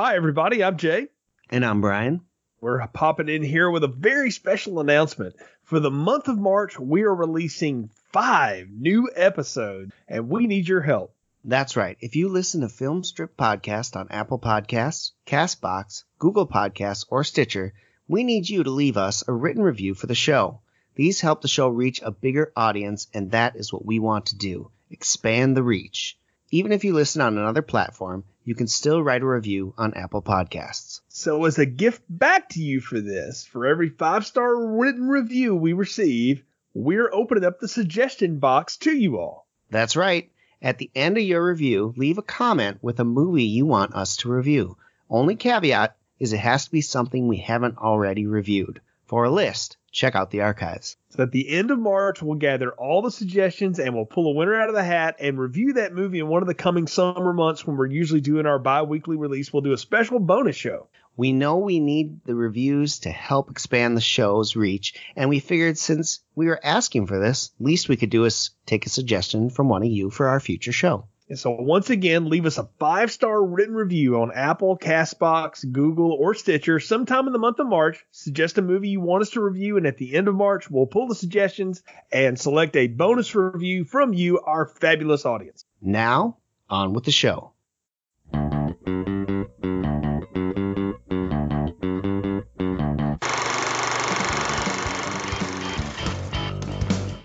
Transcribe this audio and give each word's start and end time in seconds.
Hi, 0.00 0.14
everybody. 0.14 0.62
I'm 0.62 0.76
Jay. 0.76 1.08
And 1.50 1.66
I'm 1.66 1.80
Brian. 1.80 2.20
We're 2.60 2.86
popping 2.86 3.28
in 3.28 3.42
here 3.42 3.68
with 3.68 3.82
a 3.82 3.88
very 3.88 4.30
special 4.30 4.78
announcement. 4.78 5.34
For 5.64 5.80
the 5.80 5.90
month 5.90 6.28
of 6.28 6.38
March, 6.38 6.78
we 6.78 7.02
are 7.02 7.12
releasing 7.12 7.90
five 8.12 8.68
new 8.70 9.10
episodes, 9.16 9.90
and 10.06 10.28
we 10.28 10.46
need 10.46 10.68
your 10.68 10.82
help. 10.82 11.16
That's 11.42 11.76
right. 11.76 11.96
If 12.00 12.14
you 12.14 12.28
listen 12.28 12.60
to 12.60 12.68
Film 12.68 13.02
Strip 13.02 13.36
Podcast 13.36 13.96
on 13.96 14.06
Apple 14.10 14.38
Podcasts, 14.38 15.10
Castbox, 15.26 16.04
Google 16.20 16.46
Podcasts, 16.46 17.04
or 17.10 17.24
Stitcher, 17.24 17.74
we 18.06 18.22
need 18.22 18.48
you 18.48 18.62
to 18.62 18.70
leave 18.70 18.96
us 18.96 19.24
a 19.26 19.32
written 19.32 19.64
review 19.64 19.94
for 19.94 20.06
the 20.06 20.14
show. 20.14 20.60
These 20.94 21.22
help 21.22 21.42
the 21.42 21.48
show 21.48 21.66
reach 21.66 22.00
a 22.04 22.12
bigger 22.12 22.52
audience, 22.54 23.08
and 23.12 23.32
that 23.32 23.56
is 23.56 23.72
what 23.72 23.84
we 23.84 23.98
want 23.98 24.26
to 24.26 24.36
do 24.36 24.70
expand 24.90 25.56
the 25.56 25.64
reach. 25.64 26.16
Even 26.50 26.72
if 26.72 26.84
you 26.84 26.94
listen 26.94 27.20
on 27.20 27.36
another 27.36 27.62
platform, 27.62 28.22
you 28.48 28.54
can 28.54 28.66
still 28.66 29.02
write 29.02 29.20
a 29.20 29.26
review 29.26 29.74
on 29.76 29.92
Apple 29.92 30.22
Podcasts. 30.22 31.02
So, 31.08 31.44
as 31.44 31.58
a 31.58 31.66
gift 31.66 32.02
back 32.08 32.48
to 32.50 32.62
you 32.62 32.80
for 32.80 32.98
this, 32.98 33.44
for 33.44 33.66
every 33.66 33.90
five 33.90 34.24
star 34.24 34.56
written 34.56 35.06
review 35.06 35.54
we 35.54 35.74
receive, 35.74 36.42
we're 36.72 37.12
opening 37.12 37.44
up 37.44 37.60
the 37.60 37.68
suggestion 37.68 38.38
box 38.38 38.78
to 38.78 38.90
you 38.90 39.18
all. 39.18 39.46
That's 39.68 39.96
right. 39.96 40.30
At 40.62 40.78
the 40.78 40.90
end 40.94 41.18
of 41.18 41.24
your 41.24 41.44
review, 41.44 41.92
leave 41.98 42.16
a 42.16 42.22
comment 42.22 42.78
with 42.80 42.98
a 43.00 43.04
movie 43.04 43.44
you 43.44 43.66
want 43.66 43.94
us 43.94 44.16
to 44.16 44.30
review. 44.30 44.78
Only 45.10 45.36
caveat 45.36 45.98
is 46.18 46.32
it 46.32 46.38
has 46.38 46.64
to 46.64 46.70
be 46.70 46.80
something 46.80 47.28
we 47.28 47.36
haven't 47.36 47.76
already 47.76 48.26
reviewed. 48.26 48.80
For 49.04 49.24
a 49.24 49.30
list, 49.30 49.76
check 49.90 50.14
out 50.14 50.30
the 50.30 50.42
archives. 50.42 50.96
So 51.10 51.22
at 51.22 51.32
the 51.32 51.48
end 51.48 51.70
of 51.70 51.78
March, 51.78 52.22
we'll 52.22 52.36
gather 52.36 52.70
all 52.72 53.02
the 53.02 53.10
suggestions 53.10 53.78
and 53.78 53.94
we'll 53.94 54.04
pull 54.04 54.30
a 54.30 54.34
winner 54.34 54.60
out 54.60 54.68
of 54.68 54.74
the 54.74 54.84
hat 54.84 55.16
and 55.18 55.38
review 55.38 55.74
that 55.74 55.94
movie 55.94 56.20
in 56.20 56.28
one 56.28 56.42
of 56.42 56.48
the 56.48 56.54
coming 56.54 56.86
summer 56.86 57.32
months 57.32 57.66
when 57.66 57.76
we're 57.76 57.86
usually 57.86 58.20
doing 58.20 58.46
our 58.46 58.58
bi 58.58 58.82
weekly 58.82 59.16
release. 59.16 59.52
We'll 59.52 59.62
do 59.62 59.72
a 59.72 59.78
special 59.78 60.18
bonus 60.18 60.56
show. 60.56 60.88
We 61.16 61.32
know 61.32 61.56
we 61.56 61.80
need 61.80 62.24
the 62.24 62.36
reviews 62.36 63.00
to 63.00 63.10
help 63.10 63.50
expand 63.50 63.96
the 63.96 64.00
show's 64.00 64.54
reach, 64.54 64.94
and 65.16 65.28
we 65.28 65.40
figured 65.40 65.76
since 65.76 66.20
we 66.36 66.46
were 66.46 66.60
asking 66.62 67.08
for 67.08 67.18
this, 67.18 67.50
least 67.58 67.88
we 67.88 67.96
could 67.96 68.10
do 68.10 68.24
is 68.24 68.50
take 68.66 68.86
a 68.86 68.88
suggestion 68.88 69.50
from 69.50 69.68
one 69.68 69.82
of 69.82 69.88
you 69.88 70.10
for 70.10 70.28
our 70.28 70.38
future 70.38 70.70
show. 70.70 71.07
And 71.28 71.38
so 71.38 71.50
once 71.50 71.90
again, 71.90 72.30
leave 72.30 72.46
us 72.46 72.56
a 72.56 72.70
five 72.78 73.12
star 73.12 73.44
written 73.44 73.74
review 73.74 74.22
on 74.22 74.32
Apple, 74.32 74.78
Castbox, 74.78 75.70
Google, 75.70 76.12
or 76.12 76.32
Stitcher 76.32 76.80
sometime 76.80 77.26
in 77.26 77.34
the 77.34 77.38
month 77.38 77.58
of 77.58 77.66
March. 77.66 78.02
Suggest 78.10 78.56
a 78.56 78.62
movie 78.62 78.88
you 78.88 79.00
want 79.00 79.20
us 79.20 79.30
to 79.30 79.42
review, 79.42 79.76
and 79.76 79.86
at 79.86 79.98
the 79.98 80.16
end 80.16 80.26
of 80.28 80.34
March, 80.34 80.70
we'll 80.70 80.86
pull 80.86 81.06
the 81.06 81.14
suggestions 81.14 81.82
and 82.10 82.40
select 82.40 82.76
a 82.76 82.86
bonus 82.86 83.34
review 83.34 83.84
from 83.84 84.14
you, 84.14 84.40
our 84.40 84.66
fabulous 84.66 85.26
audience. 85.26 85.66
Now, 85.82 86.38
on 86.70 86.94
with 86.94 87.04
the 87.04 87.10
show. 87.10 87.52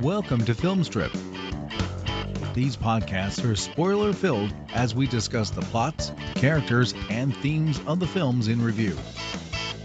Welcome 0.01 0.43
to 0.43 0.53
Film 0.53 0.83
Strip 0.83 1.13
these 2.53 2.77
podcasts 2.77 3.43
are 3.49 3.55
spoiler 3.55 4.13
filled 4.13 4.53
as 4.73 4.93
we 4.93 5.07
discuss 5.07 5.49
the 5.49 5.61
plots, 5.61 6.11
characters, 6.35 6.93
and 7.09 7.35
themes 7.37 7.81
of 7.87 7.99
the 7.99 8.07
films 8.07 8.47
in 8.47 8.63
review. 8.63 8.95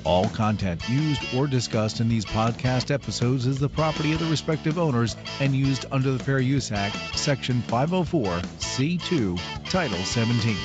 All 0.05 0.29
content 0.29 0.87
used 0.89 1.23
or 1.35 1.47
discussed 1.47 2.01
in 2.01 2.09
these 2.09 2.25
podcast 2.25 2.91
episodes 2.91 3.47
is 3.47 3.59
the 3.59 3.69
property 3.69 4.13
of 4.13 4.19
the 4.21 4.27
respective 4.27 4.79
owners 4.79 5.17
and 5.41 5.55
used 5.55 5.87
under 5.91 6.13
the 6.13 6.23
Fair 6.23 6.41
Use 6.41 6.71
Act, 6.71 6.97
Section 7.17 7.63
504, 7.63 8.25
C2, 8.59 9.71
Title 9.71 9.99
17. 9.99 10.57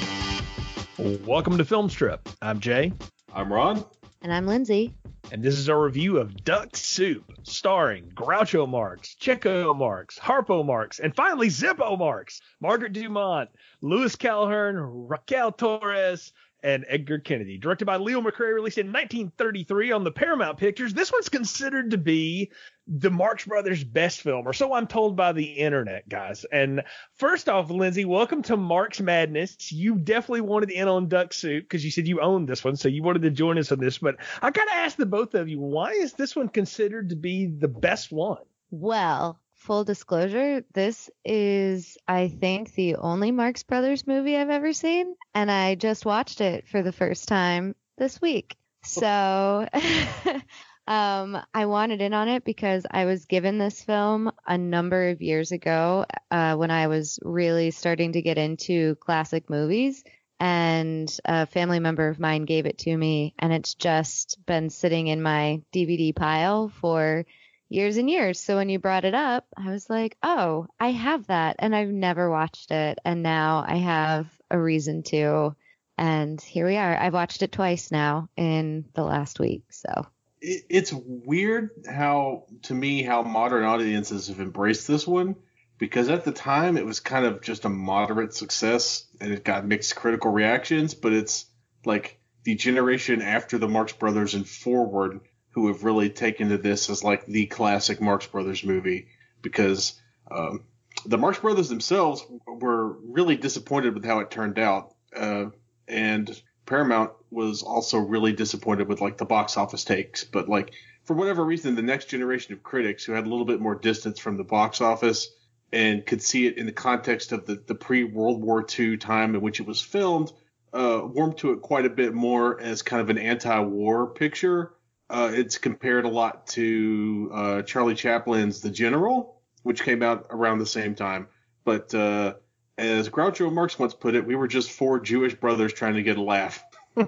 Welcome 1.25 1.57
to 1.57 1.65
Film 1.65 1.89
Strip. 1.89 2.29
I'm 2.41 2.59
Jay. 2.59 2.93
I'm 3.33 3.51
Ron. 3.51 3.83
And 4.23 4.33
I'm 4.33 4.47
Lindsey 4.47 4.95
and 5.31 5.41
this 5.41 5.57
is 5.57 5.69
our 5.69 5.81
review 5.81 6.17
of 6.17 6.43
Duck 6.43 6.75
Soup, 6.75 7.23
starring 7.43 8.11
Groucho 8.13 8.67
Marx, 8.67 9.15
Chico 9.15 9.73
Marx, 9.73 10.19
Harpo 10.19 10.65
Marx, 10.65 10.99
and 10.99 11.15
finally 11.15 11.47
Zeppo 11.47 11.97
Marx, 11.97 12.41
Margaret 12.59 12.93
Dumont, 12.93 13.49
Louis 13.81 14.15
Calhern, 14.15 15.07
Raquel 15.07 15.51
Torres, 15.51 16.33
and 16.61 16.85
Edgar 16.87 17.19
Kennedy. 17.19 17.57
Directed 17.57 17.85
by 17.85 17.97
Leo 17.97 18.21
McCarey, 18.21 18.53
released 18.53 18.77
in 18.77 18.87
1933 18.87 19.91
on 19.91 20.03
the 20.03 20.11
Paramount 20.11 20.57
Pictures. 20.57 20.93
This 20.93 21.11
one's 21.11 21.29
considered 21.29 21.91
to 21.91 21.97
be 21.97 22.51
the 22.87 23.09
Marx 23.09 23.45
Brothers' 23.45 23.83
best 23.83 24.21
film, 24.21 24.47
or 24.47 24.53
so 24.53 24.73
I'm 24.73 24.87
told 24.87 25.15
by 25.15 25.31
the 25.31 25.45
internet, 25.45 26.07
guys. 26.07 26.45
And 26.51 26.83
first 27.15 27.47
off, 27.47 27.69
Lindsey, 27.69 28.05
welcome 28.05 28.41
to 28.43 28.57
Marx 28.57 28.99
Madness. 28.99 29.71
You 29.71 29.95
definitely 29.95 30.41
wanted 30.41 30.71
in 30.71 30.87
on 30.87 31.07
Duck 31.07 31.33
Soup 31.33 31.63
because 31.63 31.85
you 31.85 31.91
said 31.91 32.07
you 32.07 32.19
owned 32.19 32.47
this 32.49 32.63
one, 32.63 32.75
so 32.75 32.89
you 32.89 33.03
wanted 33.03 33.21
to 33.21 33.31
join 33.31 33.57
us 33.57 33.71
on 33.71 33.79
this. 33.79 33.99
But 33.99 34.17
I 34.41 34.51
gotta 34.51 34.73
ask 34.73 34.97
the 34.97 35.05
both 35.05 35.33
of 35.33 35.47
you, 35.47 35.59
why 35.59 35.91
is 35.91 36.13
this 36.13 36.35
one 36.35 36.49
considered 36.49 37.09
to 37.09 37.15
be 37.15 37.45
the 37.45 37.67
best 37.67 38.11
one? 38.11 38.43
Well, 38.69 39.39
full 39.53 39.85
disclosure, 39.85 40.63
this 40.73 41.09
is, 41.23 41.97
I 42.07 42.27
think, 42.27 42.73
the 42.73 42.97
only 42.97 43.31
Marx 43.31 43.63
Brothers 43.63 44.05
movie 44.05 44.35
I've 44.35 44.49
ever 44.49 44.73
seen, 44.73 45.15
and 45.33 45.49
I 45.49 45.75
just 45.75 46.05
watched 46.05 46.41
it 46.41 46.67
for 46.67 46.81
the 46.81 46.91
first 46.91 47.27
time 47.29 47.75
this 47.97 48.19
week. 48.19 48.57
Oh. 48.57 48.87
So, 48.87 49.69
um, 50.87 51.37
I 51.53 51.65
wanted 51.65 52.01
in 52.01 52.13
on 52.13 52.27
it 52.27 52.43
because 52.43 52.85
I 52.89 53.05
was 53.05 53.25
given 53.25 53.57
this 53.57 53.81
film 53.81 54.31
a 54.45 54.57
number 54.57 55.09
of 55.09 55.21
years 55.21 55.51
ago 55.51 56.05
uh, 56.29 56.55
when 56.55 56.71
I 56.71 56.87
was 56.87 57.19
really 57.21 57.71
starting 57.71 58.13
to 58.13 58.21
get 58.21 58.37
into 58.37 58.95
classic 58.95 59.49
movies. 59.49 60.03
And 60.39 61.15
a 61.23 61.45
family 61.45 61.79
member 61.79 62.09
of 62.09 62.19
mine 62.19 62.43
gave 62.43 62.65
it 62.65 62.79
to 62.79 62.97
me, 62.97 63.33
and 63.39 63.53
it's 63.53 63.75
just 63.75 64.37
been 64.45 64.69
sitting 64.69 65.07
in 65.07 65.21
my 65.21 65.61
DVD 65.73 66.13
pile 66.13 66.67
for 66.67 67.25
years 67.69 67.95
and 67.97 68.09
years. 68.09 68.41
So 68.41 68.57
when 68.57 68.67
you 68.67 68.77
brought 68.77 69.05
it 69.05 69.13
up, 69.13 69.47
I 69.55 69.71
was 69.71 69.89
like, 69.89 70.17
oh, 70.21 70.67
I 70.79 70.91
have 70.91 71.27
that. 71.27 71.57
And 71.59 71.73
I've 71.73 71.89
never 71.89 72.29
watched 72.29 72.71
it. 72.71 72.99
And 73.05 73.23
now 73.23 73.63
I 73.65 73.77
have 73.77 74.27
a 74.51 74.59
reason 74.59 75.03
to. 75.03 75.55
And 75.97 76.41
here 76.41 76.67
we 76.67 76.75
are. 76.75 76.95
I've 76.95 77.13
watched 77.13 77.41
it 77.41 77.51
twice 77.51 77.91
now 77.91 78.27
in 78.35 78.85
the 78.93 79.03
last 79.03 79.39
week. 79.39 79.63
So 79.71 80.07
it's 80.43 80.93
weird 80.93 81.71
how, 81.89 82.45
to 82.63 82.73
me, 82.73 83.01
how 83.01 83.23
modern 83.23 83.63
audiences 83.63 84.27
have 84.27 84.39
embraced 84.39 84.87
this 84.87 85.07
one. 85.07 85.35
Because 85.79 86.09
at 86.09 86.23
the 86.23 86.31
time, 86.31 86.77
it 86.77 86.85
was 86.85 86.99
kind 86.99 87.25
of 87.25 87.41
just 87.41 87.65
a 87.65 87.69
moderate 87.69 88.33
success 88.33 89.05
and 89.19 89.33
it 89.33 89.43
got 89.43 89.65
mixed 89.65 89.95
critical 89.95 90.31
reactions. 90.31 90.93
But 90.93 91.13
it's 91.13 91.45
like 91.85 92.19
the 92.43 92.55
generation 92.55 93.21
after 93.21 93.57
the 93.57 93.67
Marx 93.67 93.91
Brothers 93.93 94.33
and 94.33 94.47
forward 94.47 95.21
who 95.51 95.67
have 95.67 95.83
really 95.83 96.09
taken 96.09 96.49
to 96.49 96.57
this 96.57 96.89
as 96.89 97.03
like 97.03 97.25
the 97.25 97.45
classic 97.47 98.01
Marx 98.01 98.27
Brothers 98.27 98.63
movie 98.63 99.07
because 99.41 99.99
um, 100.29 100.63
the 101.05 101.17
Marx 101.17 101.39
Brothers 101.39 101.69
themselves 101.69 102.25
were 102.47 102.97
really 102.99 103.35
disappointed 103.35 103.93
with 103.93 104.05
how 104.05 104.19
it 104.19 104.31
turned 104.31 104.59
out, 104.59 104.93
uh, 105.15 105.45
and 105.87 106.41
Paramount 106.65 107.11
was 107.33 107.63
also 107.63 107.97
really 107.97 108.33
disappointed 108.33 108.87
with 108.87 109.01
like 109.01 109.17
the 109.17 109.25
box 109.25 109.57
office 109.57 109.83
takes. 109.83 110.23
But 110.23 110.47
like 110.47 110.73
for 111.03 111.15
whatever 111.15 111.43
reason, 111.43 111.75
the 111.75 111.81
next 111.81 112.05
generation 112.05 112.53
of 112.53 112.63
critics 112.63 113.03
who 113.03 113.13
had 113.13 113.25
a 113.25 113.29
little 113.29 113.45
bit 113.45 113.59
more 113.59 113.75
distance 113.75 114.19
from 114.19 114.37
the 114.37 114.43
box 114.43 114.81
office 114.81 115.29
and 115.71 116.05
could 116.05 116.21
see 116.21 116.45
it 116.45 116.57
in 116.57 116.65
the 116.65 116.71
context 116.71 117.31
of 117.31 117.45
the, 117.45 117.61
the 117.67 117.75
pre 117.75 118.03
World 118.03 118.41
War 118.41 118.65
II 118.79 118.97
time 118.97 119.35
in 119.35 119.41
which 119.41 119.59
it 119.59 119.65
was 119.65 119.81
filmed, 119.81 120.31
uh, 120.71 121.01
warmed 121.03 121.37
to 121.39 121.51
it 121.51 121.61
quite 121.61 121.85
a 121.85 121.89
bit 121.89 122.13
more 122.13 122.59
as 122.61 122.81
kind 122.81 123.01
of 123.01 123.09
an 123.09 123.17
anti-war 123.17 124.07
picture 124.07 124.73
uh, 125.13 125.31
it's 125.31 125.59
compared 125.59 126.05
a 126.05 126.09
lot 126.09 126.47
to 126.47 127.29
uh, 127.31 127.61
Charlie 127.61 127.93
Chaplin's 127.93 128.61
The 128.61 128.71
General, 128.71 129.39
which 129.61 129.83
came 129.83 130.01
out 130.01 130.25
around 130.31 130.57
the 130.57 130.65
same 130.65 130.95
time. 130.95 131.27
But 131.63 131.93
uh, 131.93 132.33
as 132.79 133.09
Groucho 133.09 133.53
Marx 133.53 133.77
once 133.77 133.93
put 133.93 134.15
it, 134.15 134.25
we 134.25 134.35
were 134.35 134.47
just 134.47 134.71
four 134.71 134.99
Jewish 134.99 135.35
brothers 135.35 135.71
trying 135.71 135.95
to 135.95 136.03
get 136.03 136.17
a 136.17 136.21
laugh. 136.21 136.63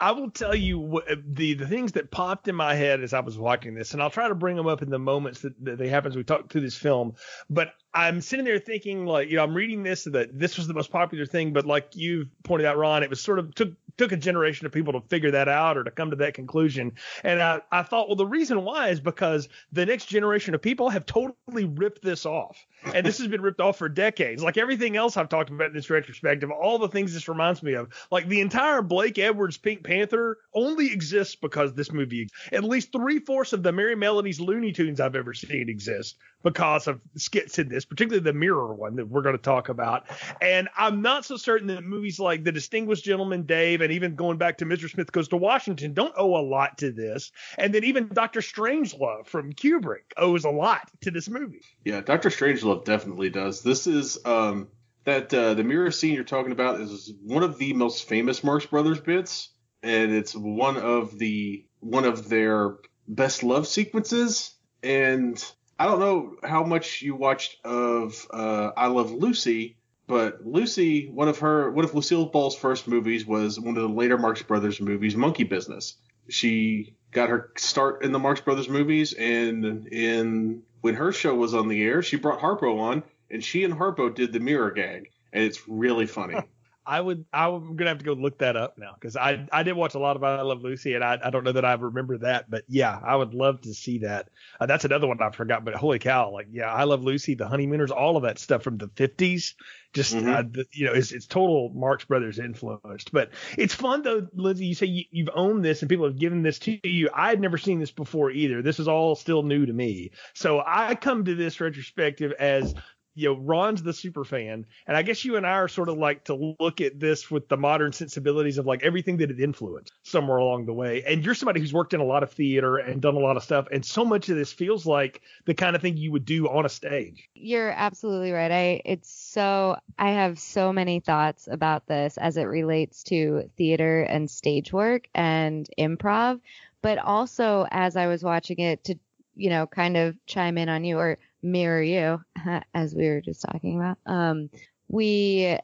I 0.00 0.12
will 0.12 0.30
tell 0.30 0.54
you 0.54 1.02
the 1.24 1.54
the 1.54 1.66
things 1.66 1.92
that 1.92 2.10
popped 2.10 2.48
in 2.48 2.54
my 2.54 2.74
head 2.74 3.02
as 3.02 3.14
I 3.14 3.20
was 3.20 3.38
watching 3.38 3.74
this, 3.74 3.92
and 3.92 4.02
I'll 4.02 4.10
try 4.10 4.28
to 4.28 4.34
bring 4.34 4.56
them 4.56 4.66
up 4.66 4.82
in 4.82 4.90
the 4.90 4.98
moments 4.98 5.40
that, 5.40 5.64
that 5.64 5.78
they 5.78 5.88
happen 5.88 6.10
as 6.10 6.16
we 6.16 6.24
talk 6.24 6.50
through 6.50 6.62
this 6.62 6.76
film. 6.76 7.14
But 7.48 7.72
I'm 7.94 8.20
sitting 8.20 8.44
there 8.44 8.58
thinking, 8.58 9.06
like, 9.06 9.30
you 9.30 9.36
know, 9.36 9.44
I'm 9.44 9.54
reading 9.54 9.82
this 9.82 10.04
that 10.04 10.36
this 10.36 10.56
was 10.56 10.66
the 10.66 10.74
most 10.74 10.90
popular 10.90 11.26
thing, 11.26 11.52
but 11.52 11.66
like 11.66 11.90
you've 11.94 12.28
pointed 12.42 12.66
out, 12.66 12.78
Ron, 12.78 13.02
it 13.02 13.10
was 13.10 13.20
sort 13.20 13.38
of 13.38 13.54
took 13.54 13.72
took 14.00 14.12
a 14.12 14.16
generation 14.16 14.64
of 14.64 14.72
people 14.72 14.94
to 14.94 15.06
figure 15.08 15.30
that 15.30 15.46
out 15.46 15.76
or 15.76 15.84
to 15.84 15.90
come 15.90 16.08
to 16.08 16.16
that 16.16 16.32
conclusion. 16.32 16.92
And 17.22 17.42
I, 17.42 17.60
I 17.70 17.82
thought, 17.82 18.08
well, 18.08 18.16
the 18.16 18.26
reason 18.26 18.64
why 18.64 18.88
is 18.88 18.98
because 18.98 19.46
the 19.72 19.84
next 19.84 20.06
generation 20.06 20.54
of 20.54 20.62
people 20.62 20.88
have 20.88 21.04
totally 21.04 21.66
ripped 21.66 22.00
this 22.00 22.24
off. 22.24 22.64
And 22.94 23.04
this 23.04 23.18
has 23.18 23.28
been 23.28 23.42
ripped 23.42 23.60
off 23.60 23.76
for 23.76 23.90
decades. 23.90 24.42
Like 24.42 24.56
everything 24.56 24.96
else 24.96 25.18
I've 25.18 25.28
talked 25.28 25.50
about 25.50 25.68
in 25.68 25.74
this 25.74 25.90
retrospective, 25.90 26.50
all 26.50 26.78
the 26.78 26.88
things 26.88 27.12
this 27.12 27.28
reminds 27.28 27.62
me 27.62 27.74
of, 27.74 27.88
like 28.10 28.26
the 28.26 28.40
entire 28.40 28.80
Blake 28.80 29.18
Edwards 29.18 29.58
Pink 29.58 29.84
Panther 29.84 30.38
only 30.54 30.90
exists 30.90 31.36
because 31.36 31.74
this 31.74 31.92
movie, 31.92 32.30
at 32.52 32.64
least 32.64 32.92
three 32.92 33.18
fourths 33.18 33.52
of 33.52 33.62
the 33.62 33.70
Merrie 33.70 33.98
Melodies 33.98 34.40
Looney 34.40 34.72
Tunes 34.72 34.98
I've 34.98 35.14
ever 35.14 35.34
seen 35.34 35.68
exist 35.68 36.16
because 36.42 36.86
of 36.86 37.00
skits 37.16 37.58
in 37.58 37.68
this, 37.68 37.84
particularly 37.84 38.22
the 38.22 38.32
mirror 38.32 38.74
one 38.74 38.96
that 38.96 39.08
we're 39.08 39.22
going 39.22 39.36
to 39.36 39.42
talk 39.42 39.68
about. 39.68 40.06
And 40.40 40.68
I'm 40.76 41.02
not 41.02 41.24
so 41.24 41.36
certain 41.36 41.68
that 41.68 41.82
movies 41.82 42.18
like 42.18 42.44
The 42.44 42.52
Distinguished 42.52 43.04
Gentleman 43.04 43.44
Dave 43.44 43.80
and 43.80 43.92
even 43.92 44.14
going 44.14 44.38
back 44.38 44.58
to 44.58 44.66
Mr. 44.66 44.90
Smith 44.90 45.12
Goes 45.12 45.28
to 45.28 45.36
Washington 45.36 45.92
don't 45.92 46.14
owe 46.16 46.36
a 46.36 46.42
lot 46.42 46.78
to 46.78 46.92
this. 46.92 47.32
And 47.58 47.74
then 47.74 47.84
even 47.84 48.08
Dr. 48.08 48.40
Strangelove 48.40 49.26
from 49.26 49.52
Kubrick 49.52 50.12
owes 50.16 50.44
a 50.44 50.50
lot 50.50 50.90
to 51.02 51.10
this 51.10 51.28
movie. 51.28 51.62
Yeah, 51.84 52.00
Dr. 52.00 52.30
Strangelove 52.30 52.84
definitely 52.84 53.30
does. 53.30 53.62
This 53.62 53.86
is 53.86 54.18
um 54.24 54.68
that 55.04 55.32
uh, 55.32 55.54
the 55.54 55.64
mirror 55.64 55.90
scene 55.90 56.14
you're 56.14 56.24
talking 56.24 56.52
about 56.52 56.80
is 56.80 57.12
one 57.22 57.42
of 57.42 57.58
the 57.58 57.72
most 57.72 58.08
famous 58.08 58.44
Marx 58.44 58.66
Brothers 58.66 59.00
bits, 59.00 59.50
and 59.82 60.12
it's 60.12 60.34
one 60.34 60.76
of 60.76 61.18
the 61.18 61.64
one 61.80 62.04
of 62.04 62.28
their 62.28 62.76
best 63.08 63.42
love 63.42 63.66
sequences. 63.66 64.54
And 64.82 65.42
I 65.80 65.86
don't 65.86 65.98
know 65.98 66.36
how 66.44 66.62
much 66.62 67.00
you 67.00 67.14
watched 67.14 67.56
of 67.64 68.26
uh, 68.30 68.70
I 68.76 68.88
Love 68.88 69.12
Lucy, 69.12 69.78
but 70.06 70.46
Lucy, 70.46 71.08
one 71.08 71.26
of 71.26 71.38
her 71.38 71.70
one 71.70 71.86
of 71.86 71.94
Lucille 71.94 72.26
Ball's 72.26 72.54
first 72.54 72.86
movies 72.86 73.24
was 73.24 73.58
one 73.58 73.78
of 73.78 73.82
the 73.82 73.88
later 73.88 74.18
Marx 74.18 74.42
Brothers 74.42 74.78
movies, 74.78 75.16
Monkey 75.16 75.44
Business. 75.44 75.96
She 76.28 76.96
got 77.12 77.30
her 77.30 77.50
start 77.56 78.04
in 78.04 78.12
the 78.12 78.18
Marx 78.18 78.42
Brothers 78.42 78.68
movies, 78.68 79.14
and 79.14 79.88
in 79.88 80.64
when 80.82 80.96
her 80.96 81.12
show 81.12 81.34
was 81.34 81.54
on 81.54 81.68
the 81.68 81.82
air, 81.82 82.02
she 82.02 82.18
brought 82.18 82.40
Harpo 82.40 82.78
on 82.78 83.02
and 83.30 83.42
she 83.42 83.64
and 83.64 83.72
Harpo 83.72 84.14
did 84.14 84.34
the 84.34 84.40
mirror 84.40 84.72
gag, 84.72 85.08
and 85.32 85.42
it's 85.42 85.66
really 85.66 86.04
funny. 86.04 86.34
I 86.90 87.00
would 87.00 87.24
I'm 87.32 87.76
gonna 87.76 87.90
have 87.90 87.98
to 87.98 88.04
go 88.04 88.14
look 88.14 88.38
that 88.38 88.56
up 88.56 88.76
now 88.76 88.94
because 88.94 89.16
I 89.16 89.46
I 89.52 89.62
did 89.62 89.74
watch 89.74 89.94
a 89.94 90.00
lot 90.00 90.16
of 90.16 90.24
I 90.24 90.42
Love 90.42 90.60
Lucy 90.60 90.94
and 90.94 91.04
I 91.04 91.20
I 91.22 91.30
don't 91.30 91.44
know 91.44 91.52
that 91.52 91.64
I 91.64 91.74
remember 91.74 92.18
that 92.18 92.50
but 92.50 92.64
yeah 92.66 92.98
I 93.00 93.14
would 93.14 93.32
love 93.32 93.60
to 93.60 93.72
see 93.72 93.98
that 93.98 94.28
uh, 94.58 94.66
that's 94.66 94.84
another 94.84 95.06
one 95.06 95.22
I 95.22 95.30
forgot 95.30 95.64
but 95.64 95.76
holy 95.76 96.00
cow 96.00 96.32
like 96.32 96.48
yeah 96.50 96.66
I 96.66 96.82
Love 96.82 97.04
Lucy 97.04 97.36
the 97.36 97.46
Honeymooners 97.46 97.92
all 97.92 98.16
of 98.16 98.24
that 98.24 98.40
stuff 98.40 98.64
from 98.64 98.76
the 98.76 98.88
50s 98.88 99.54
just 99.92 100.16
mm-hmm. 100.16 100.28
uh, 100.28 100.42
the, 100.42 100.66
you 100.72 100.84
know 100.84 100.92
it's 100.92 101.12
it's 101.12 101.26
total 101.26 101.70
Marx 101.72 102.04
Brothers 102.06 102.40
influenced 102.40 103.12
but 103.12 103.30
it's 103.56 103.74
fun 103.74 104.02
though 104.02 104.26
Lizzie. 104.34 104.66
you 104.66 104.74
say 104.74 104.86
you, 104.86 105.04
you've 105.12 105.30
owned 105.32 105.64
this 105.64 105.82
and 105.82 105.88
people 105.88 106.06
have 106.06 106.18
given 106.18 106.42
this 106.42 106.58
to 106.58 106.76
you 106.82 107.08
I 107.14 107.28
had 107.28 107.40
never 107.40 107.56
seen 107.56 107.78
this 107.78 107.92
before 107.92 108.32
either 108.32 108.62
this 108.62 108.80
is 108.80 108.88
all 108.88 109.14
still 109.14 109.44
new 109.44 109.64
to 109.64 109.72
me 109.72 110.10
so 110.34 110.60
I 110.66 110.96
come 110.96 111.24
to 111.26 111.36
this 111.36 111.60
retrospective 111.60 112.32
as 112.32 112.74
you 113.20 113.28
know, 113.28 113.40
Ron's 113.40 113.82
the 113.82 113.92
super 113.92 114.24
fan, 114.24 114.64
and 114.86 114.96
I 114.96 115.02
guess 115.02 115.24
you 115.24 115.36
and 115.36 115.46
I 115.46 115.52
are 115.52 115.68
sort 115.68 115.90
of 115.90 115.98
like 115.98 116.24
to 116.24 116.54
look 116.58 116.80
at 116.80 116.98
this 116.98 117.30
with 117.30 117.48
the 117.48 117.56
modern 117.58 117.92
sensibilities 117.92 118.56
of 118.56 118.64
like 118.64 118.82
everything 118.82 119.18
that 119.18 119.30
it 119.30 119.38
influenced 119.38 119.92
somewhere 120.02 120.38
along 120.38 120.64
the 120.64 120.72
way. 120.72 121.04
And 121.06 121.22
you're 121.22 121.34
somebody 121.34 121.60
who's 121.60 121.72
worked 121.72 121.92
in 121.92 122.00
a 122.00 122.04
lot 122.04 122.22
of 122.22 122.32
theater 122.32 122.78
and 122.78 123.02
done 123.02 123.16
a 123.16 123.20
lot 123.20 123.36
of 123.36 123.42
stuff, 123.42 123.68
and 123.70 123.84
so 123.84 124.06
much 124.06 124.30
of 124.30 124.36
this 124.36 124.52
feels 124.52 124.86
like 124.86 125.20
the 125.44 125.54
kind 125.54 125.76
of 125.76 125.82
thing 125.82 125.98
you 125.98 126.12
would 126.12 126.24
do 126.24 126.48
on 126.48 126.64
a 126.64 126.70
stage. 126.70 127.28
You're 127.34 127.70
absolutely 127.70 128.32
right. 128.32 128.50
I 128.50 128.82
it's 128.86 129.10
so 129.10 129.76
I 129.98 130.12
have 130.12 130.38
so 130.38 130.72
many 130.72 131.00
thoughts 131.00 131.46
about 131.50 131.86
this 131.86 132.16
as 132.16 132.38
it 132.38 132.44
relates 132.44 133.02
to 133.04 133.50
theater 133.58 134.02
and 134.02 134.30
stage 134.30 134.72
work 134.72 135.08
and 135.14 135.68
improv, 135.78 136.40
but 136.80 136.96
also 136.96 137.66
as 137.70 137.96
I 137.96 138.06
was 138.06 138.24
watching 138.24 138.60
it 138.60 138.84
to 138.84 138.94
you 139.36 139.50
know 139.50 139.66
kind 139.66 139.98
of 139.98 140.16
chime 140.26 140.56
in 140.56 140.70
on 140.70 140.84
you 140.84 140.98
or 140.98 141.18
mirror 141.42 141.82
you, 141.82 142.20
as 142.74 142.94
we 142.94 143.08
were 143.08 143.20
just 143.20 143.42
talking 143.42 143.76
about. 143.76 143.98
Um, 144.06 144.50
we, 144.88 145.56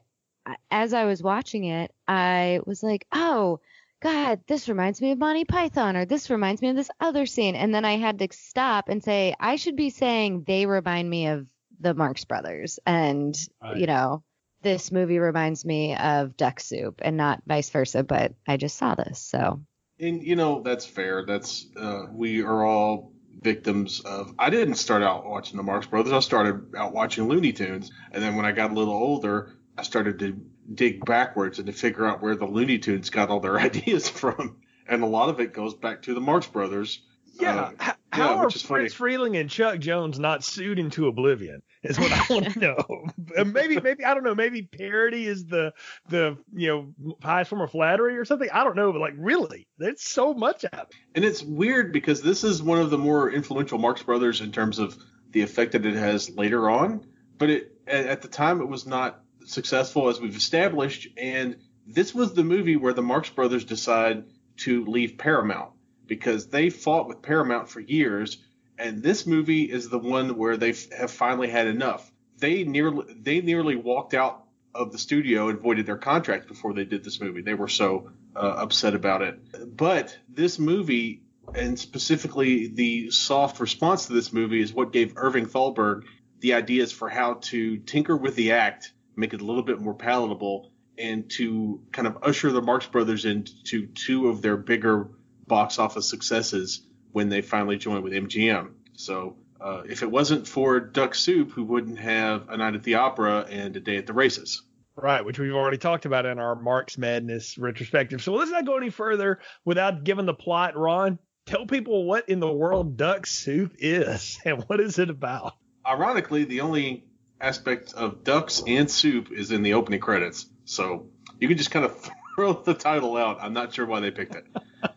as 0.71 0.93
I 0.93 1.05
was 1.05 1.21
watching 1.21 1.65
it, 1.65 1.91
I 2.07 2.61
was 2.65 2.83
like, 2.83 3.05
oh, 3.11 3.59
God, 3.99 4.41
this 4.47 4.69
reminds 4.69 5.01
me 5.01 5.11
of 5.11 5.17
Monty 5.17 5.45
Python, 5.45 5.97
or 5.97 6.05
this 6.05 6.29
reminds 6.29 6.61
me 6.61 6.69
of 6.69 6.75
this 6.75 6.89
other 6.99 7.25
scene. 7.25 7.55
And 7.55 7.73
then 7.73 7.83
I 7.83 7.97
had 7.97 8.19
to 8.19 8.27
stop 8.31 8.89
and 8.89 9.03
say, 9.03 9.33
I 9.39 9.55
should 9.55 9.75
be 9.75 9.89
saying 9.89 10.43
they 10.45 10.65
remind 10.65 11.09
me 11.09 11.27
of 11.27 11.47
the 11.79 11.93
Marx 11.93 12.23
Brothers. 12.23 12.79
And, 12.85 13.35
right. 13.61 13.77
you 13.77 13.87
know, 13.87 14.23
this 14.61 14.91
movie 14.91 15.19
reminds 15.19 15.65
me 15.65 15.95
of 15.95 16.37
Duck 16.37 16.59
Soup 16.59 16.99
and 17.03 17.17
not 17.17 17.41
vice 17.47 17.69
versa, 17.69 18.03
but 18.03 18.33
I 18.47 18.57
just 18.57 18.77
saw 18.77 18.95
this. 18.95 19.19
So. 19.19 19.61
And, 19.99 20.21
you 20.21 20.35
know, 20.35 20.61
that's 20.61 20.85
fair. 20.85 21.25
That's, 21.25 21.65
uh, 21.75 22.03
we 22.11 22.43
are 22.43 22.63
all 22.63 23.13
victims 23.47 24.01
of. 24.01 24.33
I 24.37 24.49
didn't 24.49 24.75
start 24.75 25.03
out 25.03 25.25
watching 25.25 25.55
the 25.55 25.63
Marx 25.63 25.87
Brothers. 25.87 26.11
I 26.11 26.19
started 26.19 26.75
out 26.75 26.91
watching 26.91 27.29
Looney 27.29 27.53
Tunes, 27.53 27.91
and 28.11 28.21
then 28.21 28.35
when 28.35 28.45
I 28.45 28.51
got 28.51 28.71
a 28.71 28.73
little 28.73 28.93
older, 28.93 29.53
I 29.77 29.83
started 29.83 30.19
to 30.19 30.37
dig 30.73 31.05
backwards 31.05 31.57
and 31.57 31.67
to 31.67 31.73
figure 31.73 32.05
out 32.05 32.21
where 32.21 32.35
the 32.35 32.45
Looney 32.45 32.77
Tunes 32.77 33.09
got 33.09 33.29
all 33.29 33.39
their 33.39 33.57
ideas 33.69 34.09
from. 34.09 34.57
And 34.85 35.01
a 35.01 35.07
lot 35.07 35.29
of 35.29 35.39
it 35.39 35.53
goes 35.53 35.73
back 35.73 36.01
to 36.03 36.13
the 36.13 36.19
Marx 36.19 36.45
Brothers. 36.47 37.01
Yeah, 37.39 37.71
uh, 37.79 37.93
how 38.11 38.33
yeah, 38.33 38.35
are 38.35 38.49
Friz 38.49 38.93
Freleng 38.93 39.39
and 39.39 39.49
Chuck 39.49 39.79
Jones 39.79 40.19
not 40.19 40.43
sued 40.43 40.79
into 40.79 41.07
oblivion? 41.07 41.61
Is 41.89 41.97
what 41.97 42.11
I 42.11 42.21
want 42.29 42.53
to 42.53 42.59
know. 42.87 43.05
Uh, 43.37 43.45
maybe, 43.45 43.79
maybe 43.79 44.03
I 44.03 44.13
don't 44.13 44.23
know. 44.23 44.35
Maybe 44.35 44.61
parody 44.61 45.25
is 45.25 45.45
the 45.45 45.73
the 46.09 46.37
you 46.53 46.67
know 46.67 47.15
highest 47.23 47.49
form 47.49 47.61
of 47.61 47.71
flattery 47.71 48.17
or 48.17 48.25
something. 48.25 48.49
I 48.51 48.65
don't 48.65 48.75
know, 48.75 48.91
but 48.91 48.99
like 48.99 49.13
really, 49.17 49.67
there's 49.77 50.01
so 50.01 50.33
much 50.33 50.65
of 50.65 50.73
it. 50.73 50.95
And 51.15 51.23
it's 51.23 51.41
weird 51.41 51.93
because 51.93 52.21
this 52.21 52.43
is 52.43 52.61
one 52.61 52.79
of 52.79 52.89
the 52.89 52.97
more 52.97 53.31
influential 53.31 53.77
Marx 53.77 54.03
Brothers 54.03 54.41
in 54.41 54.51
terms 54.51 54.79
of 54.79 54.97
the 55.31 55.41
effect 55.41 55.71
that 55.71 55.85
it 55.85 55.95
has 55.95 56.29
later 56.29 56.69
on. 56.69 57.05
But 57.37 57.49
it 57.49 57.71
at 57.87 58.21
the 58.21 58.27
time 58.27 58.59
it 58.59 58.67
was 58.67 58.85
not 58.85 59.21
successful 59.45 60.09
as 60.09 60.19
we've 60.19 60.35
established, 60.35 61.07
and 61.15 61.55
this 61.85 62.13
was 62.13 62.33
the 62.33 62.43
movie 62.43 62.75
where 62.75 62.93
the 62.93 63.01
Marx 63.01 63.29
Brothers 63.29 63.63
decide 63.63 64.25
to 64.57 64.83
leave 64.85 65.17
Paramount 65.17 65.71
because 66.05 66.47
they 66.47 66.69
fought 66.69 67.07
with 67.07 67.21
Paramount 67.21 67.69
for 67.69 67.79
years, 67.79 68.39
and 68.77 69.01
this 69.01 69.25
movie 69.25 69.63
is 69.63 69.89
the 69.89 69.99
one 69.99 70.37
where 70.37 70.57
they 70.57 70.73
have 70.97 71.11
finally 71.11 71.49
had 71.49 71.67
enough. 71.67 72.11
They 72.37 72.63
nearly 72.63 73.05
they 73.19 73.41
nearly 73.41 73.75
walked 73.75 74.13
out 74.13 74.43
of 74.73 74.91
the 74.91 74.97
studio 74.97 75.49
and 75.49 75.59
voided 75.59 75.85
their 75.85 75.97
contract 75.97 76.47
before 76.47 76.73
they 76.73 76.85
did 76.85 77.03
this 77.03 77.19
movie. 77.19 77.41
They 77.41 77.55
were 77.55 77.67
so 77.67 78.11
uh, 78.35 78.39
upset 78.39 78.93
about 78.93 79.23
it. 79.23 79.75
But 79.75 80.17
this 80.29 80.59
movie, 80.59 81.23
and 81.55 81.79
specifically 81.79 82.67
the 82.67 83.09
soft 83.09 83.59
response 83.59 84.07
to 84.07 84.13
this 84.13 84.31
movie, 84.31 84.61
is 84.61 84.73
what 84.73 84.93
gave 84.93 85.13
Irving 85.17 85.47
Thalberg 85.47 86.05
the 86.39 86.53
ideas 86.53 86.91
for 86.91 87.09
how 87.09 87.35
to 87.41 87.77
tinker 87.77 88.15
with 88.15 88.35
the 88.35 88.51
act, 88.51 88.93
make 89.15 89.33
it 89.33 89.41
a 89.41 89.45
little 89.45 89.63
bit 89.63 89.81
more 89.81 89.95
palatable, 89.95 90.71
and 90.95 91.29
to 91.31 91.81
kind 91.91 92.07
of 92.07 92.19
usher 92.21 92.51
the 92.51 92.61
Marx 92.61 92.85
Brothers 92.85 93.25
into 93.25 93.87
two 93.87 94.27
of 94.27 94.43
their 94.43 94.57
bigger 94.57 95.09
box 95.47 95.79
office 95.79 96.07
successes 96.07 96.86
when 97.17 97.29
they 97.29 97.41
finally 97.41 97.77
joined 97.77 98.03
with 98.03 98.13
MGM. 98.13 98.73
So 98.93 99.37
uh, 99.59 99.81
if 99.89 100.03
it 100.03 100.11
wasn't 100.11 100.47
for 100.47 100.79
Duck 100.79 101.15
Soup, 101.15 101.49
who 101.49 101.63
wouldn't 101.63 101.97
have 101.97 102.47
A 102.47 102.57
Night 102.57 102.75
at 102.75 102.83
the 102.83 102.93
Opera 102.93 103.47
and 103.49 103.75
A 103.75 103.79
Day 103.79 103.97
at 103.97 104.05
the 104.05 104.13
Races? 104.13 104.61
Right, 104.95 105.25
which 105.25 105.39
we've 105.39 105.55
already 105.55 105.79
talked 105.79 106.05
about 106.05 106.27
in 106.27 106.37
our 106.37 106.53
Marx 106.53 106.95
Madness 106.95 107.57
retrospective. 107.57 108.21
So 108.21 108.35
let's 108.35 108.51
not 108.51 108.67
go 108.67 108.77
any 108.77 108.91
further 108.91 109.39
without 109.65 110.03
giving 110.03 110.27
the 110.27 110.35
plot. 110.35 110.77
Ron, 110.77 111.17
tell 111.47 111.65
people 111.65 112.05
what 112.05 112.29
in 112.29 112.39
the 112.39 112.53
world 112.53 112.97
Duck 112.97 113.25
Soup 113.25 113.73
is 113.79 114.37
and 114.45 114.61
what 114.67 114.79
is 114.79 114.99
it 114.99 115.09
about. 115.09 115.53
Ironically, 115.87 116.43
the 116.43 116.61
only 116.61 117.03
aspect 117.41 117.95
of 117.95 118.23
ducks 118.23 118.61
and 118.67 118.91
soup 118.91 119.31
is 119.31 119.49
in 119.49 119.63
the 119.63 119.73
opening 119.73 120.01
credits. 120.01 120.45
So 120.65 121.07
you 121.39 121.47
can 121.47 121.57
just 121.57 121.71
kind 121.71 121.85
of 121.85 122.11
throw 122.35 122.53
the 122.53 122.75
title 122.75 123.17
out. 123.17 123.39
I'm 123.41 123.53
not 123.53 123.73
sure 123.73 123.87
why 123.87 124.01
they 124.01 124.11
picked 124.11 124.35
it. 124.35 124.45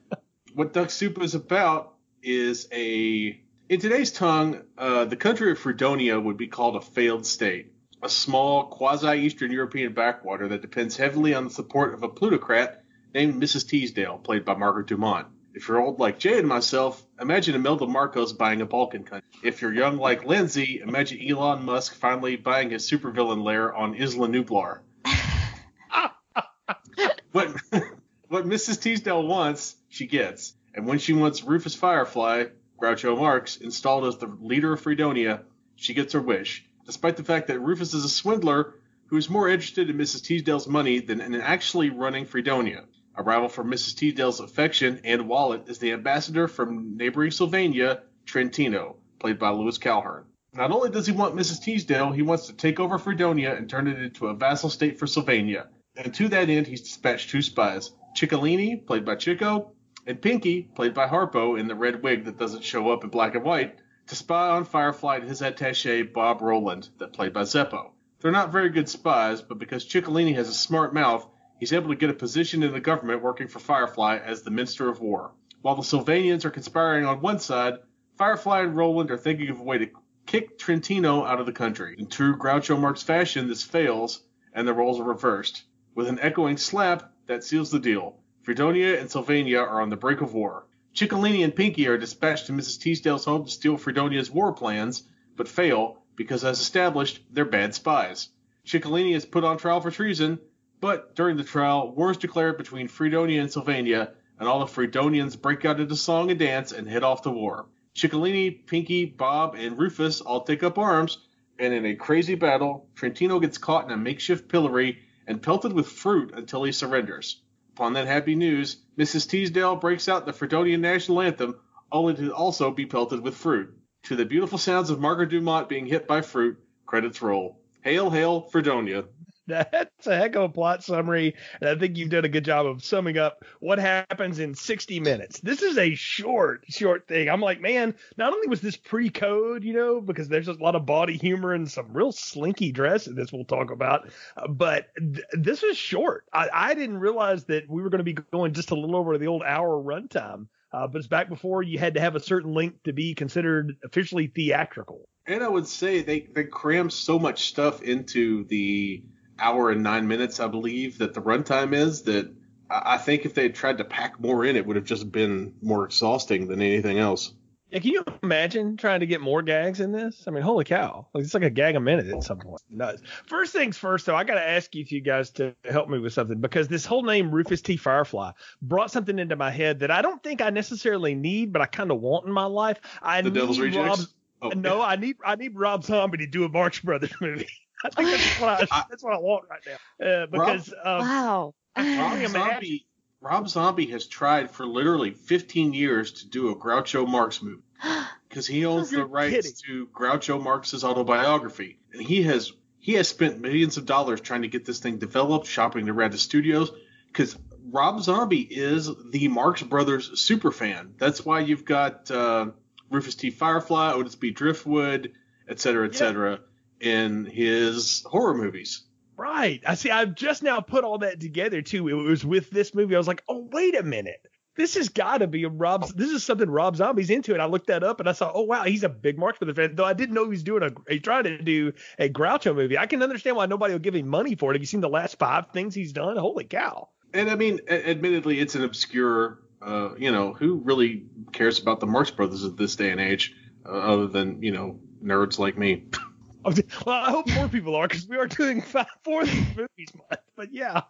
what 0.54 0.74
Duck 0.74 0.90
Soup 0.90 1.18
is 1.22 1.34
about 1.34 1.94
is 2.22 2.68
a 2.72 3.40
in 3.70 3.78
today's 3.78 4.10
tongue, 4.10 4.62
uh, 4.76 5.04
the 5.04 5.16
country 5.16 5.52
of 5.52 5.58
Fredonia 5.58 6.18
would 6.18 6.36
be 6.36 6.48
called 6.48 6.74
a 6.74 6.80
failed 6.80 7.24
state, 7.24 7.72
a 8.02 8.08
small 8.08 8.66
quasi-Eastern 8.66 9.52
European 9.52 9.92
backwater 9.92 10.48
that 10.48 10.60
depends 10.60 10.96
heavily 10.96 11.34
on 11.34 11.44
the 11.44 11.50
support 11.50 11.94
of 11.94 12.02
a 12.02 12.08
plutocrat 12.08 12.82
named 13.14 13.40
Mrs. 13.40 13.68
Teasdale, 13.68 14.18
played 14.18 14.44
by 14.44 14.56
Margaret 14.56 14.88
Dumont. 14.88 15.28
If 15.54 15.68
you're 15.68 15.80
old 15.80 16.00
like 16.00 16.18
Jay 16.18 16.38
and 16.38 16.48
myself, 16.48 17.00
imagine 17.20 17.54
Imelda 17.54 17.86
Marcos 17.86 18.32
buying 18.32 18.60
a 18.60 18.66
Balkan 18.66 19.04
country. 19.04 19.28
If 19.42 19.62
you're 19.62 19.72
young 19.72 19.98
like 19.98 20.24
Lindsey, 20.24 20.80
imagine 20.80 21.20
Elon 21.24 21.64
Musk 21.64 21.94
finally 21.94 22.36
buying 22.36 22.70
his 22.70 22.90
supervillain 22.90 23.44
lair 23.44 23.74
on 23.74 23.94
Isla 23.94 24.28
Nublar. 24.28 24.80
what 27.32 27.54
what 28.28 28.46
Mrs. 28.46 28.80
Teasdale 28.80 29.26
wants 29.26 29.76
she 29.88 30.06
gets. 30.06 30.54
And 30.74 30.86
when 30.86 30.98
she 30.98 31.12
wants 31.12 31.42
Rufus 31.42 31.74
Firefly, 31.74 32.46
Groucho 32.80 33.18
Marx, 33.18 33.56
installed 33.56 34.04
as 34.04 34.18
the 34.18 34.26
leader 34.40 34.72
of 34.72 34.80
Fredonia, 34.80 35.42
she 35.76 35.94
gets 35.94 36.12
her 36.12 36.20
wish, 36.20 36.64
despite 36.86 37.16
the 37.16 37.24
fact 37.24 37.48
that 37.48 37.60
Rufus 37.60 37.92
is 37.92 38.04
a 38.04 38.08
swindler 38.08 38.74
who 39.06 39.16
is 39.16 39.28
more 39.28 39.48
interested 39.48 39.90
in 39.90 39.96
Mrs. 39.96 40.22
Teasdale's 40.22 40.68
money 40.68 41.00
than 41.00 41.20
in 41.20 41.34
actually 41.34 41.90
running 41.90 42.24
Fredonia. 42.24 42.84
A 43.16 43.22
rival 43.22 43.48
for 43.48 43.64
Mrs. 43.64 43.96
Teasdale's 43.96 44.38
affection 44.38 45.00
and 45.04 45.28
wallet 45.28 45.68
is 45.68 45.78
the 45.78 45.92
ambassador 45.92 46.46
from 46.46 46.96
neighboring 46.96 47.32
Sylvania, 47.32 48.02
Trentino, 48.24 48.96
played 49.18 49.38
by 49.38 49.50
Louis 49.50 49.76
Calhern. 49.76 50.24
Not 50.54 50.70
only 50.70 50.90
does 50.90 51.06
he 51.06 51.12
want 51.12 51.34
Mrs. 51.34 51.62
Teasdale, 51.62 52.12
he 52.12 52.22
wants 52.22 52.46
to 52.46 52.52
take 52.52 52.78
over 52.78 52.98
Fredonia 52.98 53.54
and 53.54 53.68
turn 53.68 53.88
it 53.88 54.00
into 54.00 54.28
a 54.28 54.34
vassal 54.34 54.70
state 54.70 54.98
for 54.98 55.06
Sylvania. 55.06 55.68
And 55.96 56.14
to 56.14 56.28
that 56.28 56.48
end, 56.48 56.66
he's 56.66 56.82
dispatched 56.82 57.30
two 57.30 57.42
spies, 57.42 57.92
Chicolini, 58.14 58.76
played 58.76 59.04
by 59.04 59.16
Chico, 59.16 59.72
and 60.10 60.20
Pinky, 60.20 60.62
played 60.62 60.92
by 60.92 61.06
Harpo 61.06 61.58
in 61.58 61.68
the 61.68 61.74
red 61.74 62.02
wig 62.02 62.24
that 62.24 62.36
doesn't 62.36 62.64
show 62.64 62.90
up 62.90 63.04
in 63.04 63.10
black 63.10 63.36
and 63.36 63.44
white, 63.44 63.78
to 64.08 64.16
spy 64.16 64.48
on 64.48 64.64
Firefly 64.64 65.18
and 65.18 65.28
his 65.28 65.40
attache 65.40 66.02
Bob 66.02 66.42
Roland, 66.42 66.88
that 66.98 67.12
played 67.12 67.32
by 67.32 67.42
Zeppo. 67.42 67.92
They're 68.20 68.32
not 68.32 68.50
very 68.50 68.70
good 68.70 68.88
spies, 68.88 69.40
but 69.40 69.60
because 69.60 69.86
Chicolini 69.86 70.34
has 70.34 70.48
a 70.48 70.52
smart 70.52 70.92
mouth, 70.92 71.26
he's 71.60 71.72
able 71.72 71.90
to 71.90 71.96
get 71.96 72.10
a 72.10 72.14
position 72.14 72.64
in 72.64 72.72
the 72.72 72.80
government 72.80 73.22
working 73.22 73.46
for 73.46 73.60
Firefly 73.60 74.18
as 74.18 74.42
the 74.42 74.50
Minister 74.50 74.88
of 74.88 75.00
War. 75.00 75.30
While 75.62 75.76
the 75.76 75.82
Sylvanians 75.82 76.44
are 76.44 76.50
conspiring 76.50 77.06
on 77.06 77.20
one 77.20 77.38
side, 77.38 77.74
Firefly 78.18 78.62
and 78.62 78.76
Roland 78.76 79.12
are 79.12 79.16
thinking 79.16 79.48
of 79.48 79.60
a 79.60 79.62
way 79.62 79.78
to 79.78 79.90
kick 80.26 80.58
Trentino 80.58 81.24
out 81.24 81.38
of 81.38 81.46
the 81.46 81.52
country. 81.52 81.94
In 81.96 82.08
true 82.08 82.36
Groucho 82.36 82.78
Marx 82.78 83.02
fashion, 83.02 83.46
this 83.46 83.62
fails, 83.62 84.24
and 84.52 84.66
the 84.66 84.74
roles 84.74 84.98
are 84.98 85.04
reversed. 85.04 85.62
With 85.94 86.08
an 86.08 86.18
echoing 86.18 86.56
slap, 86.56 87.12
that 87.26 87.44
seals 87.44 87.70
the 87.70 87.78
deal. 87.78 88.19
Fredonia 88.42 88.98
and 88.98 89.10
Sylvania 89.10 89.58
are 89.58 89.82
on 89.82 89.90
the 89.90 89.96
brink 89.96 90.22
of 90.22 90.32
war. 90.32 90.66
Chicolini 90.94 91.44
and 91.44 91.54
Pinky 91.54 91.86
are 91.88 91.98
dispatched 91.98 92.46
to 92.46 92.52
Mrs. 92.52 92.80
Teasdale's 92.80 93.26
home 93.26 93.44
to 93.44 93.50
steal 93.50 93.76
Fredonia's 93.76 94.30
war 94.30 94.54
plans, 94.54 95.02
but 95.36 95.46
fail 95.46 96.02
because, 96.16 96.42
as 96.42 96.58
established, 96.58 97.22
they're 97.30 97.44
bad 97.44 97.74
spies. 97.74 98.30
Chicolini 98.64 99.14
is 99.14 99.26
put 99.26 99.44
on 99.44 99.58
trial 99.58 99.82
for 99.82 99.90
treason, 99.90 100.38
but 100.80 101.14
during 101.14 101.36
the 101.36 101.44
trial, 101.44 101.94
war 101.94 102.12
is 102.12 102.16
declared 102.16 102.56
between 102.56 102.88
Fredonia 102.88 103.42
and 103.42 103.52
Sylvania, 103.52 104.14
and 104.38 104.48
all 104.48 104.60
the 104.60 104.66
Fredonians 104.66 105.40
break 105.40 105.66
out 105.66 105.78
into 105.78 105.94
song 105.94 106.30
and 106.30 106.40
dance 106.40 106.72
and 106.72 106.88
head 106.88 107.04
off 107.04 107.22
to 107.22 107.30
war. 107.30 107.66
Chicolini, 107.94 108.50
Pinky, 108.50 109.04
Bob, 109.04 109.54
and 109.54 109.78
Rufus 109.78 110.22
all 110.22 110.44
take 110.44 110.62
up 110.62 110.78
arms, 110.78 111.18
and 111.58 111.74
in 111.74 111.84
a 111.84 111.94
crazy 111.94 112.36
battle, 112.36 112.88
Trentino 112.94 113.38
gets 113.38 113.58
caught 113.58 113.84
in 113.84 113.90
a 113.90 113.98
makeshift 113.98 114.48
pillory 114.48 115.00
and 115.26 115.42
pelted 115.42 115.74
with 115.74 115.88
fruit 115.88 116.32
until 116.34 116.64
he 116.64 116.72
surrenders. 116.72 117.42
Upon 117.80 117.94
that 117.94 118.08
happy 118.08 118.34
news, 118.34 118.76
Mrs. 118.98 119.26
Teasdale 119.26 119.76
breaks 119.76 120.06
out 120.06 120.26
the 120.26 120.34
Fredonian 120.34 120.80
national 120.80 121.22
anthem, 121.22 121.58
only 121.90 122.12
to 122.16 122.30
also 122.30 122.70
be 122.70 122.84
pelted 122.84 123.22
with 123.22 123.34
fruit. 123.34 123.74
To 124.02 124.16
the 124.16 124.26
beautiful 124.26 124.58
sounds 124.58 124.90
of 124.90 125.00
Margaret 125.00 125.30
Dumont 125.30 125.70
being 125.70 125.86
hit 125.86 126.06
by 126.06 126.20
fruit, 126.20 126.58
credits 126.84 127.22
roll. 127.22 127.62
Hail, 127.82 128.10
hail, 128.10 128.42
Fredonia. 128.42 129.06
That's 129.50 130.06
a 130.06 130.16
heck 130.16 130.36
of 130.36 130.42
a 130.42 130.48
plot 130.48 130.82
summary, 130.84 131.34
and 131.60 131.70
I 131.70 131.76
think 131.76 131.96
you've 131.96 132.10
done 132.10 132.24
a 132.24 132.28
good 132.28 132.44
job 132.44 132.66
of 132.66 132.84
summing 132.84 133.18
up 133.18 133.44
what 133.60 133.78
happens 133.78 134.38
in 134.38 134.54
60 134.54 135.00
minutes. 135.00 135.40
This 135.40 135.62
is 135.62 135.76
a 135.78 135.94
short, 135.94 136.64
short 136.68 137.06
thing. 137.06 137.28
I'm 137.28 137.40
like, 137.40 137.60
man, 137.60 137.94
not 138.16 138.32
only 138.32 138.48
was 138.48 138.60
this 138.60 138.76
pre-code, 138.76 139.64
you 139.64 139.74
know, 139.74 140.00
because 140.00 140.28
there's 140.28 140.48
a 140.48 140.52
lot 140.54 140.74
of 140.74 140.86
body 140.86 141.16
humor 141.16 141.52
and 141.52 141.70
some 141.70 141.92
real 141.92 142.12
slinky 142.12 142.72
dress 142.72 143.06
in 143.06 143.14
this 143.14 143.32
we'll 143.32 143.44
talk 143.44 143.70
about, 143.70 144.10
uh, 144.36 144.48
but 144.48 144.86
th- 144.96 145.24
this 145.32 145.62
is 145.62 145.76
short. 145.76 146.24
I, 146.32 146.48
I 146.52 146.74
didn't 146.74 146.98
realize 146.98 147.44
that 147.44 147.68
we 147.68 147.82
were 147.82 147.90
going 147.90 147.98
to 147.98 148.04
be 148.04 148.14
going 148.14 148.54
just 148.54 148.70
a 148.70 148.74
little 148.74 148.96
over 148.96 149.18
the 149.18 149.26
old 149.26 149.42
hour 149.42 149.82
runtime. 149.82 150.46
Uh, 150.72 150.86
but 150.86 150.98
it's 150.98 151.08
back 151.08 151.28
before 151.28 151.62
you 151.62 151.78
had 151.78 151.94
to 151.94 152.00
have 152.00 152.14
a 152.14 152.20
certain 152.20 152.54
length 152.54 152.84
to 152.84 152.92
be 152.92 153.14
considered 153.14 153.76
officially 153.84 154.28
theatrical. 154.28 155.08
And 155.26 155.42
I 155.42 155.48
would 155.48 155.66
say 155.66 156.02
they, 156.02 156.20
they 156.20 156.44
cram 156.44 156.90
so 156.90 157.18
much 157.18 157.48
stuff 157.48 157.82
into 157.82 158.44
the 158.44 159.02
hour 159.40 159.70
and 159.70 159.82
nine 159.82 160.06
minutes, 160.06 160.40
I 160.40 160.48
believe, 160.48 160.98
that 160.98 161.14
the 161.14 161.22
runtime 161.22 161.74
is, 161.74 162.02
that 162.02 162.32
I 162.70 162.98
think 162.98 163.24
if 163.24 163.34
they 163.34 163.44
had 163.44 163.54
tried 163.54 163.78
to 163.78 163.84
pack 163.84 164.20
more 164.20 164.44
in, 164.44 164.56
it 164.56 164.64
would 164.66 164.76
have 164.76 164.84
just 164.84 165.10
been 165.10 165.54
more 165.60 165.84
exhausting 165.84 166.46
than 166.46 166.62
anything 166.62 166.98
else. 166.98 167.32
Yeah, 167.70 167.78
can 167.78 167.90
you 167.92 168.04
imagine 168.22 168.76
trying 168.76 168.98
to 169.00 169.06
get 169.06 169.20
more 169.20 169.42
gags 169.42 169.78
in 169.78 169.92
this? 169.92 170.24
I 170.26 170.32
mean, 170.32 170.42
holy 170.42 170.64
cow. 170.64 171.06
Like, 171.14 171.22
it's 171.22 171.34
like 171.34 171.44
a 171.44 171.50
gag 171.50 171.76
a 171.76 171.80
minute 171.80 172.08
at 172.08 172.24
some 172.24 172.38
point. 172.38 172.60
Nuts. 172.68 173.00
First 173.26 173.52
things 173.52 173.78
first, 173.78 174.06
though, 174.06 174.16
I 174.16 174.24
got 174.24 174.34
to 174.34 174.48
ask 174.48 174.74
you 174.74 174.84
two 174.84 175.00
guys 175.00 175.30
to 175.32 175.54
help 175.64 175.88
me 175.88 176.00
with 176.00 176.12
something 176.12 176.40
because 176.40 176.66
this 176.66 176.84
whole 176.84 177.04
name, 177.04 177.30
Rufus 177.30 177.62
T. 177.62 177.76
Firefly, 177.76 178.32
brought 178.60 178.90
something 178.90 179.20
into 179.20 179.36
my 179.36 179.52
head 179.52 179.80
that 179.80 179.90
I 179.92 180.02
don't 180.02 180.20
think 180.20 180.40
I 180.40 180.50
necessarily 180.50 181.14
need, 181.14 181.52
but 181.52 181.62
I 181.62 181.66
kind 181.66 181.92
of 181.92 182.00
want 182.00 182.26
in 182.26 182.32
my 182.32 182.46
life. 182.46 182.80
I 183.02 183.22
the 183.22 183.30
need 183.30 183.38
Devil's 183.38 183.60
Rejects? 183.60 184.00
Rob, 184.00 184.08
Oh, 184.42 184.48
no, 184.50 184.80
I 184.80 184.96
need 184.96 185.16
I 185.24 185.36
need 185.36 185.54
Rob 185.54 185.84
Zombie 185.84 186.18
to 186.18 186.26
do 186.26 186.44
a 186.44 186.48
Marx 186.48 186.80
Brothers 186.80 187.12
movie. 187.20 187.48
I 187.84 187.90
think 187.90 188.10
that's 188.10 188.40
what 188.40 188.48
I, 188.72 188.84
that's 188.88 189.02
what 189.02 189.12
I 189.14 189.18
want 189.18 189.44
right 189.50 189.60
now. 189.66 190.06
Uh, 190.06 190.26
because 190.26 190.72
um, 190.84 191.00
wow. 191.00 191.54
Rob 191.76 192.26
Zombie, 192.28 192.86
Rob 193.20 193.48
Zombie 193.48 193.86
has 193.86 194.06
tried 194.06 194.50
for 194.50 194.66
literally 194.66 195.12
15 195.12 195.72
years 195.72 196.12
to 196.12 196.28
do 196.28 196.50
a 196.50 196.56
Groucho 196.56 197.06
Marx 197.08 197.42
movie 197.42 197.62
because 198.28 198.46
he 198.46 198.66
owns 198.66 198.90
the 198.90 199.04
rights 199.04 199.34
kidding. 199.34 199.52
to 199.66 199.86
Groucho 199.88 200.42
Marx's 200.42 200.84
autobiography, 200.84 201.78
and 201.92 202.02
he 202.02 202.22
has 202.22 202.52
he 202.78 202.94
has 202.94 203.08
spent 203.08 203.40
millions 203.40 203.76
of 203.76 203.86
dollars 203.86 204.20
trying 204.20 204.42
to 204.42 204.48
get 204.48 204.64
this 204.64 204.80
thing 204.80 204.98
developed, 204.98 205.46
shopping 205.46 205.88
around 205.88 206.12
to 206.12 206.18
studios, 206.18 206.70
because 207.08 207.36
Rob 207.70 208.00
Zombie 208.02 208.40
is 208.40 208.90
the 209.10 209.28
Marx 209.28 209.62
Brothers 209.62 210.18
super 210.20 210.50
fan. 210.50 210.94
That's 210.98 211.24
why 211.24 211.40
you've 211.40 211.64
got 211.66 212.10
uh, 212.10 212.46
Rufus 212.90 213.14
T. 213.14 213.30
Firefly, 213.30 213.92
Otis 213.92 214.14
B. 214.16 214.30
Driftwood, 214.30 215.12
et 215.46 215.60
cetera, 215.60 215.86
et 215.86 215.92
Yeah. 215.92 215.98
cetera, 215.98 216.40
in 216.80 217.26
his 217.26 218.04
horror 218.06 218.34
movies. 218.34 218.82
Right. 219.16 219.60
I 219.66 219.74
see. 219.74 219.90
I've 219.90 220.14
just 220.14 220.42
now 220.42 220.60
put 220.60 220.82
all 220.82 220.98
that 220.98 221.20
together 221.20 221.60
too. 221.60 221.88
It 221.88 221.92
was 221.92 222.24
with 222.24 222.50
this 222.50 222.74
movie. 222.74 222.94
I 222.94 222.98
was 222.98 223.08
like, 223.08 223.22
oh, 223.28 223.48
wait 223.52 223.76
a 223.76 223.82
minute. 223.82 224.26
This 224.56 224.74
has 224.74 224.88
got 224.88 225.18
to 225.18 225.26
be 225.26 225.44
a 225.44 225.48
Rob. 225.48 225.86
This 225.94 226.10
is 226.10 226.24
something 226.24 226.50
Rob 226.50 226.76
Zombie's 226.76 227.10
into. 227.10 227.32
And 227.32 227.40
I 227.40 227.46
looked 227.46 227.68
that 227.68 227.84
up 227.84 228.00
and 228.00 228.08
I 228.08 228.12
saw, 228.12 228.32
oh 228.34 228.42
wow, 228.42 228.64
he's 228.64 228.82
a 228.82 228.88
big 228.88 229.18
Marx 229.18 229.38
Brothers 229.38 229.56
fan. 229.56 229.74
Though 229.74 229.84
I 229.84 229.92
didn't 229.92 230.14
know 230.14 230.24
he 230.24 230.30
was 230.30 230.42
doing 230.42 230.62
a. 230.62 230.70
He 230.92 231.00
tried 231.00 231.22
to 231.22 231.38
do 231.40 231.72
a 231.98 232.08
Groucho 232.08 232.54
movie. 232.54 232.76
I 232.76 232.86
can 232.86 233.02
understand 233.02 233.36
why 233.36 233.46
nobody 233.46 233.74
will 233.74 233.78
give 233.78 233.94
him 233.94 234.08
money 234.08 234.34
for 234.34 234.50
it. 234.50 234.54
Have 234.54 234.62
you 234.62 234.66
seen 234.66 234.80
the 234.80 234.88
last 234.88 235.18
five 235.18 235.50
things 235.52 235.74
he's 235.74 235.92
done? 235.92 236.16
Holy 236.16 236.44
cow. 236.44 236.88
And 237.14 237.30
I 237.30 237.36
mean, 237.36 237.60
a- 237.68 237.90
admittedly, 237.90 238.40
it's 238.40 238.54
an 238.54 238.64
obscure. 238.64 239.40
Uh, 239.62 239.94
you 239.98 240.10
know, 240.10 240.32
who 240.32 240.56
really 240.64 241.04
cares 241.32 241.58
about 241.58 241.80
the 241.80 241.86
Marx 241.86 242.10
Brothers 242.10 242.44
at 242.44 242.56
this 242.56 242.76
day 242.76 242.90
and 242.90 243.00
age, 243.00 243.36
uh, 243.66 243.72
other 243.72 244.06
than 244.06 244.42
you 244.42 244.52
know 244.52 244.80
nerds 245.04 245.38
like 245.38 245.58
me? 245.58 245.84
Well, 246.44 246.96
I 246.96 247.10
hope 247.10 247.28
more 247.34 247.48
people 247.48 247.76
are 247.76 247.86
because 247.86 248.08
we 248.08 248.16
are 248.16 248.26
doing 248.26 248.62
five, 248.62 248.86
four 249.04 249.22
movies 249.22 249.92
month. 249.94 250.22
But 250.36 250.52
yeah, 250.52 250.82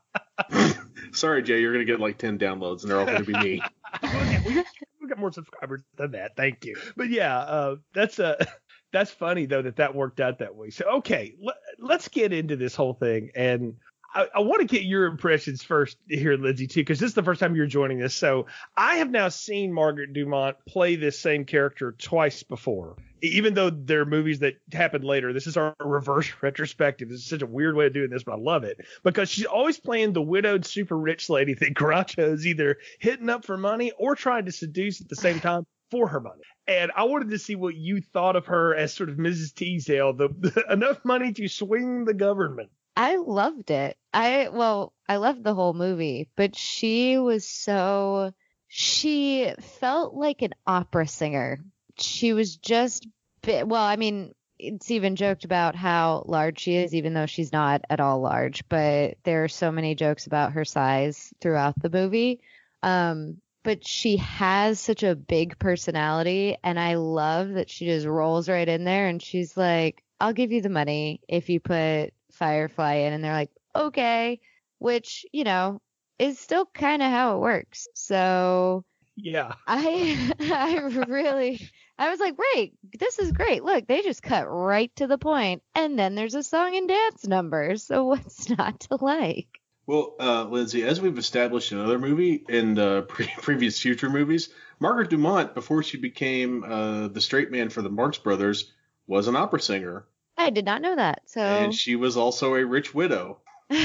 Sorry, 1.12 1.42
Jay, 1.42 1.60
you're 1.60 1.72
gonna 1.72 1.84
get 1.84 2.00
like 2.00 2.18
ten 2.18 2.38
downloads, 2.38 2.82
and 2.82 2.90
they're 2.90 2.98
all 2.98 3.06
gonna 3.06 3.24
be 3.24 3.32
me. 3.34 3.62
Okay, 4.04 4.40
we, 4.46 4.54
we 5.02 5.08
got 5.08 5.18
more 5.18 5.32
subscribers 5.32 5.82
than 5.96 6.12
that. 6.12 6.36
Thank 6.36 6.64
you. 6.64 6.76
But 6.96 7.08
yeah, 7.08 7.36
uh, 7.38 7.76
that's 7.92 8.20
uh, 8.20 8.36
that's 8.92 9.10
funny 9.10 9.46
though 9.46 9.62
that 9.62 9.76
that 9.76 9.96
worked 9.96 10.20
out 10.20 10.38
that 10.38 10.54
way. 10.54 10.70
So 10.70 10.84
okay, 10.98 11.34
let, 11.42 11.56
let's 11.80 12.06
get 12.06 12.32
into 12.32 12.54
this 12.54 12.76
whole 12.76 12.94
thing, 12.94 13.30
and 13.34 13.74
I, 14.12 14.26
I 14.36 14.40
want 14.40 14.60
to 14.60 14.66
get 14.66 14.84
your 14.84 15.06
impressions 15.06 15.62
first 15.62 15.96
here, 16.08 16.36
Lindsey, 16.36 16.66
too, 16.66 16.80
because 16.80 16.98
this 16.98 17.08
is 17.08 17.14
the 17.14 17.22
first 17.22 17.40
time 17.40 17.54
you're 17.54 17.66
joining 17.66 18.02
us. 18.02 18.14
So 18.14 18.46
I 18.76 18.96
have 18.96 19.10
now 19.10 19.28
seen 19.28 19.72
Margaret 19.72 20.12
Dumont 20.12 20.56
play 20.66 20.96
this 20.96 21.18
same 21.18 21.44
character 21.44 21.92
twice 21.92 22.42
before. 22.42 22.96
Even 23.22 23.54
though 23.54 23.70
there 23.70 24.00
are 24.00 24.06
movies 24.06 24.40
that 24.40 24.54
happened 24.72 25.04
later, 25.04 25.32
this 25.32 25.46
is 25.46 25.56
our 25.56 25.74
reverse 25.80 26.32
retrospective. 26.42 27.08
This 27.08 27.20
is 27.20 27.28
such 27.28 27.42
a 27.42 27.46
weird 27.46 27.76
way 27.76 27.86
of 27.86 27.92
doing 27.92 28.10
this, 28.10 28.24
but 28.24 28.32
I 28.32 28.38
love 28.38 28.64
it 28.64 28.78
because 29.04 29.28
she's 29.28 29.46
always 29.46 29.78
playing 29.78 30.12
the 30.12 30.22
widowed 30.22 30.64
super 30.64 30.96
rich 30.96 31.28
lady 31.28 31.54
that 31.54 31.74
Groucho 31.74 32.32
is 32.32 32.46
either 32.46 32.78
hitting 32.98 33.28
up 33.28 33.44
for 33.44 33.56
money 33.56 33.92
or 33.96 34.16
trying 34.16 34.46
to 34.46 34.52
seduce 34.52 35.00
at 35.00 35.08
the 35.08 35.16
same 35.16 35.40
time 35.40 35.66
for 35.90 36.08
her 36.08 36.20
money. 36.20 36.42
And 36.66 36.90
I 36.96 37.04
wanted 37.04 37.30
to 37.30 37.38
see 37.38 37.56
what 37.56 37.74
you 37.74 38.00
thought 38.00 38.36
of 38.36 38.46
her 38.46 38.74
as 38.74 38.94
sort 38.94 39.08
of 39.08 39.16
Mrs. 39.16 39.54
Teasdale, 39.54 40.12
the, 40.12 40.64
enough 40.70 41.04
money 41.04 41.32
to 41.32 41.48
swing 41.48 42.04
the 42.04 42.14
government. 42.14 42.70
I 43.00 43.16
loved 43.16 43.70
it. 43.70 43.96
I 44.12 44.50
well, 44.50 44.92
I 45.08 45.16
loved 45.16 45.42
the 45.42 45.54
whole 45.54 45.72
movie, 45.72 46.28
but 46.36 46.54
she 46.54 47.16
was 47.16 47.48
so 47.48 48.34
she 48.68 49.54
felt 49.58 50.12
like 50.12 50.42
an 50.42 50.52
opera 50.66 51.08
singer. 51.08 51.60
She 51.98 52.34
was 52.34 52.58
just 52.58 53.08
well, 53.46 53.82
I 53.82 53.96
mean, 53.96 54.34
it's 54.58 54.90
even 54.90 55.16
joked 55.16 55.46
about 55.46 55.76
how 55.76 56.24
large 56.26 56.60
she 56.60 56.76
is 56.76 56.94
even 56.94 57.14
though 57.14 57.24
she's 57.24 57.54
not 57.54 57.80
at 57.88 58.00
all 58.00 58.20
large, 58.20 58.68
but 58.68 59.16
there 59.24 59.44
are 59.44 59.48
so 59.48 59.72
many 59.72 59.94
jokes 59.94 60.26
about 60.26 60.52
her 60.52 60.66
size 60.66 61.32
throughout 61.40 61.80
the 61.80 61.88
movie. 61.88 62.42
Um 62.82 63.38
but 63.62 63.86
she 63.86 64.18
has 64.18 64.78
such 64.78 65.04
a 65.04 65.16
big 65.16 65.58
personality 65.58 66.58
and 66.62 66.78
I 66.78 66.96
love 66.96 67.54
that 67.54 67.70
she 67.70 67.86
just 67.86 68.06
rolls 68.06 68.46
right 68.46 68.68
in 68.68 68.84
there 68.84 69.08
and 69.08 69.22
she's 69.22 69.56
like, 69.56 70.02
I'll 70.20 70.34
give 70.34 70.52
you 70.52 70.60
the 70.60 70.68
money 70.68 71.22
if 71.28 71.48
you 71.48 71.60
put 71.60 72.12
Firefly 72.40 72.94
in 72.94 73.12
and 73.12 73.22
they're 73.22 73.32
like, 73.32 73.52
okay, 73.76 74.40
which, 74.78 75.24
you 75.32 75.44
know, 75.44 75.80
is 76.18 76.40
still 76.40 76.66
kind 76.66 77.02
of 77.02 77.10
how 77.10 77.36
it 77.36 77.40
works. 77.40 77.86
So 77.94 78.84
Yeah. 79.16 79.54
I 79.68 80.32
I 80.40 80.78
really 81.06 81.70
I 81.98 82.10
was 82.10 82.18
like, 82.18 82.36
great, 82.36 82.74
this 82.98 83.20
is 83.20 83.30
great. 83.30 83.62
Look, 83.62 83.86
they 83.86 84.02
just 84.02 84.22
cut 84.22 84.50
right 84.50 84.90
to 84.96 85.06
the 85.06 85.18
point 85.18 85.62
and 85.76 85.96
then 85.98 86.16
there's 86.16 86.34
a 86.34 86.42
song 86.42 86.76
and 86.76 86.88
dance 86.88 87.26
number. 87.26 87.76
So 87.76 88.04
what's 88.06 88.48
not 88.50 88.80
to 88.80 88.96
like? 89.00 89.46
Well, 89.86 90.14
uh, 90.20 90.44
Lindsey, 90.44 90.84
as 90.84 91.00
we've 91.00 91.18
established 91.18 91.72
in 91.72 91.78
another 91.78 91.98
movie 91.98 92.44
and 92.48 92.78
uh, 92.78 93.02
pre- 93.02 93.32
previous 93.38 93.80
future 93.80 94.08
movies, 94.08 94.50
Margaret 94.78 95.10
Dumont, 95.10 95.54
before 95.54 95.82
she 95.82 95.98
became 95.98 96.62
uh, 96.62 97.08
the 97.08 97.20
straight 97.20 97.50
man 97.50 97.70
for 97.70 97.82
the 97.82 97.90
Marx 97.90 98.16
Brothers, 98.16 98.72
was 99.08 99.26
an 99.26 99.34
opera 99.34 99.60
singer, 99.60 100.06
I 100.44 100.50
did 100.50 100.64
not 100.64 100.82
know 100.82 100.96
that. 100.96 101.22
So 101.26 101.40
and 101.40 101.74
she 101.74 101.96
was 101.96 102.16
also 102.16 102.54
a 102.54 102.64
rich 102.64 102.94
widow. 102.94 103.40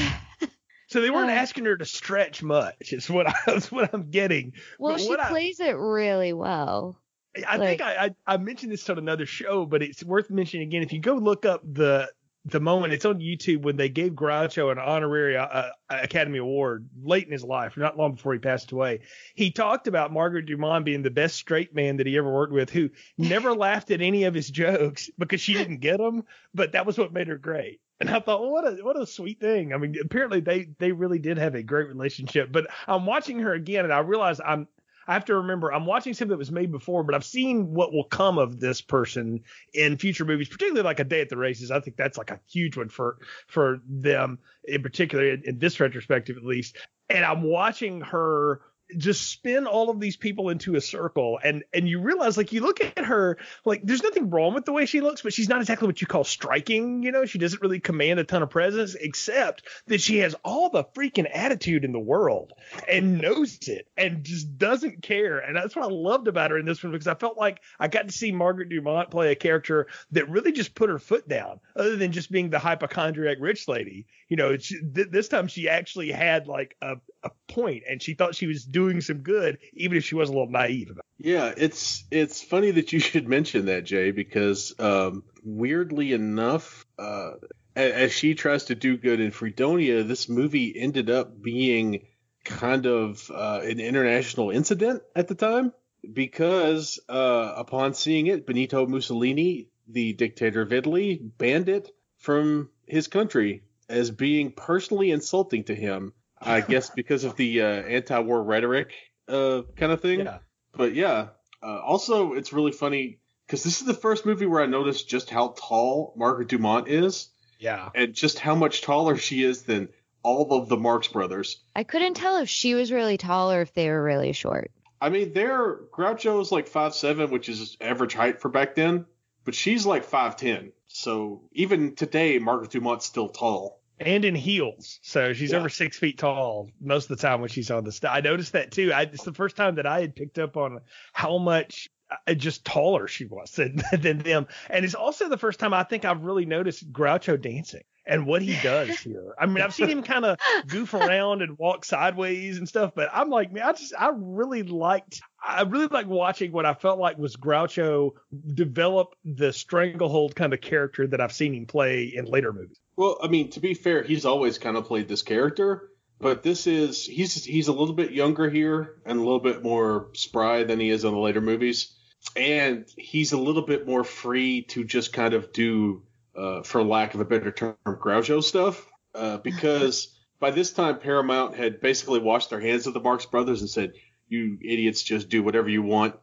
So 0.88 1.00
they 1.00 1.10
weren't 1.10 1.30
Uh, 1.30 1.34
asking 1.34 1.64
her 1.64 1.76
to 1.76 1.84
stretch 1.84 2.44
much. 2.44 2.92
Is 2.92 3.10
what 3.10 3.26
I 3.26 3.34
is 3.56 3.72
what 3.72 3.90
I'm 3.92 4.08
getting. 4.08 4.52
well, 4.78 4.92
But 4.94 5.00
she 5.02 5.08
what 5.08 5.18
I- 5.18 5.28
plays 5.30 5.58
it 5.58 5.72
really 5.76 6.32
well. 6.32 7.02
I 7.46 7.56
Like- 7.56 7.68
think 7.68 7.80
I, 7.82 8.04
I 8.06 8.34
I 8.34 8.36
mentioned 8.36 8.70
this 8.70 8.88
on 8.88 8.96
another 8.96 9.26
show, 9.26 9.66
but 9.66 9.82
it's 9.82 10.04
worth 10.04 10.30
mentioning 10.30 10.68
again. 10.68 10.82
If 10.84 10.92
you 10.92 11.00
go 11.00 11.14
look 11.16 11.44
up 11.44 11.60
the 11.64 12.08
the 12.46 12.60
moment, 12.60 12.92
it's 12.92 13.04
on 13.04 13.18
YouTube 13.18 13.62
when 13.62 13.76
they 13.76 13.88
gave 13.88 14.12
Groucho 14.12 14.70
an 14.70 14.78
honorary 14.78 15.36
uh, 15.36 15.70
Academy 15.90 16.38
Award 16.38 16.88
late 17.02 17.26
in 17.26 17.32
his 17.32 17.42
life, 17.42 17.76
not 17.76 17.98
long 17.98 18.14
before 18.14 18.34
he 18.34 18.38
passed 18.38 18.70
away. 18.70 19.00
He 19.34 19.50
talked 19.50 19.88
about 19.88 20.12
Margaret 20.12 20.46
Dumont 20.46 20.84
being 20.84 21.02
the 21.02 21.10
best 21.10 21.34
straight 21.34 21.74
man 21.74 21.96
that 21.96 22.06
he 22.06 22.16
ever 22.16 22.32
worked 22.32 22.52
with, 22.52 22.70
who 22.70 22.90
never 23.18 23.52
laughed 23.56 23.90
at 23.90 24.00
any 24.00 24.24
of 24.24 24.34
his 24.34 24.48
jokes 24.48 25.10
because 25.18 25.40
she 25.40 25.54
didn't 25.54 25.80
get 25.80 25.98
them, 25.98 26.22
but 26.54 26.72
that 26.72 26.86
was 26.86 26.96
what 26.96 27.12
made 27.12 27.26
her 27.26 27.38
great. 27.38 27.80
And 27.98 28.10
I 28.10 28.20
thought, 28.20 28.42
well, 28.42 28.52
what 28.52 28.66
a 28.66 28.76
what 28.84 29.00
a 29.00 29.06
sweet 29.06 29.40
thing. 29.40 29.72
I 29.72 29.78
mean, 29.78 29.96
apparently 30.00 30.40
they 30.40 30.68
they 30.78 30.92
really 30.92 31.18
did 31.18 31.38
have 31.38 31.54
a 31.54 31.62
great 31.62 31.88
relationship. 31.88 32.52
But 32.52 32.66
I'm 32.86 33.06
watching 33.06 33.38
her 33.40 33.54
again, 33.54 33.84
and 33.84 33.92
I 33.92 34.00
realize 34.00 34.38
I'm 34.44 34.68
I 35.06 35.12
have 35.14 35.24
to 35.26 35.36
remember 35.36 35.72
I'm 35.72 35.86
watching 35.86 36.14
something 36.14 36.30
that 36.30 36.38
was 36.38 36.50
made 36.50 36.72
before, 36.72 37.04
but 37.04 37.14
I've 37.14 37.24
seen 37.24 37.72
what 37.72 37.92
will 37.92 38.04
come 38.04 38.38
of 38.38 38.60
this 38.60 38.80
person 38.80 39.42
in 39.72 39.98
future 39.98 40.24
movies, 40.24 40.48
particularly 40.48 40.82
like 40.82 41.00
A 41.00 41.04
Day 41.04 41.20
at 41.20 41.28
the 41.28 41.36
Races. 41.36 41.70
I 41.70 41.80
think 41.80 41.96
that's 41.96 42.18
like 42.18 42.30
a 42.30 42.40
huge 42.48 42.76
one 42.76 42.88
for 42.88 43.18
for 43.46 43.80
them 43.88 44.38
in 44.64 44.82
particular 44.82 45.28
in, 45.28 45.42
in 45.44 45.58
this 45.58 45.78
retrospective 45.80 46.36
at 46.36 46.44
least. 46.44 46.78
And 47.08 47.24
I'm 47.24 47.42
watching 47.42 48.00
her 48.00 48.60
just 48.96 49.30
spin 49.30 49.66
all 49.66 49.90
of 49.90 50.00
these 50.00 50.16
people 50.16 50.48
into 50.48 50.76
a 50.76 50.80
circle 50.80 51.38
and 51.42 51.64
and 51.74 51.88
you 51.88 52.00
realize 52.00 52.36
like 52.36 52.52
you 52.52 52.60
look 52.60 52.80
at 52.80 53.04
her 53.04 53.36
like 53.64 53.80
there's 53.82 54.02
nothing 54.02 54.30
wrong 54.30 54.54
with 54.54 54.64
the 54.64 54.72
way 54.72 54.86
she 54.86 55.00
looks 55.00 55.22
but 55.22 55.32
she's 55.32 55.48
not 55.48 55.60
exactly 55.60 55.86
what 55.86 56.00
you 56.00 56.06
call 56.06 56.24
striking 56.24 57.02
you 57.02 57.12
know? 57.12 57.24
She 57.24 57.38
doesn't 57.38 57.60
really 57.60 57.80
command 57.80 58.20
a 58.20 58.24
ton 58.24 58.42
of 58.42 58.50
presence 58.50 58.94
except 58.94 59.64
that 59.86 60.00
she 60.00 60.18
has 60.18 60.34
all 60.44 60.70
the 60.70 60.84
freaking 60.84 61.28
attitude 61.32 61.84
in 61.84 61.92
the 61.92 61.98
world 61.98 62.52
and 62.88 63.20
knows 63.20 63.58
it 63.68 63.88
and 63.96 64.22
just 64.22 64.56
doesn't 64.58 65.02
care 65.02 65.38
and 65.38 65.56
that's 65.56 65.74
what 65.74 65.84
I 65.84 65.88
loved 65.88 66.28
about 66.28 66.50
her 66.50 66.58
in 66.58 66.66
this 66.66 66.82
one 66.82 66.92
because 66.92 67.08
I 67.08 67.14
felt 67.14 67.36
like 67.36 67.60
I 67.80 67.88
got 67.88 68.06
to 68.08 68.12
see 68.12 68.30
Margaret 68.30 68.68
Dumont 68.68 69.10
play 69.10 69.32
a 69.32 69.36
character 69.36 69.88
that 70.12 70.28
really 70.28 70.52
just 70.52 70.74
put 70.74 70.90
her 70.90 70.98
foot 70.98 71.28
down 71.28 71.60
other 71.74 71.96
than 71.96 72.12
just 72.12 72.30
being 72.30 72.50
the 72.50 72.58
hypochondriac 72.58 73.38
rich 73.40 73.66
lady 73.68 74.06
you 74.28 74.36
know? 74.36 74.56
She, 74.56 74.80
th- 74.80 75.08
this 75.10 75.28
time 75.28 75.48
she 75.48 75.68
actually 75.68 76.10
had 76.10 76.46
like 76.46 76.76
a, 76.82 76.96
a 77.26 77.52
point 77.52 77.82
and 77.88 78.02
she 78.02 78.14
thought 78.14 78.34
she 78.34 78.46
was 78.46 78.64
doing 78.64 79.00
some 79.00 79.18
good 79.18 79.58
even 79.74 79.96
if 79.96 80.04
she 80.04 80.14
was 80.14 80.28
a 80.28 80.32
little 80.32 80.50
naive 80.50 80.90
about 80.90 81.04
Yeah, 81.18 81.52
it's 81.56 82.04
it's 82.10 82.42
funny 82.42 82.70
that 82.72 82.92
you 82.92 83.00
should 83.06 83.28
mention 83.28 83.66
that, 83.66 83.84
Jay, 83.84 84.10
because 84.10 84.74
um, 84.78 85.24
weirdly 85.42 86.12
enough, 86.12 86.86
uh, 86.98 87.32
as 87.74 88.12
she 88.12 88.34
tries 88.34 88.64
to 88.64 88.74
do 88.74 88.96
good 88.96 89.20
in 89.20 89.30
Fredonia, 89.30 90.02
this 90.02 90.28
movie 90.28 90.78
ended 90.78 91.10
up 91.10 91.42
being 91.42 92.06
kind 92.44 92.86
of 92.86 93.30
uh, 93.30 93.60
an 93.62 93.80
international 93.80 94.50
incident 94.50 95.02
at 95.14 95.28
the 95.28 95.34
time 95.34 95.72
because 96.12 97.00
uh, 97.08 97.54
upon 97.56 97.94
seeing 97.94 98.28
it, 98.28 98.46
Benito 98.46 98.86
Mussolini, 98.86 99.68
the 99.88 100.12
dictator 100.12 100.62
of 100.62 100.72
Italy, 100.72 101.20
banned 101.38 101.68
it 101.68 101.90
from 102.18 102.70
his 102.86 103.08
country 103.08 103.62
as 103.88 104.10
being 104.10 104.52
personally 104.52 105.10
insulting 105.10 105.64
to 105.64 105.74
him. 105.74 106.12
I 106.40 106.60
guess 106.60 106.90
because 106.90 107.24
of 107.24 107.36
the 107.36 107.62
uh, 107.62 107.66
anti-war 107.66 108.42
rhetoric 108.42 108.92
uh, 109.28 109.62
kind 109.76 109.92
of 109.92 110.00
thing. 110.00 110.20
Yeah. 110.20 110.38
But 110.72 110.94
yeah, 110.94 111.28
uh, 111.62 111.80
also 111.80 112.34
it's 112.34 112.52
really 112.52 112.72
funny 112.72 113.18
because 113.46 113.62
this 113.62 113.80
is 113.80 113.86
the 113.86 113.94
first 113.94 114.26
movie 114.26 114.46
where 114.46 114.62
I 114.62 114.66
noticed 114.66 115.08
just 115.08 115.30
how 115.30 115.54
tall 115.58 116.14
Margaret 116.16 116.48
Dumont 116.48 116.88
is 116.88 117.28
yeah 117.58 117.88
and 117.94 118.12
just 118.14 118.38
how 118.38 118.54
much 118.54 118.82
taller 118.82 119.16
she 119.16 119.42
is 119.42 119.62
than 119.62 119.88
all 120.22 120.52
of 120.52 120.68
the 120.68 120.76
Marx 120.76 121.08
brothers. 121.08 121.62
I 121.74 121.84
couldn't 121.84 122.14
tell 122.14 122.38
if 122.38 122.48
she 122.48 122.74
was 122.74 122.90
really 122.90 123.16
tall 123.16 123.52
or 123.52 123.60
if 123.62 123.72
they 123.72 123.88
were 123.88 124.02
really 124.02 124.32
short. 124.32 124.72
I 125.00 125.08
mean, 125.08 125.32
they're 125.32 125.76
Groucho's 125.92 126.50
like 126.50 126.68
five 126.68 126.94
seven, 126.94 127.30
which 127.30 127.48
is 127.48 127.76
average 127.80 128.14
height 128.14 128.40
for 128.40 128.48
back 128.48 128.74
then, 128.74 129.06
but 129.44 129.54
she's 129.54 129.86
like 129.86 130.04
five 130.04 130.36
ten. 130.36 130.72
So 130.88 131.42
even 131.52 131.94
today, 131.94 132.38
Margaret 132.38 132.70
Dumont's 132.70 133.06
still 133.06 133.28
tall. 133.28 133.80
And 133.98 134.24
in 134.24 134.34
heels. 134.34 134.98
So 135.02 135.32
she's 135.32 135.52
Yeah. 135.52 135.58
over 135.58 135.68
six 135.68 135.98
feet 135.98 136.18
tall 136.18 136.70
most 136.80 137.10
of 137.10 137.16
the 137.16 137.22
time 137.22 137.40
when 137.40 137.48
she's 137.48 137.70
on 137.70 137.84
the 137.84 137.92
stage. 137.92 138.10
I 138.12 138.20
noticed 138.20 138.52
that 138.52 138.70
too. 138.70 138.92
I, 138.92 139.02
it's 139.02 139.24
the 139.24 139.32
first 139.32 139.56
time 139.56 139.76
that 139.76 139.86
I 139.86 140.00
had 140.00 140.14
picked 140.14 140.38
up 140.38 140.56
on 140.56 140.80
how 141.12 141.38
much 141.38 141.88
Uh, 142.08 142.34
just 142.34 142.64
taller 142.64 143.08
she 143.08 143.24
was 143.24 143.50
than, 143.52 143.82
than 143.98 144.18
them. 144.18 144.46
And 144.70 144.84
it's 144.84 144.94
also 144.94 145.28
the 145.28 145.38
first 145.38 145.58
time 145.58 145.74
I 145.74 145.82
think 145.82 146.04
I've 146.04 146.22
really 146.22 146.46
noticed 146.46 146.92
Groucho 146.92 147.40
dancing 147.40 147.82
and 148.06 148.26
what 148.26 148.42
he 148.42 148.56
does 148.62 148.90
here. 149.00 149.34
I 149.38 149.46
mean, 149.46 149.62
I've 149.62 149.74
seen 149.74 149.88
him 149.88 150.02
kind 150.02 150.24
of 150.24 150.38
goof 150.68 150.94
around 150.94 151.42
and 151.42 151.58
walk 151.58 151.84
sideways 151.84 152.58
and 152.58 152.68
stuff, 152.68 152.92
but 152.94 153.08
I'm 153.12 153.28
like, 153.28 153.52
man, 153.52 153.64
I 153.64 153.72
just, 153.72 153.92
I 153.98 154.12
really 154.14 154.62
liked, 154.62 155.20
I 155.44 155.62
really 155.62 155.88
like 155.88 156.06
watching 156.06 156.52
what 156.52 156.64
I 156.64 156.74
felt 156.74 156.98
like 157.00 157.18
was 157.18 157.36
Groucho 157.36 158.12
develop 158.54 159.14
the 159.24 159.52
stranglehold 159.52 160.36
kind 160.36 160.54
of 160.54 160.60
character 160.60 161.08
that 161.08 161.20
I've 161.20 161.32
seen 161.32 161.54
him 161.54 161.66
play 161.66 162.12
in 162.14 162.26
later 162.26 162.52
movies. 162.52 162.78
Well, 162.96 163.18
I 163.20 163.28
mean, 163.28 163.50
to 163.50 163.60
be 163.60 163.74
fair, 163.74 164.02
he's 164.02 164.24
always 164.24 164.58
kind 164.58 164.76
of 164.76 164.86
played 164.86 165.08
this 165.08 165.22
character, 165.22 165.90
but 166.18 166.42
this 166.42 166.66
is 166.66 167.04
he's 167.04 167.44
he's 167.44 167.68
a 167.68 167.72
little 167.72 167.94
bit 167.94 168.12
younger 168.12 168.48
here 168.48 168.96
and 169.04 169.18
a 169.18 169.22
little 169.22 169.40
bit 169.40 169.62
more 169.62 170.08
spry 170.14 170.64
than 170.64 170.80
he 170.80 170.88
is 170.88 171.04
in 171.04 171.12
the 171.12 171.18
later 171.18 171.42
movies, 171.42 171.94
and 172.36 172.86
he's 172.96 173.32
a 173.32 173.38
little 173.38 173.62
bit 173.62 173.86
more 173.86 174.04
free 174.04 174.62
to 174.62 174.84
just 174.84 175.12
kind 175.12 175.34
of 175.34 175.52
do, 175.52 176.02
uh, 176.36 176.62
for 176.62 176.82
lack 176.82 177.14
of 177.14 177.20
a 177.20 177.24
better 177.24 177.50
term, 177.50 177.76
Groucho 177.86 178.42
stuff, 178.42 178.86
uh, 179.14 179.36
because 179.44 180.16
by 180.38 180.50
this 180.50 180.72
time 180.72 180.98
Paramount 180.98 181.56
had 181.56 181.80
basically 181.80 182.20
washed 182.20 182.50
their 182.50 182.60
hands 182.60 182.86
of 182.86 182.94
the 182.94 183.00
Marx 183.00 183.26
Brothers 183.26 183.60
and 183.60 183.70
said, 183.70 183.94
"You 184.28 184.58
idiots, 184.60 185.02
just 185.02 185.28
do 185.28 185.42
whatever 185.42 185.68
you 185.68 185.82
want." 185.82 186.14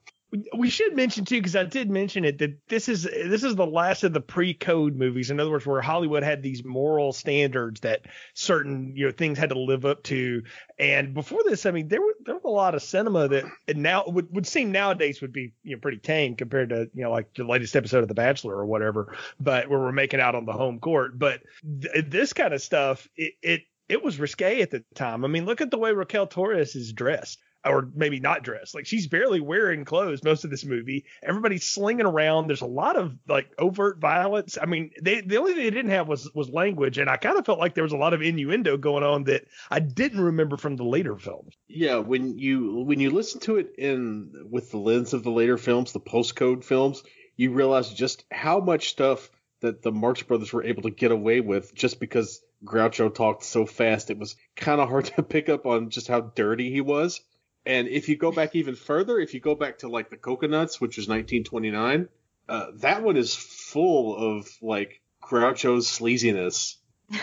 We- 0.53 0.69
should 0.69 0.95
mention 0.95 1.25
too, 1.25 1.37
because 1.37 1.55
I 1.55 1.63
did 1.63 1.91
mention 1.91 2.25
it, 2.25 2.39
that 2.39 2.67
this 2.67 2.89
is 2.89 3.03
this 3.03 3.43
is 3.43 3.55
the 3.55 3.67
last 3.67 4.03
of 4.03 4.13
the 4.13 4.21
pre-code 4.21 4.95
movies. 4.95 5.29
In 5.29 5.39
other 5.39 5.51
words, 5.51 5.65
where 5.65 5.81
Hollywood 5.81 6.23
had 6.23 6.41
these 6.41 6.63
moral 6.63 7.13
standards 7.13 7.81
that 7.81 8.01
certain 8.33 8.93
you 8.95 9.05
know 9.05 9.11
things 9.11 9.37
had 9.37 9.49
to 9.49 9.59
live 9.59 9.85
up 9.85 10.01
to. 10.03 10.41
And 10.79 11.13
before 11.13 11.41
this, 11.45 11.67
I 11.67 11.71
mean, 11.71 11.87
there 11.87 12.01
were 12.01 12.15
there 12.25 12.33
was 12.33 12.43
a 12.45 12.49
lot 12.49 12.73
of 12.73 12.81
cinema 12.81 13.27
that 13.27 13.45
now 13.75 14.05
would, 14.07 14.33
would 14.33 14.47
seem 14.47 14.71
nowadays 14.71 15.21
would 15.21 15.33
be 15.33 15.53
you 15.63 15.75
know 15.75 15.79
pretty 15.79 15.99
tame 15.99 16.35
compared 16.35 16.69
to 16.69 16.89
you 16.93 17.03
know 17.03 17.11
like 17.11 17.33
the 17.35 17.43
latest 17.43 17.75
episode 17.75 18.01
of 18.01 18.07
The 18.07 18.15
Bachelor 18.15 18.55
or 18.55 18.65
whatever. 18.65 19.15
But 19.39 19.69
where 19.69 19.79
we're 19.79 19.91
making 19.91 20.19
out 20.19 20.33
on 20.35 20.45
the 20.45 20.53
home 20.53 20.79
court. 20.79 21.19
But 21.19 21.41
th- 21.81 22.05
this 22.07 22.33
kind 22.33 22.53
of 22.53 22.61
stuff, 22.61 23.07
it, 23.15 23.33
it 23.43 23.61
it 23.87 24.03
was 24.03 24.19
risque 24.19 24.61
at 24.61 24.71
the 24.71 24.83
time. 24.95 25.23
I 25.23 25.27
mean, 25.27 25.45
look 25.45 25.61
at 25.61 25.69
the 25.69 25.77
way 25.77 25.91
Raquel 25.91 26.25
Torres 26.25 26.75
is 26.75 26.93
dressed 26.93 27.39
or 27.65 27.89
maybe 27.93 28.19
not 28.19 28.43
dressed. 28.43 28.75
Like 28.75 28.85
she's 28.85 29.07
barely 29.07 29.39
wearing 29.39 29.85
clothes 29.85 30.23
most 30.23 30.43
of 30.43 30.49
this 30.49 30.65
movie. 30.65 31.05
Everybody's 31.21 31.65
slinging 31.65 32.05
around. 32.05 32.47
There's 32.47 32.61
a 32.61 32.65
lot 32.65 32.97
of 32.97 33.17
like 33.27 33.49
overt 33.57 33.99
violence. 33.99 34.57
I 34.61 34.65
mean, 34.65 34.91
they 35.01 35.21
the 35.21 35.37
only 35.37 35.53
thing 35.53 35.63
they 35.63 35.69
didn't 35.69 35.91
have 35.91 36.07
was 36.07 36.29
was 36.33 36.49
language, 36.49 36.97
and 36.97 37.09
I 37.09 37.17
kind 37.17 37.37
of 37.37 37.45
felt 37.45 37.59
like 37.59 37.75
there 37.75 37.83
was 37.83 37.93
a 37.93 37.97
lot 37.97 38.13
of 38.13 38.21
innuendo 38.21 38.77
going 38.77 39.03
on 39.03 39.25
that 39.25 39.45
I 39.69 39.79
didn't 39.79 40.21
remember 40.21 40.57
from 40.57 40.75
the 40.75 40.83
later 40.83 41.17
films. 41.17 41.53
Yeah, 41.67 41.97
when 41.97 42.37
you 42.37 42.83
when 42.85 42.99
you 42.99 43.11
listen 43.11 43.39
to 43.41 43.57
it 43.57 43.75
in 43.77 44.47
with 44.49 44.71
the 44.71 44.77
lens 44.77 45.13
of 45.13 45.23
the 45.23 45.31
later 45.31 45.57
films, 45.57 45.91
the 45.91 45.99
postcode 45.99 46.63
films, 46.63 47.03
you 47.35 47.51
realize 47.51 47.93
just 47.93 48.25
how 48.31 48.59
much 48.59 48.89
stuff 48.89 49.29
that 49.61 49.81
the 49.81 49.91
Marx 49.91 50.21
Brothers 50.21 50.51
were 50.51 50.63
able 50.63 50.83
to 50.83 50.91
get 50.91 51.11
away 51.11 51.39
with 51.39 51.73
just 51.73 51.99
because 51.99 52.41
Groucho 52.65 53.13
talked 53.13 53.43
so 53.43 53.65
fast. 53.65 54.09
It 54.09 54.17
was 54.17 54.35
kind 54.55 54.81
of 54.81 54.89
hard 54.89 55.05
to 55.15 55.23
pick 55.23 55.49
up 55.49 55.65
on 55.65 55.89
just 55.89 56.07
how 56.07 56.21
dirty 56.21 56.69
he 56.69 56.81
was. 56.81 57.21
And 57.65 57.87
if 57.87 58.09
you 58.09 58.17
go 58.17 58.31
back 58.31 58.55
even 58.55 58.75
further, 58.75 59.19
if 59.19 59.33
you 59.33 59.39
go 59.39 59.55
back 59.55 59.79
to 59.79 59.89
like 59.89 60.09
the 60.09 60.17
Cocoanuts, 60.17 60.81
which 60.81 60.97
was 60.97 61.07
1929, 61.07 62.09
uh, 62.49 62.65
that 62.75 63.03
one 63.03 63.17
is 63.17 63.35
full 63.35 64.15
of 64.17 64.49
like 64.61 65.01
Groucho's 65.21 65.87
sleaziness. 65.87 66.75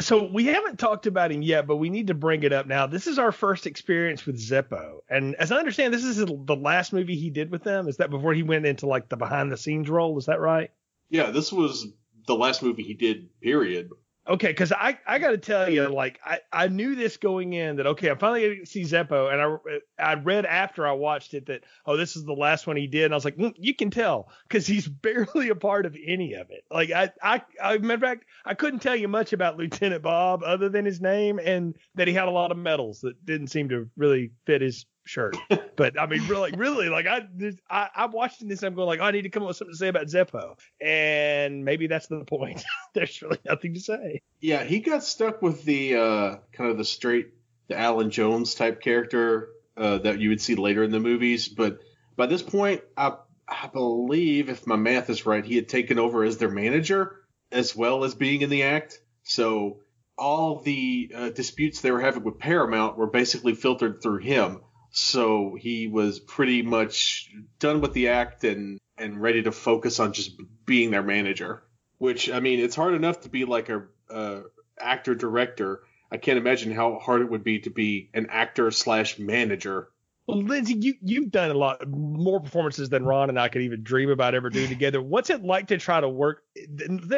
So 0.00 0.28
we 0.32 0.46
haven't 0.46 0.80
talked 0.80 1.06
about 1.06 1.30
him 1.30 1.40
yet, 1.40 1.68
but 1.68 1.76
we 1.76 1.88
need 1.88 2.08
to 2.08 2.14
bring 2.14 2.42
it 2.42 2.52
up 2.52 2.66
now. 2.66 2.88
This 2.88 3.06
is 3.06 3.18
our 3.20 3.30
first 3.30 3.64
experience 3.64 4.26
with 4.26 4.36
Zeppo, 4.36 4.98
and 5.08 5.36
as 5.36 5.52
I 5.52 5.58
understand, 5.58 5.94
this 5.94 6.02
is 6.02 6.16
the 6.16 6.56
last 6.56 6.92
movie 6.92 7.14
he 7.14 7.30
did 7.30 7.52
with 7.52 7.62
them. 7.62 7.86
Is 7.86 7.98
that 7.98 8.10
before 8.10 8.34
he 8.34 8.42
went 8.42 8.66
into 8.66 8.86
like 8.86 9.08
the 9.08 9.16
behind 9.16 9.52
the 9.52 9.56
scenes 9.56 9.88
role? 9.88 10.18
Is 10.18 10.26
that 10.26 10.40
right? 10.40 10.72
Yeah, 11.10 11.30
this 11.30 11.52
was 11.52 11.86
the 12.26 12.34
last 12.34 12.60
movie 12.60 12.82
he 12.82 12.94
did. 12.94 13.28
Period. 13.40 13.90
Okay, 14.26 14.48
because 14.48 14.72
I, 14.72 14.98
I 15.06 15.18
got 15.18 15.32
to 15.32 15.38
tell 15.38 15.68
you, 15.68 15.86
like 15.88 16.18
I, 16.24 16.40
I 16.50 16.68
knew 16.68 16.94
this 16.94 17.18
going 17.18 17.52
in 17.52 17.76
that 17.76 17.86
okay, 17.88 18.08
I'm 18.08 18.16
finally 18.16 18.40
going 18.40 18.60
to 18.60 18.66
see 18.66 18.82
Zeppo, 18.82 19.30
and 19.30 19.82
I 19.98 20.12
I 20.12 20.14
read 20.14 20.46
after 20.46 20.86
I 20.86 20.92
watched 20.92 21.34
it 21.34 21.46
that 21.46 21.64
oh 21.84 21.98
this 21.98 22.16
is 22.16 22.24
the 22.24 22.32
last 22.32 22.66
one 22.66 22.76
he 22.76 22.86
did, 22.86 23.04
and 23.04 23.12
I 23.12 23.18
was 23.18 23.26
like 23.26 23.36
mm, 23.36 23.52
you 23.58 23.74
can 23.74 23.90
tell 23.90 24.30
because 24.48 24.66
he's 24.66 24.88
barely 25.04 25.50
a 25.50 25.54
part 25.54 25.84
of 25.84 25.94
any 26.02 26.32
of 26.34 26.50
it. 26.50 26.64
Like 26.70 26.90
I 26.90 27.10
I, 27.22 27.42
I 27.62 27.76
matter 27.78 27.94
of 27.94 28.00
fact 28.00 28.24
I 28.46 28.54
couldn't 28.54 28.80
tell 28.80 28.96
you 28.96 29.08
much 29.08 29.34
about 29.34 29.58
Lieutenant 29.58 30.02
Bob 30.02 30.42
other 30.42 30.70
than 30.70 30.86
his 30.86 31.02
name 31.02 31.38
and 31.38 31.76
that 31.94 32.08
he 32.08 32.14
had 32.14 32.28
a 32.28 32.30
lot 32.30 32.50
of 32.50 32.56
medals 32.56 33.00
that 33.00 33.26
didn't 33.26 33.48
seem 33.48 33.68
to 33.68 33.90
really 33.94 34.30
fit 34.46 34.62
his 34.62 34.86
shirt. 35.04 35.36
but 35.76 36.00
I 36.00 36.06
mean, 36.06 36.26
really, 36.28 36.52
really, 36.52 36.88
like 36.88 37.06
I, 37.06 37.26
I, 37.70 37.88
I'm 37.94 38.12
watching 38.12 38.48
this, 38.48 38.62
I'm 38.62 38.74
going 38.74 38.86
like, 38.86 39.00
oh, 39.00 39.04
I 39.04 39.10
need 39.10 39.22
to 39.22 39.30
come 39.30 39.42
up 39.42 39.48
with 39.48 39.56
something 39.56 39.74
to 39.74 39.78
say 39.78 39.88
about 39.88 40.06
Zeppo, 40.06 40.58
and 40.80 41.64
maybe 41.64 41.86
that's 41.86 42.06
the 42.06 42.24
point. 42.24 42.62
There's 42.94 43.20
really 43.22 43.38
nothing 43.44 43.74
to 43.74 43.80
say. 43.80 44.22
Yeah, 44.40 44.64
he 44.64 44.80
got 44.80 45.04
stuck 45.04 45.42
with 45.42 45.64
the 45.64 45.96
uh, 45.96 46.36
kind 46.52 46.70
of 46.70 46.78
the 46.78 46.84
straight, 46.84 47.28
the 47.68 47.78
Allan 47.78 48.10
Jones 48.10 48.54
type 48.54 48.80
character 48.80 49.48
uh, 49.76 49.98
that 49.98 50.20
you 50.20 50.28
would 50.30 50.40
see 50.40 50.54
later 50.54 50.82
in 50.82 50.90
the 50.90 51.00
movies. 51.00 51.48
But 51.48 51.80
by 52.16 52.26
this 52.26 52.42
point, 52.42 52.82
I, 52.96 53.14
I 53.48 53.68
believe, 53.72 54.48
if 54.48 54.66
my 54.66 54.76
math 54.76 55.10
is 55.10 55.26
right, 55.26 55.44
he 55.44 55.56
had 55.56 55.68
taken 55.68 55.98
over 55.98 56.24
as 56.24 56.38
their 56.38 56.50
manager 56.50 57.20
as 57.50 57.74
well 57.74 58.04
as 58.04 58.14
being 58.14 58.42
in 58.42 58.50
the 58.50 58.64
act. 58.64 59.00
So 59.22 59.80
all 60.16 60.60
the 60.60 61.10
uh, 61.14 61.30
disputes 61.30 61.80
they 61.80 61.90
were 61.90 62.00
having 62.00 62.24
with 62.24 62.38
Paramount 62.38 62.96
were 62.96 63.06
basically 63.06 63.54
filtered 63.54 64.02
through 64.02 64.18
him. 64.18 64.60
So 64.94 65.56
he 65.58 65.88
was 65.88 66.20
pretty 66.20 66.62
much 66.62 67.28
done 67.58 67.80
with 67.80 67.94
the 67.94 68.08
act 68.08 68.44
and 68.44 68.78
and 68.96 69.20
ready 69.20 69.42
to 69.42 69.50
focus 69.50 69.98
on 69.98 70.12
just 70.12 70.40
being 70.64 70.92
their 70.92 71.02
manager. 71.02 71.64
Which 71.98 72.30
I 72.30 72.38
mean, 72.38 72.60
it's 72.60 72.76
hard 72.76 72.94
enough 72.94 73.22
to 73.22 73.28
be 73.28 73.44
like 73.44 73.70
a, 73.70 73.82
a 74.08 74.42
actor 74.78 75.16
director. 75.16 75.82
I 76.12 76.16
can't 76.18 76.38
imagine 76.38 76.72
how 76.72 77.00
hard 77.00 77.22
it 77.22 77.30
would 77.30 77.42
be 77.42 77.58
to 77.60 77.70
be 77.70 78.10
an 78.14 78.28
actor 78.30 78.70
slash 78.70 79.18
manager. 79.18 79.88
Well, 80.28 80.40
Lindsey, 80.40 80.74
you 80.74 80.94
you've 81.02 81.32
done 81.32 81.50
a 81.50 81.54
lot 81.54 81.86
more 81.88 82.38
performances 82.40 82.88
than 82.88 83.04
Ron 83.04 83.30
and 83.30 83.38
I 83.38 83.48
could 83.48 83.62
even 83.62 83.82
dream 83.82 84.10
about 84.10 84.36
ever 84.36 84.48
doing 84.48 84.68
together. 84.68 85.02
What's 85.02 85.28
it 85.28 85.42
like 85.42 85.66
to 85.68 85.78
try 85.78 86.00
to 86.00 86.08
work? 86.08 86.44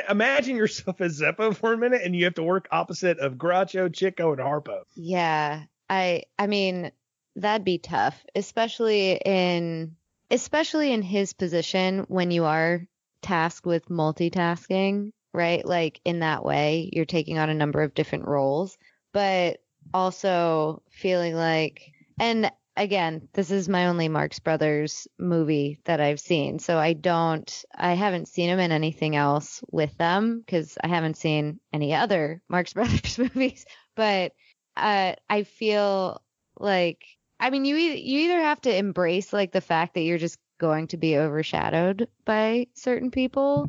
Imagine 0.09 0.57
yourself 0.57 1.03
as 1.03 1.21
Zeppo 1.21 1.55
for 1.55 1.75
a 1.75 1.77
minute, 1.77 2.01
and 2.03 2.17
you 2.17 2.25
have 2.25 2.35
to 2.37 2.43
work 2.43 2.69
opposite 2.73 3.19
of 3.19 3.35
Groucho, 3.35 3.93
Chico, 3.93 4.33
and 4.33 4.41
Harpo. 4.41 4.85
Yeah, 4.95 5.65
I 5.91 6.23
I 6.39 6.47
mean 6.47 6.91
that'd 7.37 7.64
be 7.64 7.79
tough, 7.79 8.25
especially 8.35 9.12
in 9.25 9.96
especially 10.31 10.92
in 10.92 11.03
his 11.03 11.33
position 11.33 12.05
when 12.09 12.31
you 12.31 12.44
are 12.44 12.87
tasked 13.22 13.66
with 13.66 13.88
multitasking, 13.88 15.12
right? 15.33 15.64
Like 15.64 16.01
in 16.05 16.20
that 16.20 16.44
way, 16.44 16.90
you're 16.92 17.05
taking 17.05 17.38
on 17.38 17.49
a 17.49 17.55
number 17.55 17.83
of 17.83 17.94
different 17.94 18.27
roles, 18.27 18.77
but 19.12 19.59
also 19.94 20.83
feeling 20.90 21.35
like 21.35 21.92
and 22.18 22.51
again, 22.77 23.29
this 23.33 23.51
is 23.51 23.68
my 23.68 23.87
only 23.87 24.09
Marx 24.09 24.38
Brothers 24.38 25.09
movie 25.18 25.81
that 25.85 26.01
I've 26.01 26.20
seen. 26.20 26.59
So 26.59 26.79
I 26.79 26.92
don't, 26.92 27.64
I 27.75 27.94
haven't 27.94 28.29
seen 28.29 28.51
him 28.51 28.59
in 28.59 28.72
anything 28.72 29.16
else 29.16 29.62
with 29.70 29.96
them 29.96 30.40
because 30.40 30.77
I 30.83 30.88
haven't 30.88 31.16
seen 31.16 31.59
any 31.72 31.94
other 31.94 32.42
Marx 32.49 32.72
Brothers 32.75 33.18
movies. 33.18 33.64
But 33.94 34.33
uh, 34.77 35.14
I 35.29 35.42
feel 35.44 36.22
like, 36.59 37.16
I 37.38 37.51
mean, 37.51 37.64
you 37.64 37.77
you 37.77 38.20
either 38.20 38.40
have 38.40 38.61
to 38.62 38.75
embrace 38.75 39.33
like 39.33 39.53
the 39.53 39.61
fact 39.61 39.94
that 39.94 40.03
you're 40.03 40.18
just 40.18 40.38
going 40.59 40.88
to 40.88 40.96
be 40.96 41.18
overshadowed 41.18 42.09
by 42.25 42.68
certain 42.75 43.11
people, 43.11 43.68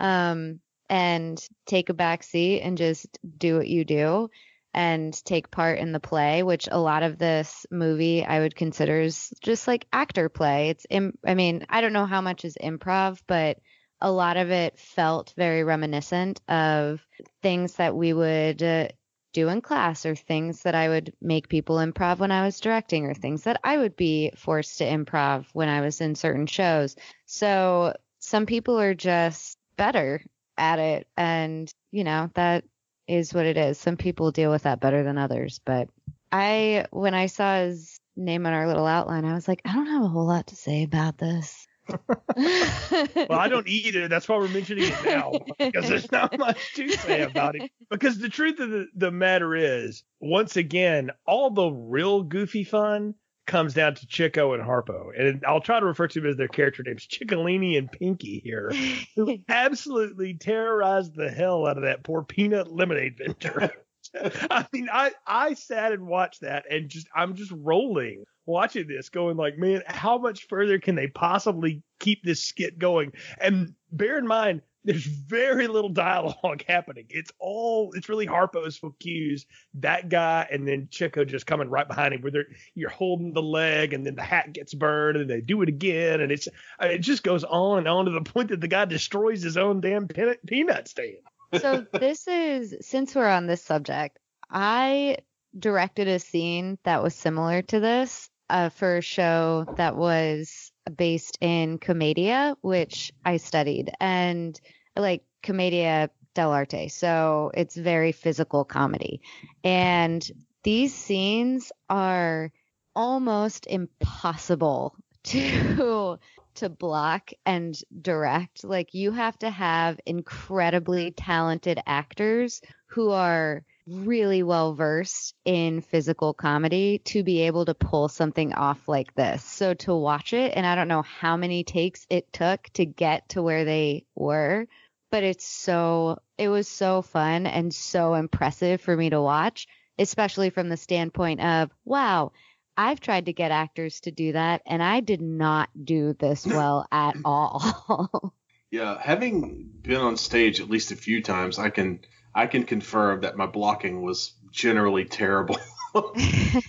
um, 0.00 0.60
and 0.88 1.40
take 1.66 1.88
a 1.88 1.94
back 1.94 2.22
seat 2.22 2.60
and 2.60 2.76
just 2.76 3.18
do 3.38 3.56
what 3.56 3.68
you 3.68 3.84
do 3.84 4.30
and 4.74 5.14
take 5.24 5.50
part 5.50 5.78
in 5.78 5.92
the 5.92 6.00
play, 6.00 6.42
which 6.42 6.68
a 6.70 6.78
lot 6.80 7.04
of 7.04 7.16
this 7.16 7.64
movie 7.70 8.24
I 8.24 8.40
would 8.40 8.56
consider 8.56 9.00
is 9.00 9.32
just 9.40 9.68
like 9.68 9.86
actor 9.92 10.28
play. 10.28 10.70
It's, 10.70 10.84
Im- 10.90 11.16
I 11.24 11.34
mean, 11.34 11.64
I 11.68 11.80
don't 11.80 11.92
know 11.92 12.06
how 12.06 12.20
much 12.20 12.44
is 12.44 12.58
improv, 12.60 13.20
but 13.28 13.58
a 14.00 14.10
lot 14.10 14.36
of 14.36 14.50
it 14.50 14.78
felt 14.78 15.32
very 15.36 15.62
reminiscent 15.62 16.40
of 16.48 17.00
things 17.40 17.74
that 17.74 17.94
we 17.94 18.12
would 18.12 18.62
uh, 18.62 18.88
do 19.34 19.48
in 19.48 19.60
class 19.60 20.06
or 20.06 20.14
things 20.14 20.62
that 20.62 20.74
I 20.74 20.88
would 20.88 21.12
make 21.20 21.48
people 21.50 21.76
improv 21.76 22.18
when 22.18 22.30
I 22.30 22.46
was 22.46 22.60
directing 22.60 23.04
or 23.04 23.12
things 23.12 23.42
that 23.42 23.60
I 23.62 23.76
would 23.76 23.96
be 23.96 24.32
forced 24.36 24.78
to 24.78 24.84
improv 24.84 25.44
when 25.52 25.68
I 25.68 25.82
was 25.82 26.00
in 26.00 26.14
certain 26.14 26.46
shows. 26.46 26.96
So 27.26 27.94
some 28.20 28.46
people 28.46 28.80
are 28.80 28.94
just 28.94 29.58
better 29.76 30.22
at 30.56 30.78
it 30.78 31.08
and 31.16 31.70
you 31.90 32.04
know 32.04 32.30
that 32.34 32.64
is 33.06 33.34
what 33.34 33.44
it 33.44 33.58
is. 33.58 33.76
Some 33.76 33.96
people 33.98 34.30
deal 34.30 34.50
with 34.50 34.62
that 34.62 34.80
better 34.80 35.02
than 35.02 35.18
others, 35.18 35.60
but 35.64 35.88
I, 36.32 36.86
when 36.90 37.12
I 37.14 37.26
saw 37.26 37.58
his 37.58 38.00
name 38.16 38.46
on 38.46 38.52
our 38.52 38.66
little 38.66 38.86
outline, 38.86 39.24
I 39.24 39.34
was 39.34 39.46
like, 39.46 39.60
I 39.64 39.74
don't 39.74 39.86
have 39.86 40.02
a 40.02 40.08
whole 40.08 40.26
lot 40.26 40.46
to 40.48 40.56
say 40.56 40.82
about 40.84 41.18
this. 41.18 41.63
well, 42.36 43.38
I 43.38 43.48
don't 43.48 43.68
either. 43.68 44.08
That's 44.08 44.28
why 44.28 44.36
we're 44.36 44.48
mentioning 44.48 44.84
it 44.84 45.04
now 45.04 45.32
because 45.58 45.88
there's 45.88 46.10
not 46.10 46.38
much 46.38 46.74
to 46.74 46.88
say 46.90 47.22
about 47.22 47.56
it. 47.56 47.70
Because 47.90 48.18
the 48.18 48.28
truth 48.28 48.60
of 48.60 48.70
the, 48.70 48.86
the 48.94 49.10
matter 49.10 49.54
is, 49.54 50.02
once 50.20 50.56
again, 50.56 51.10
all 51.26 51.50
the 51.50 51.68
real 51.68 52.22
goofy 52.22 52.64
fun 52.64 53.14
comes 53.46 53.74
down 53.74 53.94
to 53.94 54.06
Chico 54.06 54.54
and 54.54 54.62
Harpo. 54.62 55.08
And 55.18 55.44
I'll 55.46 55.60
try 55.60 55.78
to 55.78 55.86
refer 55.86 56.08
to 56.08 56.20
them 56.20 56.30
as 56.30 56.36
their 56.36 56.48
character 56.48 56.82
names, 56.82 57.06
Chicolini 57.06 57.76
and 57.76 57.90
Pinky 57.90 58.40
here, 58.42 58.72
who 59.14 59.38
absolutely 59.48 60.34
terrorized 60.34 61.14
the 61.14 61.30
hell 61.30 61.66
out 61.66 61.76
of 61.76 61.82
that 61.82 62.02
poor 62.02 62.22
peanut 62.22 62.72
lemonade 62.72 63.18
vendor. 63.18 63.72
I 64.50 64.66
mean, 64.72 64.88
I, 64.92 65.12
I 65.26 65.54
sat 65.54 65.92
and 65.92 66.06
watched 66.06 66.42
that 66.42 66.64
and 66.70 66.88
just, 66.88 67.08
I'm 67.14 67.34
just 67.34 67.52
rolling 67.54 68.24
watching 68.46 68.86
this 68.86 69.08
going 69.08 69.36
like, 69.36 69.58
man, 69.58 69.82
how 69.86 70.18
much 70.18 70.46
further 70.48 70.78
can 70.78 70.94
they 70.94 71.08
possibly 71.08 71.82
keep 71.98 72.22
this 72.22 72.42
skit 72.42 72.78
going? 72.78 73.12
And 73.40 73.74
bear 73.90 74.18
in 74.18 74.26
mind, 74.26 74.62
there's 74.84 75.06
very 75.06 75.66
little 75.66 75.88
dialogue 75.88 76.62
happening. 76.68 77.06
It's 77.08 77.32
all 77.38 77.92
it's 77.94 78.08
really 78.08 78.26
Harpo's 78.26 78.80
cues. 79.00 79.46
That 79.74 80.10
guy 80.10 80.46
and 80.50 80.68
then 80.68 80.88
Chico 80.90 81.24
just 81.24 81.46
coming 81.46 81.70
right 81.70 81.88
behind 81.88 82.12
him 82.12 82.20
where 82.20 82.30
they're 82.30 82.46
you're 82.74 82.90
holding 82.90 83.32
the 83.32 83.42
leg 83.42 83.94
and 83.94 84.04
then 84.04 84.14
the 84.14 84.22
hat 84.22 84.52
gets 84.52 84.74
burned 84.74 85.16
and 85.16 85.28
they 85.28 85.40
do 85.40 85.62
it 85.62 85.68
again 85.70 86.20
and 86.20 86.30
it's 86.30 86.48
it 86.80 86.98
just 86.98 87.22
goes 87.22 87.44
on 87.44 87.78
and 87.78 87.88
on 87.88 88.04
to 88.04 88.10
the 88.10 88.20
point 88.20 88.50
that 88.50 88.60
the 88.60 88.68
guy 88.68 88.84
destroys 88.84 89.42
his 89.42 89.56
own 89.56 89.80
damn 89.80 90.06
peanut 90.06 90.88
stand. 90.88 91.16
So 91.60 91.86
this 91.92 92.26
is 92.28 92.76
since 92.80 93.14
we're 93.14 93.28
on 93.28 93.46
this 93.46 93.62
subject, 93.62 94.18
I 94.50 95.18
directed 95.58 96.08
a 96.08 96.18
scene 96.18 96.78
that 96.84 97.02
was 97.02 97.14
similar 97.14 97.62
to 97.62 97.80
this 97.80 98.28
uh, 98.50 98.68
for 98.68 98.98
a 98.98 99.02
show 99.02 99.66
that 99.76 99.96
was 99.96 100.72
based 100.96 101.38
in 101.40 101.78
Commedia, 101.78 102.56
which 102.60 103.12
I 103.24 103.38
studied, 103.38 103.90
and 104.00 104.58
like 104.96 105.24
Commedia 105.42 106.10
dell'arte. 106.34 106.90
So 106.90 107.50
it's 107.54 107.76
very 107.76 108.12
physical 108.12 108.64
comedy. 108.64 109.20
And 109.62 110.28
these 110.62 110.94
scenes 110.94 111.72
are 111.88 112.50
almost 112.94 113.66
impossible 113.66 114.96
to 115.24 116.18
to 116.54 116.68
block 116.68 117.30
and 117.44 117.78
direct. 118.00 118.64
Like 118.64 118.94
you 118.94 119.12
have 119.12 119.38
to 119.40 119.50
have 119.50 120.00
incredibly 120.06 121.10
talented 121.10 121.80
actors 121.86 122.60
who 122.86 123.10
are 123.10 123.64
really 123.86 124.42
well 124.42 124.74
versed 124.74 125.34
in 125.44 125.82
physical 125.82 126.32
comedy 126.32 127.00
to 127.04 127.22
be 127.22 127.42
able 127.42 127.66
to 127.66 127.74
pull 127.74 128.08
something 128.08 128.54
off 128.54 128.88
like 128.88 129.14
this. 129.14 129.44
So 129.44 129.74
to 129.74 129.94
watch 129.94 130.32
it, 130.32 130.52
and 130.56 130.64
I 130.64 130.74
don't 130.74 130.88
know 130.88 131.02
how 131.02 131.36
many 131.36 131.64
takes 131.64 132.06
it 132.08 132.32
took 132.32 132.62
to 132.74 132.86
get 132.86 133.28
to 133.30 133.42
where 133.42 133.64
they 133.64 134.06
were, 134.14 134.66
but 135.10 135.22
it's 135.22 135.46
so, 135.46 136.18
it 136.38 136.48
was 136.48 136.66
so 136.66 137.02
fun 137.02 137.46
and 137.46 137.74
so 137.74 138.14
impressive 138.14 138.80
for 138.80 138.96
me 138.96 139.10
to 139.10 139.20
watch, 139.20 139.66
especially 139.98 140.50
from 140.50 140.68
the 140.68 140.76
standpoint 140.76 141.40
of, 141.40 141.70
wow, 141.84 142.32
I've 142.76 143.00
tried 143.00 143.26
to 143.26 143.32
get 143.32 143.50
actors 143.50 144.00
to 144.00 144.10
do 144.10 144.32
that 144.32 144.62
and 144.66 144.82
I 144.82 145.00
did 145.00 145.20
not 145.20 145.70
do 145.82 146.14
this 146.14 146.46
well 146.46 146.86
at 146.90 147.16
all. 147.24 148.34
yeah, 148.70 148.98
having 149.00 149.70
been 149.82 150.00
on 150.00 150.16
stage 150.16 150.60
at 150.60 150.70
least 150.70 150.92
a 150.92 150.96
few 150.96 151.22
times, 151.22 151.58
I 151.58 151.70
can 151.70 152.00
I 152.34 152.46
can 152.46 152.64
confirm 152.64 153.20
that 153.20 153.36
my 153.36 153.46
blocking 153.46 154.02
was 154.02 154.32
generally 154.50 155.04
terrible. 155.04 155.58
and, 155.94 156.62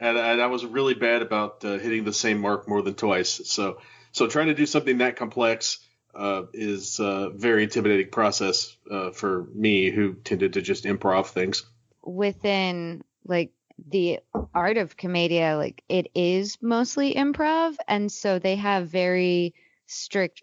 and, 0.00 0.42
I 0.42 0.46
was 0.46 0.64
really 0.64 0.94
bad 0.94 1.22
about 1.22 1.64
uh, 1.64 1.78
hitting 1.78 2.04
the 2.04 2.12
same 2.12 2.40
mark 2.40 2.68
more 2.68 2.82
than 2.82 2.94
twice. 2.94 3.40
So, 3.44 3.78
so 4.10 4.26
trying 4.26 4.48
to 4.48 4.54
do 4.54 4.66
something 4.66 4.98
that 4.98 5.14
complex 5.14 5.78
uh, 6.14 6.42
is 6.52 6.98
a 6.98 7.30
very 7.30 7.62
intimidating 7.62 8.10
process 8.10 8.76
uh, 8.90 9.10
for 9.10 9.46
me, 9.54 9.90
who 9.90 10.14
tended 10.14 10.54
to 10.54 10.62
just 10.62 10.84
improv 10.84 11.26
things. 11.26 11.64
Within 12.02 13.02
like 13.24 13.52
the 13.88 14.20
art 14.54 14.76
of 14.76 14.96
commedia, 14.96 15.56
like 15.56 15.82
it 15.88 16.08
is 16.14 16.58
mostly 16.62 17.14
improv, 17.14 17.76
and 17.88 18.10
so 18.10 18.38
they 18.38 18.56
have 18.56 18.88
very 18.88 19.54
strict 19.86 20.42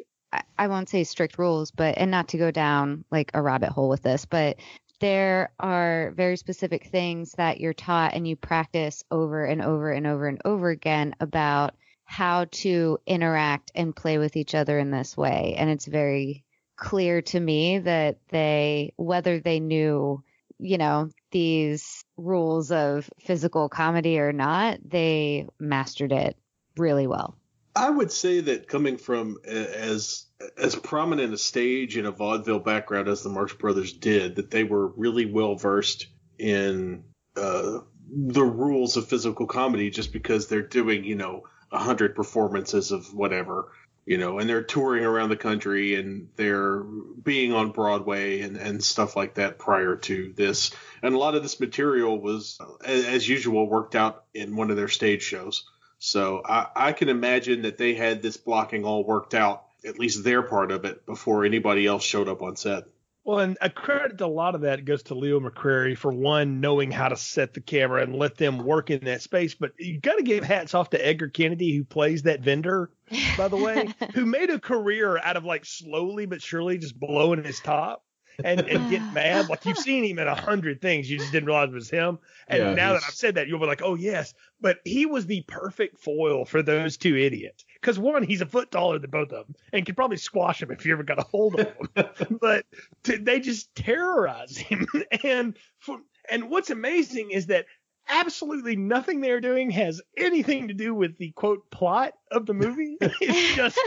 I 0.58 0.68
won't 0.68 0.90
say 0.90 1.04
strict 1.04 1.38
rules, 1.38 1.72
but 1.72 1.98
and 1.98 2.10
not 2.10 2.30
to 2.30 2.38
go 2.38 2.52
down 2.52 3.04
like 3.12 3.32
a 3.34 3.42
rabbit 3.42 3.70
hole 3.70 3.90
with 3.90 4.02
this, 4.02 4.26
but 4.26 4.58
there 5.00 5.52
are 5.60 6.14
very 6.16 6.38
specific 6.38 6.86
things 6.86 7.34
that 7.34 7.60
you're 7.60 7.74
taught 7.74 8.14
and 8.14 8.28
you 8.28 8.36
practice 8.36 9.04
over 9.12 9.44
and 9.44 9.62
over 9.62 9.92
and 9.92 10.06
over 10.06 10.28
and 10.28 10.42
over 10.46 10.70
again 10.70 11.16
about 11.20 11.76
how 12.06 12.46
to 12.52 13.00
interact 13.08 13.72
and 13.74 13.96
play 13.96 14.20
with 14.20 14.36
each 14.38 14.54
other 14.54 14.78
in 14.78 14.92
this 14.92 15.18
way. 15.18 15.56
And 15.58 15.70
it's 15.70 15.86
very 15.86 16.44
clear 16.78 17.22
to 17.24 17.40
me 17.40 17.80
that 17.80 18.20
they, 18.30 18.94
whether 18.96 19.40
they 19.40 19.60
knew, 19.60 20.24
you 20.60 20.78
know, 20.78 21.10
these 21.32 22.01
rules 22.22 22.72
of 22.72 23.10
physical 23.20 23.70
comedy 23.70 24.20
or 24.20 24.32
not, 24.32 24.80
they 24.84 25.48
mastered 25.60 26.12
it 26.12 26.38
really 26.78 27.08
well. 27.08 27.36
I 27.76 27.90
would 27.90 28.12
say 28.12 28.42
that 28.42 28.68
coming 28.68 28.98
from 28.98 29.38
as 29.46 30.26
as 30.58 30.76
prominent 30.76 31.34
a 31.34 31.38
stage 31.38 31.98
in 31.98 32.06
a 32.06 32.12
vaudeville 32.12 32.60
background 32.60 33.08
as 33.08 33.24
the 33.24 33.30
Marx 33.30 33.54
Brothers 33.54 33.94
did, 33.94 34.36
that 34.36 34.52
they 34.52 34.64
were 34.64 34.88
really 34.88 35.26
well 35.26 35.56
versed 35.56 36.08
in 36.38 37.04
uh, 37.38 37.80
the 38.10 38.44
rules 38.44 38.98
of 38.98 39.08
physical 39.08 39.46
comedy, 39.46 39.90
just 39.90 40.12
because 40.12 40.48
they're 40.48 40.62
doing 40.62 41.04
you 41.04 41.16
know 41.16 41.44
a 41.72 41.80
hundred 41.80 42.16
performances 42.16 42.92
of 42.92 43.14
whatever, 43.14 43.72
you 44.06 44.18
know, 44.18 44.40
and 44.40 44.50
they're 44.50 44.64
touring 44.64 45.06
around 45.06 45.30
the 45.30 45.38
country 45.38 45.96
and 45.96 46.30
they're 46.36 46.80
being 46.80 47.54
on 47.54 47.72
Broadway 47.72 48.42
and, 48.42 48.58
and 48.58 48.84
stuff 48.84 49.16
like 49.16 49.36
that 49.36 49.60
prior 49.60 49.96
to 49.96 50.34
this. 50.36 50.72
And 51.04 51.14
a 51.14 51.18
lot 51.18 51.36
of 51.36 51.44
this 51.44 51.60
material 51.60 52.20
was, 52.20 52.60
as, 52.84 53.28
usual, 53.28 53.70
worked 53.70 53.96
out 53.96 54.24
in 54.34 54.56
one 54.56 54.72
of 54.72 54.78
their 54.78 54.88
stage 54.88 55.22
shows. 55.22 55.66
So 56.00 56.42
I, 56.44 56.68
I 56.76 56.94
can 56.94 57.10
imagine 57.10 57.62
that 57.62 57.78
they 57.78 57.94
had 57.94 58.22
this 58.22 58.38
blocking 58.38 58.86
all 58.86 59.04
worked 59.04 59.36
out, 59.36 59.66
at 59.86 60.00
least 60.00 60.24
their 60.24 60.42
part 60.42 60.72
of 60.72 60.84
it, 60.86 61.06
before 61.06 61.46
anybody 61.46 61.86
else 61.86 62.04
showed 62.04 62.28
up 62.28 62.42
on 62.42 62.56
set. 62.56 62.86
Well, 63.24 63.40
and 63.40 63.58
a 63.62 63.70
credit 63.70 64.18
to 64.18 64.26
a 64.26 64.28
lot 64.28 64.56
of 64.56 64.62
that 64.62 64.84
goes 64.84 65.04
to 65.04 65.16
Leo 65.16 65.40
McCarey 65.40 65.96
for 65.96 66.12
one 66.12 66.60
knowing 66.60 66.90
how 66.90 67.10
to 67.10 67.16
set 67.16 67.54
the 67.54 67.62
camera 67.62 68.02
and 68.02 68.16
let 68.16 68.36
them 68.36 68.58
work 68.58 68.90
in 68.90 69.06
that 69.06 69.22
space. 69.22 69.54
But 69.54 69.74
you 69.78 70.00
got 70.00 70.16
to 70.16 70.24
give 70.24 70.44
hats 70.44 70.74
off 70.74 70.90
to 70.92 71.06
Edgar 71.06 71.30
Kennedy 71.30 71.76
who 71.76 71.84
plays 71.84 72.24
that 72.24 72.42
vendor, 72.42 72.90
by 73.38 73.48
the 73.48 73.58
way, 73.58 73.90
who 74.16 74.26
made 74.26 74.50
a 74.50 74.60
career 74.60 75.20
out 75.20 75.38
of 75.38 75.46
like 75.46 75.66
slowly 75.66 76.26
but 76.26 76.42
surely 76.42 76.80
just 76.80 77.00
blowing 77.00 77.44
his 77.44 77.60
top 77.60 78.04
and 78.44 78.62
and 78.62 78.90
get 78.90 79.14
mad. 79.14 79.50
Like 79.50 79.66
you've 79.66 79.78
seen 79.78 80.04
him 80.04 80.18
in 80.18 80.28
a 80.28 80.36
hundred 80.36 80.82
things, 80.82 81.10
you 81.10 81.20
just 81.20 81.32
didn't 81.32 81.48
realize 81.48 81.70
it 81.70 81.76
was 81.76 81.90
him. 81.90 82.20
And 82.48 82.60
Yeah, 82.60 82.74
now 82.74 82.94
that 82.94 83.04
I've 83.06 83.14
said 83.14 83.36
that, 83.36 83.48
you'll 83.48 83.60
be 83.60 83.66
like, 83.68 83.84
oh 83.84 83.96
yes. 83.96 84.34
But 84.60 84.80
he 84.84 85.06
was 85.06 85.26
the 85.26 85.44
perfect 85.48 86.00
foil 86.00 86.46
for 86.46 86.64
those 86.64 86.98
two 86.98 87.16
idiots. 87.16 87.66
Because 87.82 87.98
one, 87.98 88.24
he's 88.24 88.42
a 88.42 88.46
foot 88.46 88.70
taller 88.70 89.00
than 89.00 89.10
both 89.10 89.32
of 89.32 89.48
them, 89.48 89.56
and 89.74 89.86
could 89.86 89.96
probably 89.96 90.18
squash 90.18 90.62
him 90.62 90.72
if 90.72 90.86
you 90.86 90.94
ever 90.94 91.04
got 91.04 91.20
a 91.20 91.24
hold 91.24 91.60
of 91.60 91.68
him. 91.68 92.38
but 92.42 92.66
t- 93.04 93.18
they 93.18 93.40
just 93.40 93.74
terrorize 93.76 94.56
him. 94.56 94.88
and 95.24 95.58
for, 95.80 96.00
and 96.30 96.50
what's 96.50 96.70
amazing 96.70 97.32
is 97.32 97.48
that 97.48 97.66
absolutely 98.08 98.76
nothing 98.76 99.22
they're 99.22 99.42
doing 99.42 99.72
has 99.72 100.02
anything 100.18 100.68
to 100.68 100.74
do 100.74 100.94
with 100.94 101.18
the 101.18 101.32
quote 101.32 101.70
plot 101.72 102.14
of 102.32 102.46
the 102.46 102.54
movie. 102.54 102.98
It's 103.22 103.56
just 103.56 103.80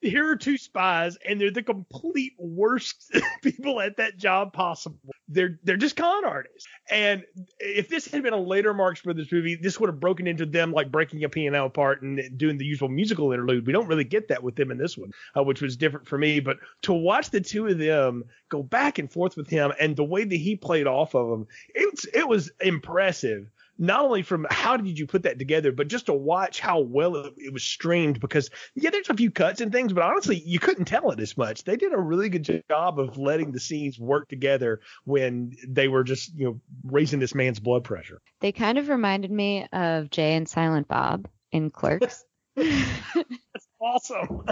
here 0.00 0.28
are 0.30 0.36
two 0.36 0.56
spies 0.56 1.16
and 1.26 1.40
they're 1.40 1.50
the 1.50 1.62
complete 1.62 2.34
worst 2.38 3.12
people 3.42 3.80
at 3.80 3.96
that 3.96 4.16
job 4.16 4.52
possible. 4.52 4.98
They're 5.28 5.58
they're 5.64 5.76
just 5.76 5.96
con 5.96 6.24
artists. 6.24 6.66
And 6.90 7.24
if 7.58 7.88
this 7.88 8.06
had 8.06 8.22
been 8.22 8.32
a 8.32 8.40
later 8.40 8.72
Marx 8.74 9.02
Brothers 9.02 9.30
movie, 9.32 9.56
this 9.56 9.80
would 9.80 9.88
have 9.88 10.00
broken 10.00 10.26
into 10.26 10.46
them 10.46 10.72
like 10.72 10.92
breaking 10.92 11.24
a 11.24 11.28
piano 11.28 11.66
apart 11.66 12.02
and 12.02 12.38
doing 12.38 12.58
the 12.58 12.64
usual 12.64 12.88
musical 12.88 13.32
interlude. 13.32 13.66
We 13.66 13.72
don't 13.72 13.88
really 13.88 14.04
get 14.04 14.28
that 14.28 14.42
with 14.42 14.56
them 14.56 14.70
in 14.70 14.78
this 14.78 14.96
one, 14.96 15.10
uh, 15.36 15.42
which 15.42 15.62
was 15.62 15.76
different 15.76 16.06
for 16.06 16.18
me. 16.18 16.40
But 16.40 16.58
to 16.82 16.92
watch 16.92 17.30
the 17.30 17.40
two 17.40 17.66
of 17.66 17.78
them 17.78 18.24
go 18.48 18.62
back 18.62 18.98
and 18.98 19.10
forth 19.10 19.36
with 19.36 19.48
him 19.48 19.72
and 19.80 19.96
the 19.96 20.04
way 20.04 20.24
that 20.24 20.36
he 20.36 20.56
played 20.56 20.86
off 20.86 21.14
of 21.14 21.28
them, 21.28 21.46
it's 21.74 22.04
it 22.06 22.28
was 22.28 22.50
impressive 22.60 23.48
not 23.78 24.04
only 24.04 24.22
from 24.22 24.46
how 24.50 24.76
did 24.76 24.98
you 24.98 25.06
put 25.06 25.22
that 25.24 25.38
together, 25.38 25.72
but 25.72 25.88
just 25.88 26.06
to 26.06 26.14
watch 26.14 26.60
how 26.60 26.80
well 26.80 27.16
it, 27.16 27.34
it 27.36 27.52
was 27.52 27.62
streamed. 27.62 28.20
Because 28.20 28.50
yeah, 28.74 28.90
there's 28.90 29.10
a 29.10 29.14
few 29.14 29.30
cuts 29.30 29.60
and 29.60 29.72
things, 29.72 29.92
but 29.92 30.02
honestly, 30.02 30.42
you 30.44 30.58
couldn't 30.58 30.86
tell 30.86 31.10
it 31.10 31.20
as 31.20 31.36
much. 31.36 31.64
They 31.64 31.76
did 31.76 31.92
a 31.92 31.98
really 31.98 32.28
good 32.28 32.64
job 32.68 32.98
of 32.98 33.18
letting 33.18 33.52
the 33.52 33.60
scenes 33.60 33.98
work 33.98 34.28
together 34.28 34.80
when 35.04 35.56
they 35.66 35.88
were 35.88 36.04
just 36.04 36.34
you 36.34 36.46
know 36.46 36.60
raising 36.84 37.20
this 37.20 37.34
man's 37.34 37.60
blood 37.60 37.84
pressure. 37.84 38.20
They 38.40 38.52
kind 38.52 38.78
of 38.78 38.88
reminded 38.88 39.30
me 39.30 39.66
of 39.72 40.10
Jay 40.10 40.34
and 40.34 40.48
Silent 40.48 40.88
Bob 40.88 41.28
in 41.52 41.70
Clerks. 41.70 42.24
That's 42.56 43.68
awesome. 43.80 44.44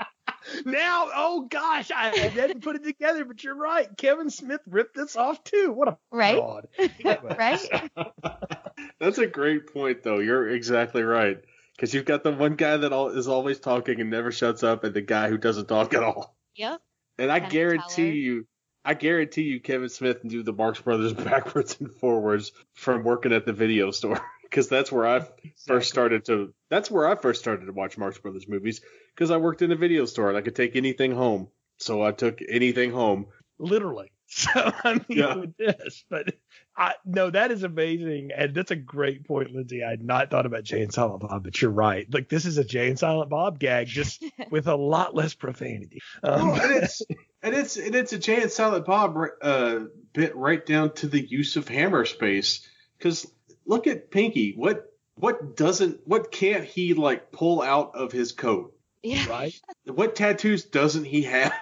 now, 0.65 1.09
oh 1.15 1.47
gosh, 1.51 1.91
I 1.95 2.29
didn't 2.29 2.63
put 2.63 2.77
it 2.77 2.85
together, 2.85 3.25
but 3.25 3.43
you're 3.43 3.55
right. 3.57 3.89
Kevin 3.97 4.31
Smith 4.31 4.61
ripped 4.69 4.95
this 4.95 5.17
off 5.17 5.43
too. 5.45 5.73
What 5.73 5.89
a 5.89 5.99
Right? 6.11 6.37
fraud. 6.37 6.69
right? 7.39 7.91
That's 9.01 9.19
a 9.19 9.27
great 9.27 9.73
point, 9.73 10.03
though. 10.03 10.19
You're 10.19 10.49
exactly 10.49 11.03
right. 11.03 11.39
Because 11.77 11.95
you've 11.95 12.05
got 12.05 12.23
the 12.23 12.33
one 12.33 12.55
guy 12.55 12.77
that 12.77 12.93
al- 12.93 13.09
is 13.09 13.29
always 13.29 13.59
talking 13.59 14.01
and 14.01 14.11
never 14.11 14.31
shuts 14.31 14.63
up, 14.63 14.85
and 14.85 14.95
the 14.95 15.01
guy 15.01 15.29
who 15.29 15.39
doesn't 15.39 15.67
talk 15.67 15.95
at 15.95 16.03
all. 16.03 16.37
Yep. 16.57 16.81
And 17.19 17.31
I 17.33 17.41
Penn 17.41 17.51
guarantee 17.51 17.95
Teller. 17.97 18.09
you, 18.13 18.47
I 18.85 18.95
guarantee 18.95 19.43
you, 19.43 19.61
Kevin 19.61 19.89
Smith 19.89 20.23
knew 20.25 20.43
the 20.43 20.53
Marx 20.53 20.81
Brothers 20.81 21.13
backwards 21.15 21.77
and 21.81 21.91
forwards 21.93 22.53
from 22.75 23.05
working 23.05 23.33
at 23.33 23.47
the 23.47 23.53
video 23.53 23.91
store. 23.91 24.21
Because 24.53 24.69
that's 24.69 24.93
where 24.93 25.07
I 25.07 25.27
first 25.67 25.89
started 25.89 26.27
to. 26.27 26.53
That's 26.69 26.91
where 26.91 27.09
I 27.09 27.15
first 27.17 27.41
started 27.41 27.65
to 27.67 27.73
watch 27.73 27.97
Marx 27.97 28.19
Brothers 28.19 28.47
movies. 28.47 28.83
Because 29.15 29.31
I 29.31 29.39
worked 29.39 29.63
in 29.63 29.73
a 29.73 29.77
video 29.77 30.05
store 30.05 30.29
and 30.29 30.37
I 30.37 30.43
could 30.43 30.55
take 30.55 30.77
anything 30.77 31.13
home. 31.13 31.49
So 31.79 32.03
I 32.03 32.13
took 32.13 32.41
anything 32.47 32.93
home. 32.93 33.27
literally. 33.59 34.13
So 34.35 34.49
I 34.55 34.95
mean, 34.95 35.05
Yeah. 35.19 35.35
with 35.35 35.57
this, 35.59 36.05
but 36.09 36.35
I 36.75 36.95
no, 37.05 37.29
that 37.29 37.51
is 37.51 37.65
amazing, 37.65 38.31
and 38.35 38.55
that's 38.55 38.71
a 38.71 38.77
great 38.77 39.27
point, 39.27 39.53
Lindsey. 39.53 39.85
I 39.85 39.91
had 39.91 40.03
not 40.03 40.31
thought 40.31 40.47
about 40.47 40.65
Jay 40.65 40.81
and 40.81 40.91
Silent 40.91 41.21
Bob, 41.21 41.45
but 41.45 41.61
you're 41.61 41.71
right. 41.71 42.07
Like 42.11 42.31
this 42.31 42.47
is 42.47 42.57
a 42.57 42.65
Jay 42.65 42.89
and 42.89 42.99
Silent 42.99 43.29
Bob 43.29 43.59
gag, 43.59 43.89
just 43.89 44.25
with 44.51 44.69
a 44.69 44.75
lot 44.75 45.15
less 45.15 45.35
profanity. 45.35 46.01
Um, 46.23 46.49
Well, 46.49 46.63
and 46.63 46.83
it's 46.83 47.03
and 47.43 47.55
it's 47.55 47.77
and 47.77 47.95
it's 47.95 48.15
a 48.15 48.19
Jay 48.19 48.41
and 48.41 48.51
Silent 48.51 48.87
Bob 48.87 49.19
uh, 49.43 49.81
bit 50.15 50.35
right 50.35 50.65
down 50.65 50.95
to 50.95 51.09
the 51.09 51.21
use 51.21 51.57
of 51.57 51.69
hammer 51.69 52.07
space. 52.07 52.67
Because 52.97 53.31
look 53.67 53.87
at 53.87 54.11
Pinky. 54.11 54.55
What 54.57 54.85
what 55.17 55.57
doesn't 55.57 56.01
what 56.07 56.31
can't 56.33 56.65
he 56.65 56.95
like 56.95 57.33
pull 57.33 57.63
out 57.63 57.95
of 57.95 58.13
his 58.13 58.33
coat? 58.33 58.75
Yeah. 59.03 59.29
right? 59.29 59.55
What 59.85 60.15
tattoos 60.17 60.65
doesn't 60.65 61.05
he 61.05 61.23
have? 61.23 61.53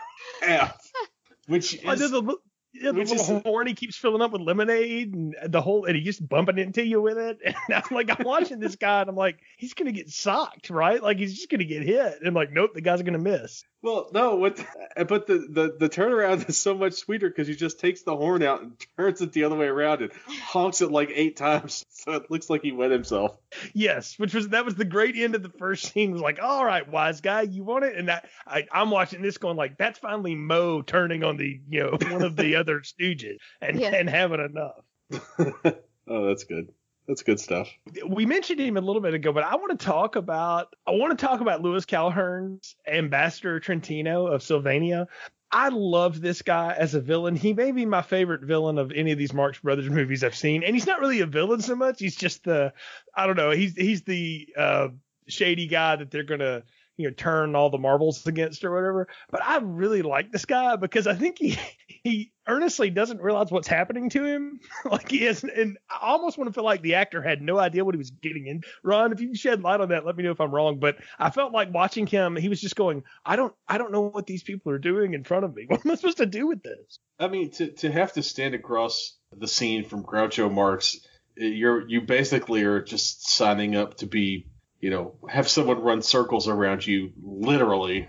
have? 0.43 0.79
Which 1.47 1.79
Oh, 1.85 1.93
is 1.93 1.99
there's 1.99 2.13
a, 2.13 2.19
li- 2.21 2.37
yeah, 2.73 2.93
the 2.93 2.99
which 2.99 3.11
little 3.11 3.37
is- 3.39 3.43
horn 3.43 3.67
he 3.67 3.75
keeps 3.75 3.97
filling 3.97 4.23
up 4.23 4.33
with 4.33 4.41
lemonade, 4.43 5.15
and 5.15 5.35
the 5.47 5.61
whole, 5.61 5.85
and 5.87 5.97
he 5.97 6.03
just 6.03 6.27
bumping 6.29 6.59
into 6.59 6.85
you 6.85 7.01
with 7.01 7.19
it. 7.19 7.39
And 7.71 7.75
I'm 7.75 7.95
like, 7.95 8.11
I'm 8.19 8.25
watching 8.27 8.59
this 8.61 8.77
guy, 8.77 9.01
and 9.03 9.11
I'm 9.11 9.17
like, 9.17 9.39
he's 9.57 9.75
gonna 9.75 9.93
get 9.93 10.11
socked, 10.11 10.71
right? 10.71 11.03
Like 11.03 11.19
he's 11.19 11.35
just 11.35 11.51
gonna 11.51 11.65
get 11.65 11.83
hit. 11.83 12.19
And 12.19 12.27
I'm 12.27 12.35
like, 12.35 12.53
nope, 12.53 12.75
the 12.75 12.81
guy's 12.81 13.03
gonna 13.03 13.19
miss. 13.19 13.65
well, 13.83 14.09
no. 14.13 14.37
What? 14.37 14.59
Uh, 14.97 15.05
but 15.05 15.27
the 15.27 15.39
the 15.51 15.77
the 15.79 15.89
turnaround 15.89 16.49
is 16.49 16.59
so 16.59 16.75
much 16.75 16.95
sweeter 16.95 17.29
because 17.29 17.47
he 17.49 17.55
just 17.55 17.79
takes 17.81 18.03
the 18.03 18.17
horn 18.17 18.43
out 18.43 18.63
and 18.63 18.73
turns 18.97 19.21
it 19.21 19.33
the 19.33 19.45
other 19.45 19.57
way 19.57 19.67
around 19.67 20.03
and 20.03 20.13
honks 20.29 20.81
it 20.81 20.91
like 20.91 21.11
eight 21.15 21.37
times, 21.37 21.85
so 21.91 22.13
it 22.13 22.31
looks 22.31 22.51
like 22.51 22.63
he 22.63 22.73
wet 22.73 22.91
himself. 22.91 23.37
Yes, 23.75 24.19
which 24.19 24.35
was 24.35 24.49
that 24.49 24.65
was 24.65 24.75
the 24.75 24.85
great 24.85 25.17
end 25.17 25.35
of 25.35 25.43
the 25.43 25.49
first 25.59 25.93
scene. 25.93 26.13
Was 26.13 26.23
like, 26.23 26.39
all 26.43 26.65
right, 26.65 26.89
wise 26.89 27.21
guy, 27.21 27.43
you 27.43 27.63
want 27.65 27.85
it? 27.85 27.97
And 27.97 28.09
that 28.09 28.29
I, 28.47 28.67
I'm 28.73 28.91
watching 28.91 29.23
this 29.23 29.39
going 29.39 29.57
like, 29.57 29.77
that's 29.79 29.99
finally 29.99 30.35
Mo 30.35 30.83
turning 30.83 31.23
on 31.25 31.37
the 31.37 31.61
you 31.69 31.81
know 31.85 31.99
one 32.11 32.23
of 32.23 32.37
the 32.37 32.57
other 32.61 32.81
Stooges 32.81 33.39
and 33.61 33.81
Yeah. 33.81 33.95
and 33.95 34.09
having 34.09 34.41
enough. 34.41 34.77
oh, 36.09 36.27
that's 36.29 36.45
good. 36.45 36.69
That's 37.09 37.23
good 37.25 37.41
stuff. 37.41 37.69
We 38.07 38.25
mentioned 38.27 38.61
him 38.61 38.77
a 38.77 38.81
little 38.81 39.03
bit 39.03 39.15
ago, 39.15 39.33
but 39.33 39.43
I 39.43 39.57
want 39.57 39.77
to 39.79 39.85
talk 39.85 40.15
about 40.15 40.75
I 40.87 40.93
want 40.93 41.19
to 41.19 41.27
talk 41.27 41.41
about 41.41 41.63
Louis 41.63 41.85
Calhern's 41.85 42.77
Ambassador 42.87 43.59
Trentino 43.59 44.27
of 44.29 44.43
Sylvania. 44.43 45.09
I 45.51 45.71
love 45.71 46.21
this 46.21 46.43
guy 46.43 46.77
as 46.79 46.95
a 46.95 47.01
villain. 47.01 47.35
He 47.35 47.53
may 47.53 47.73
be 47.73 47.85
my 47.85 48.03
favorite 48.03 48.43
villain 48.43 48.79
of 48.79 48.93
any 48.93 49.11
of 49.11 49.19
these 49.19 49.33
Marx 49.33 49.59
Brothers 49.59 49.91
movies 49.91 50.23
I've 50.23 50.37
seen, 50.37 50.63
and 50.63 50.77
he's 50.77 50.87
not 50.87 51.01
really 51.01 51.21
a 51.21 51.27
villain 51.27 51.61
so 51.61 51.75
much. 51.75 51.99
He's 51.99 52.15
just 52.15 52.45
the 52.45 52.73
I 53.13 53.27
don't 53.27 53.37
know. 53.37 53.51
He's 53.51 53.75
he's 53.75 54.03
the 54.03 54.49
uh, 54.57 54.89
shady 55.27 55.67
guy 55.67 55.97
that 55.97 56.13
they're 56.13 56.23
gonna 56.23 56.63
you 57.01 57.09
know 57.09 57.15
turn 57.15 57.55
all 57.55 57.71
the 57.71 57.79
marbles 57.79 58.27
against 58.27 58.65
or 58.65 58.73
whatever. 58.73 59.09
But 59.31 59.45
I 59.45 59.59
really 59.59 60.03
like 60.03 60.31
this 60.31 60.45
guy 60.45 60.77
because 60.77 61.07
I 61.07 61.15
think 61.15 61.39
he 61.39 61.59
he 61.89 62.33
earnestly 62.47 62.91
doesn't 62.91 63.21
realize 63.21 63.51
what's 63.51 63.69
happening 63.69 64.11
to 64.11 64.25
him. 64.25 64.61
like 64.85 65.11
he 65.11 65.27
is, 65.27 65.45
and 65.45 65.79
I 65.91 65.99
almost 66.03 66.39
want 66.39 66.49
to 66.49 66.55
feel 66.55 66.65
like 66.65 66.83
the 66.83 66.95
actor 66.95 67.23
had 67.23 67.43
no 67.43 67.59
idea 67.59 67.85
what 67.85 67.95
he 67.95 67.99
was 67.99 68.11
getting 68.11 68.47
in. 68.47 68.63
Ron, 68.83 69.13
if 69.13 69.21
you 69.21 69.35
shed 69.35 69.63
light 69.63 69.81
on 69.81 69.91
that, 69.91 70.07
let 70.07 70.17
me 70.17 70.25
know 70.25 70.33
if 70.33 70.41
I'm 70.41 70.55
wrong. 70.55 70.79
But 70.79 70.97
I 71.19 71.31
felt 71.31 71.53
like 71.53 71.73
watching 71.73 72.07
him, 72.07 72.37
he 72.37 72.49
was 72.49 72.61
just 72.61 72.77
going, 72.77 73.05
I 73.25 73.37
don't 73.37 73.55
I 73.69 73.79
don't 73.79 73.93
know 73.93 74.03
what 74.03 74.27
these 74.27 74.43
people 74.43 74.73
are 74.73 74.79
doing 74.79 75.15
in 75.15 75.25
front 75.25 75.45
of 75.45 75.55
me. 75.55 75.65
What 75.67 75.85
am 75.85 75.93
I 75.93 75.95
supposed 75.95 76.19
to 76.19 76.27
do 76.27 76.47
with 76.47 76.63
this? 76.63 76.99
I 77.19 77.29
mean, 77.29 77.51
to 77.53 77.71
to 77.73 77.93
have 77.93 78.13
to 78.15 78.23
stand 78.23 78.55
across 78.55 79.17
the 79.37 79.49
scene 79.49 79.85
from 79.85 80.05
Groucho 80.05 80.53
Marx, 80.53 80.99
eh, 81.39 81.47
you're 81.47 81.89
you 81.89 82.01
basically 82.01 82.63
are 82.65 82.83
just 82.83 83.29
signing 83.29 83.77
up 83.77 83.99
to 83.99 84.07
be, 84.07 84.47
you 84.81 84.91
know, 84.91 85.15
have 85.29 85.49
someone 85.49 85.81
run 85.83 86.03
circles 86.03 86.49
around 86.49 86.87
you, 86.87 87.13
literally. 87.23 88.09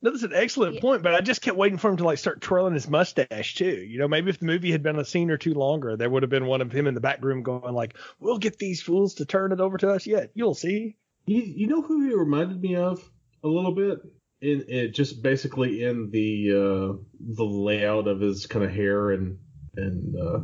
No, 0.00 0.12
that's 0.12 0.22
an 0.22 0.32
excellent 0.32 0.76
Yeah. 0.76 0.80
point, 0.80 1.02
but 1.02 1.14
I 1.14 1.20
just 1.20 1.42
kept 1.42 1.56
waiting 1.56 1.78
for 1.78 1.90
him 1.90 1.96
to 1.96 2.04
like 2.04 2.18
start 2.18 2.40
twirling 2.40 2.74
his 2.74 2.88
mustache 2.88 3.56
too. 3.56 3.64
You 3.64 3.98
know, 3.98 4.06
maybe 4.06 4.30
if 4.30 4.38
the 4.38 4.46
movie 4.46 4.70
had 4.70 4.82
been 4.82 4.98
a 4.98 5.04
scene 5.04 5.30
or 5.30 5.36
two 5.36 5.54
longer, 5.54 5.96
there 5.96 6.08
would 6.08 6.22
have 6.22 6.30
been 6.30 6.46
one 6.46 6.60
of 6.60 6.70
him 6.70 6.86
in 6.86 6.94
the 6.94 7.00
back 7.00 7.24
room 7.24 7.42
going 7.42 7.74
like, 7.74 7.96
"We'll 8.20 8.38
get 8.38 8.58
these 8.58 8.80
fools 8.80 9.14
to 9.14 9.24
turn 9.26 9.50
it 9.50 9.60
over 9.60 9.76
to 9.78 9.90
us 9.90 10.06
yet. 10.06 10.30
You'll 10.34 10.54
see." 10.54 10.96
You, 11.26 11.42
you 11.42 11.66
know 11.66 11.82
who 11.82 12.06
he 12.06 12.14
reminded 12.14 12.60
me 12.60 12.76
of 12.76 13.02
a 13.42 13.48
little 13.48 13.74
bit 13.74 13.98
in, 14.40 14.64
it, 14.68 14.94
just 14.94 15.20
basically 15.22 15.82
in 15.82 16.10
the 16.10 16.50
uh, 16.52 17.02
the 17.20 17.44
layout 17.44 18.06
of 18.06 18.20
his 18.20 18.46
kind 18.46 18.64
of 18.64 18.70
hair 18.70 19.10
and 19.10 19.38
and 19.76 20.14
uh, 20.16 20.40